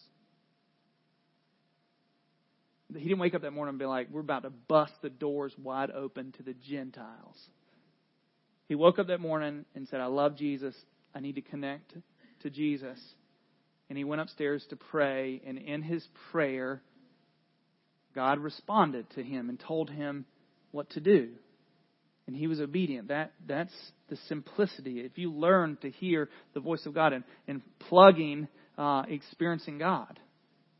He 2.93 3.05
didn't 3.05 3.17
wake 3.17 3.33
up 3.33 3.41
that 3.41 3.53
morning 3.53 3.71
and 3.71 3.79
be 3.79 3.85
like, 3.85 4.09
we're 4.11 4.21
about 4.21 4.43
to 4.43 4.51
bust 4.51 4.93
the 5.01 5.09
doors 5.09 5.55
wide 5.57 5.89
open 5.89 6.31
to 6.33 6.43
the 6.43 6.53
Gentiles. 6.53 7.37
He 8.67 8.75
woke 8.75 8.99
up 8.99 9.07
that 9.07 9.19
morning 9.19 9.65
and 9.75 9.87
said, 9.87 9.99
I 9.99 10.07
love 10.07 10.37
Jesus. 10.37 10.75
I 11.13 11.19
need 11.19 11.35
to 11.35 11.41
connect 11.41 11.93
to 12.41 12.49
Jesus. 12.49 12.99
And 13.89 13.97
he 13.97 14.03
went 14.03 14.21
upstairs 14.21 14.65
to 14.69 14.75
pray. 14.75 15.41
And 15.45 15.57
in 15.57 15.81
his 15.81 16.05
prayer, 16.31 16.81
God 18.15 18.39
responded 18.39 19.09
to 19.11 19.23
him 19.23 19.49
and 19.49 19.59
told 19.59 19.89
him 19.89 20.25
what 20.71 20.89
to 20.91 20.99
do. 20.99 21.29
And 22.27 22.35
he 22.35 22.47
was 22.47 22.59
obedient. 22.59 23.09
That, 23.09 23.33
that's 23.47 23.73
the 24.09 24.17
simplicity. 24.27 25.01
If 25.01 25.17
you 25.17 25.31
learn 25.31 25.77
to 25.81 25.91
hear 25.91 26.29
the 26.55 26.59
voice 26.59 26.83
of 26.87 26.95
God 26.95 27.13
and, 27.13 27.23
and 27.47 27.61
plugging, 27.87 28.47
uh, 28.77 29.03
experiencing 29.07 29.77
God. 29.77 30.19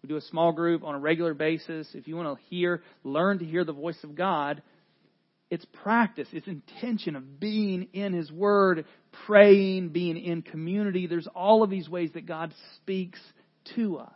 We 0.02 0.10
do 0.10 0.18
a 0.18 0.22
small 0.22 0.52
group 0.52 0.84
on 0.84 0.96
a 0.96 1.00
regular 1.00 1.34
basis. 1.34 1.88
If 1.94 2.08
you 2.08 2.16
want 2.16 2.38
to 2.38 2.44
hear, 2.50 2.82
learn 3.04 3.40
to 3.40 3.46
hear 3.46 3.64
the 3.64 3.74
voice 3.74 3.98
of 4.04 4.16
God, 4.16 4.62
it's 5.56 5.66
practice, 5.84 6.28
it's 6.34 6.48
intention 6.48 7.16
of 7.16 7.40
being 7.40 7.88
in 7.94 8.14
His 8.14 8.30
Word, 8.30 8.86
praying, 9.26 9.90
being 9.90 10.18
in 10.18 10.42
community. 10.42 11.08
There's 11.08 11.30
all 11.34 11.64
of 11.64 11.70
these 11.70 11.88
ways 11.88 12.12
that 12.14 12.26
God 12.26 12.54
speaks 12.76 13.20
to 13.76 14.00
us. 14.00 14.12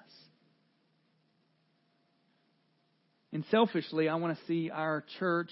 And 3.31 3.45
selfishly, 3.49 4.09
I 4.09 4.15
want 4.15 4.37
to 4.37 4.45
see 4.47 4.69
our 4.69 5.05
church 5.17 5.51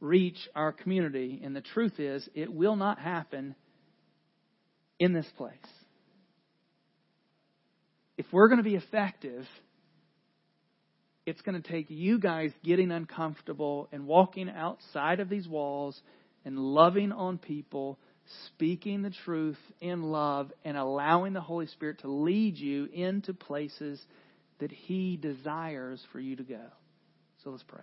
reach 0.00 0.38
our 0.56 0.72
community. 0.72 1.40
And 1.44 1.54
the 1.54 1.60
truth 1.60 2.00
is, 2.00 2.28
it 2.34 2.52
will 2.52 2.74
not 2.74 2.98
happen 2.98 3.54
in 4.98 5.12
this 5.12 5.26
place. 5.36 5.54
If 8.18 8.26
we're 8.32 8.48
going 8.48 8.58
to 8.58 8.64
be 8.64 8.74
effective, 8.74 9.46
it's 11.26 11.40
going 11.42 11.60
to 11.60 11.68
take 11.68 11.86
you 11.88 12.18
guys 12.18 12.50
getting 12.64 12.90
uncomfortable 12.90 13.88
and 13.92 14.06
walking 14.06 14.50
outside 14.50 15.20
of 15.20 15.28
these 15.28 15.46
walls 15.46 16.00
and 16.44 16.58
loving 16.58 17.12
on 17.12 17.38
people, 17.38 17.98
speaking 18.48 19.02
the 19.02 19.12
truth 19.24 19.58
in 19.80 20.02
love, 20.02 20.52
and 20.64 20.76
allowing 20.76 21.32
the 21.32 21.40
Holy 21.40 21.66
Spirit 21.66 22.00
to 22.00 22.08
lead 22.10 22.56
you 22.56 22.86
into 22.92 23.32
places 23.32 24.00
that 24.58 24.72
He 24.72 25.16
desires 25.16 26.04
for 26.10 26.18
you 26.18 26.36
to 26.36 26.42
go. 26.42 26.64
So 27.44 27.50
let's 27.50 27.64
pray. 27.64 27.82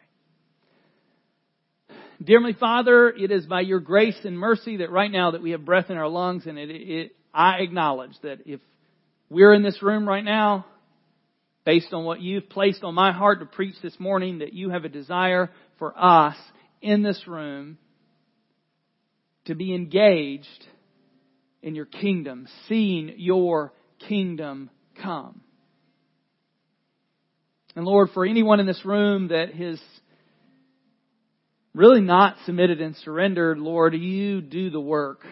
Dearly 2.21 2.53
Father, 2.53 3.09
it 3.09 3.31
is 3.31 3.45
by 3.45 3.61
your 3.61 3.79
grace 3.79 4.17
and 4.25 4.37
mercy 4.37 4.77
that 4.77 4.91
right 4.91 5.11
now 5.11 5.31
that 5.31 5.41
we 5.41 5.51
have 5.51 5.63
breath 5.63 5.89
in 5.89 5.95
our 5.95 6.09
lungs, 6.09 6.45
and 6.45 6.59
it, 6.59 6.69
it, 6.69 7.15
I 7.33 7.59
acknowledge 7.59 8.11
that 8.23 8.39
if 8.45 8.59
we're 9.29 9.53
in 9.53 9.63
this 9.63 9.81
room 9.81 10.07
right 10.07 10.23
now, 10.23 10.65
based 11.69 11.93
on 11.93 12.03
what 12.03 12.19
you've 12.19 12.49
placed 12.49 12.83
on 12.83 12.95
my 12.95 13.11
heart 13.11 13.41
to 13.41 13.45
preach 13.45 13.75
this 13.83 13.93
morning, 13.99 14.39
that 14.39 14.53
you 14.53 14.71
have 14.71 14.85
a 14.85 14.89
desire 14.89 15.51
for 15.77 15.93
us 15.95 16.35
in 16.81 17.03
this 17.03 17.27
room 17.27 17.77
to 19.45 19.53
be 19.53 19.75
engaged 19.75 20.65
in 21.61 21.75
your 21.75 21.85
kingdom, 21.85 22.47
seeing 22.67 23.13
your 23.17 23.71
kingdom 24.07 24.71
come. 24.99 25.41
And 27.75 27.85
Lord, 27.85 28.09
for 28.15 28.25
anyone 28.25 28.59
in 28.59 28.65
this 28.65 28.83
room 28.83 29.27
that 29.27 29.53
has 29.53 29.79
really 31.75 32.01
not 32.01 32.37
submitted 32.47 32.81
and 32.81 32.95
surrendered, 32.95 33.59
Lord, 33.59 33.93
you 33.93 34.41
do 34.41 34.71
the 34.71 34.81
work. 34.81 35.23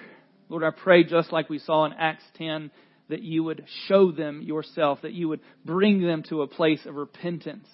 Lord, 0.50 0.64
I 0.64 0.70
pray 0.70 1.04
just 1.04 1.32
like 1.32 1.50
we 1.50 1.58
saw 1.58 1.86
in 1.86 1.94
Acts 1.94 2.26
10 2.36 2.70
that 3.10 3.22
you 3.22 3.44
would 3.44 3.66
show 3.88 4.12
them 4.12 4.42
yourself, 4.42 5.00
that 5.02 5.14
you 5.14 5.30
would 5.30 5.42
bring 5.64 6.02
them 6.02 6.24
to 6.30 6.42
a 6.42 6.48
place 6.48 6.86
of 6.86 6.96
repentance, 6.96 7.68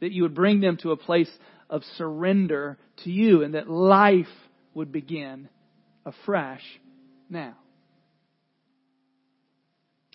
that 0.00 0.12
you 0.12 0.22
would 0.22 0.34
bring 0.34 0.60
them 0.60 0.76
to 0.78 0.90
a 0.90 0.96
place 0.96 1.30
of 1.70 1.82
surrender 1.96 2.78
to 3.04 3.10
you, 3.10 3.42
and 3.42 3.54
that 3.54 3.70
life 3.70 4.26
would 4.74 4.92
begin 4.92 5.48
afresh 6.04 6.62
now. 7.30 7.54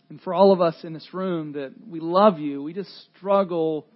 And 0.09 0.21
for 0.21 0.33
all 0.33 0.51
of 0.51 0.61
us 0.61 0.75
in 0.83 0.93
this 0.93 1.13
room 1.13 1.53
that 1.53 1.73
we 1.87 1.99
love 1.99 2.39
you, 2.39 2.63
we 2.63 2.73
just 2.73 2.91
struggle 3.15 3.87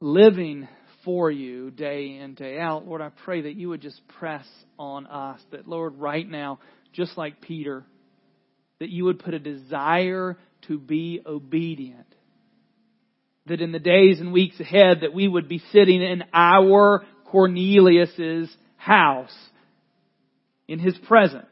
living 0.00 0.68
for 1.04 1.30
you 1.30 1.70
day 1.70 2.18
in, 2.18 2.34
day 2.34 2.58
out. 2.58 2.86
Lord, 2.86 3.00
I 3.00 3.10
pray 3.24 3.42
that 3.42 3.54
you 3.54 3.70
would 3.70 3.80
just 3.80 4.00
press 4.18 4.46
on 4.78 5.06
us. 5.06 5.40
That, 5.50 5.66
Lord, 5.66 5.98
right 5.98 6.28
now, 6.28 6.58
just 6.92 7.16
like 7.16 7.40
Peter, 7.40 7.84
that 8.82 8.90
you 8.90 9.04
would 9.04 9.20
put 9.20 9.32
a 9.32 9.38
desire 9.38 10.36
to 10.66 10.76
be 10.76 11.22
obedient. 11.24 12.12
That 13.46 13.60
in 13.60 13.70
the 13.70 13.78
days 13.78 14.18
and 14.18 14.32
weeks 14.32 14.58
ahead 14.58 15.02
that 15.02 15.14
we 15.14 15.28
would 15.28 15.48
be 15.48 15.62
sitting 15.70 16.02
in 16.02 16.24
our 16.34 17.04
Cornelius's 17.26 18.52
house 18.76 19.32
in 20.66 20.80
his 20.80 20.98
presence, 21.06 21.46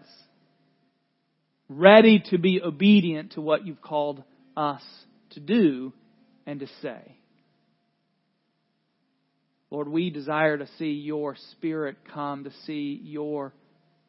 ready 1.68 2.20
to 2.30 2.38
be 2.38 2.60
obedient 2.60 3.34
to 3.34 3.40
what 3.40 3.64
you've 3.64 3.80
called 3.80 4.24
us 4.56 4.82
to 5.30 5.38
do 5.38 5.92
and 6.46 6.58
to 6.58 6.66
say. 6.82 7.16
Lord, 9.70 9.86
we 9.86 10.10
desire 10.10 10.58
to 10.58 10.66
see 10.78 10.94
your 10.94 11.36
Spirit 11.52 11.98
come, 12.12 12.42
to 12.42 12.50
see 12.66 13.00
your 13.04 13.54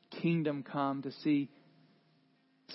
kingdom 0.09 0.63
come, 0.63 1.03
to 1.03 1.11
see 1.23 1.49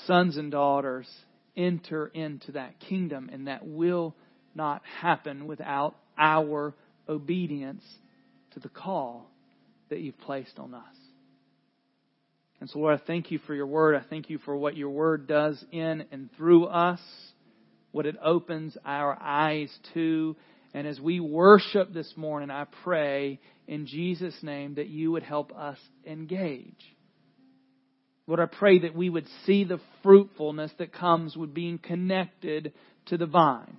sons 0.06 0.36
and 0.36 0.50
daughters 0.50 1.08
enter 1.56 2.06
into 2.08 2.52
that 2.52 2.78
kingdom, 2.80 3.30
and 3.32 3.46
that 3.46 3.66
will 3.66 4.14
not 4.54 4.82
happen 5.00 5.46
without 5.46 5.96
our 6.18 6.74
obedience 7.08 7.84
to 8.52 8.60
the 8.60 8.68
call 8.68 9.30
that 9.88 10.00
you've 10.00 10.18
placed 10.18 10.58
on 10.58 10.74
us. 10.74 10.82
And 12.60 12.70
so, 12.70 12.78
Lord, 12.78 13.00
I 13.00 13.04
thank 13.06 13.30
you 13.30 13.38
for 13.38 13.54
your 13.54 13.66
word. 13.66 13.94
I 13.94 14.02
thank 14.08 14.30
you 14.30 14.38
for 14.38 14.56
what 14.56 14.76
your 14.76 14.90
word 14.90 15.26
does 15.26 15.62
in 15.70 16.04
and 16.10 16.30
through 16.36 16.64
us, 16.64 17.00
what 17.92 18.06
it 18.06 18.16
opens 18.22 18.76
our 18.84 19.16
eyes 19.20 19.74
to, 19.94 20.36
and 20.76 20.86
as 20.86 21.00
we 21.00 21.20
worship 21.20 21.94
this 21.94 22.12
morning, 22.16 22.50
I 22.50 22.66
pray 22.84 23.40
in 23.66 23.86
Jesus' 23.86 24.36
name 24.42 24.74
that 24.74 24.88
you 24.88 25.10
would 25.12 25.22
help 25.22 25.56
us 25.56 25.78
engage. 26.06 26.95
Lord, 28.26 28.40
I 28.40 28.46
pray 28.46 28.80
that 28.80 28.94
we 28.94 29.08
would 29.08 29.26
see 29.44 29.64
the 29.64 29.80
fruitfulness 30.02 30.72
that 30.78 30.92
comes 30.92 31.36
with 31.36 31.54
being 31.54 31.78
connected 31.78 32.72
to 33.06 33.16
the 33.16 33.26
vine. 33.26 33.76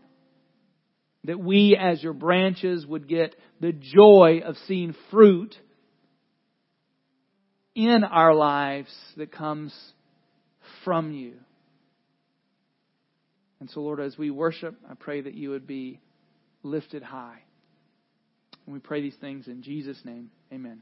That 1.25 1.39
we, 1.39 1.77
as 1.79 2.01
your 2.01 2.13
branches, 2.13 2.85
would 2.85 3.09
get 3.09 3.35
the 3.59 3.73
joy 3.73 4.41
of 4.45 4.55
seeing 4.67 4.95
fruit 5.11 5.53
in 7.75 8.03
our 8.03 8.33
lives 8.33 8.89
that 9.17 9.31
comes 9.31 9.73
from 10.85 11.11
you. 11.11 11.33
And 13.59 13.69
so, 13.69 13.81
Lord, 13.81 13.99
as 13.99 14.17
we 14.17 14.31
worship, 14.31 14.75
I 14.89 14.93
pray 14.93 15.21
that 15.21 15.33
you 15.33 15.49
would 15.49 15.67
be 15.67 15.99
lifted 16.63 17.03
high. 17.03 17.41
And 18.65 18.73
we 18.73 18.79
pray 18.79 19.01
these 19.01 19.15
things 19.19 19.47
in 19.47 19.61
Jesus' 19.61 19.99
name. 20.05 20.29
Amen. 20.53 20.81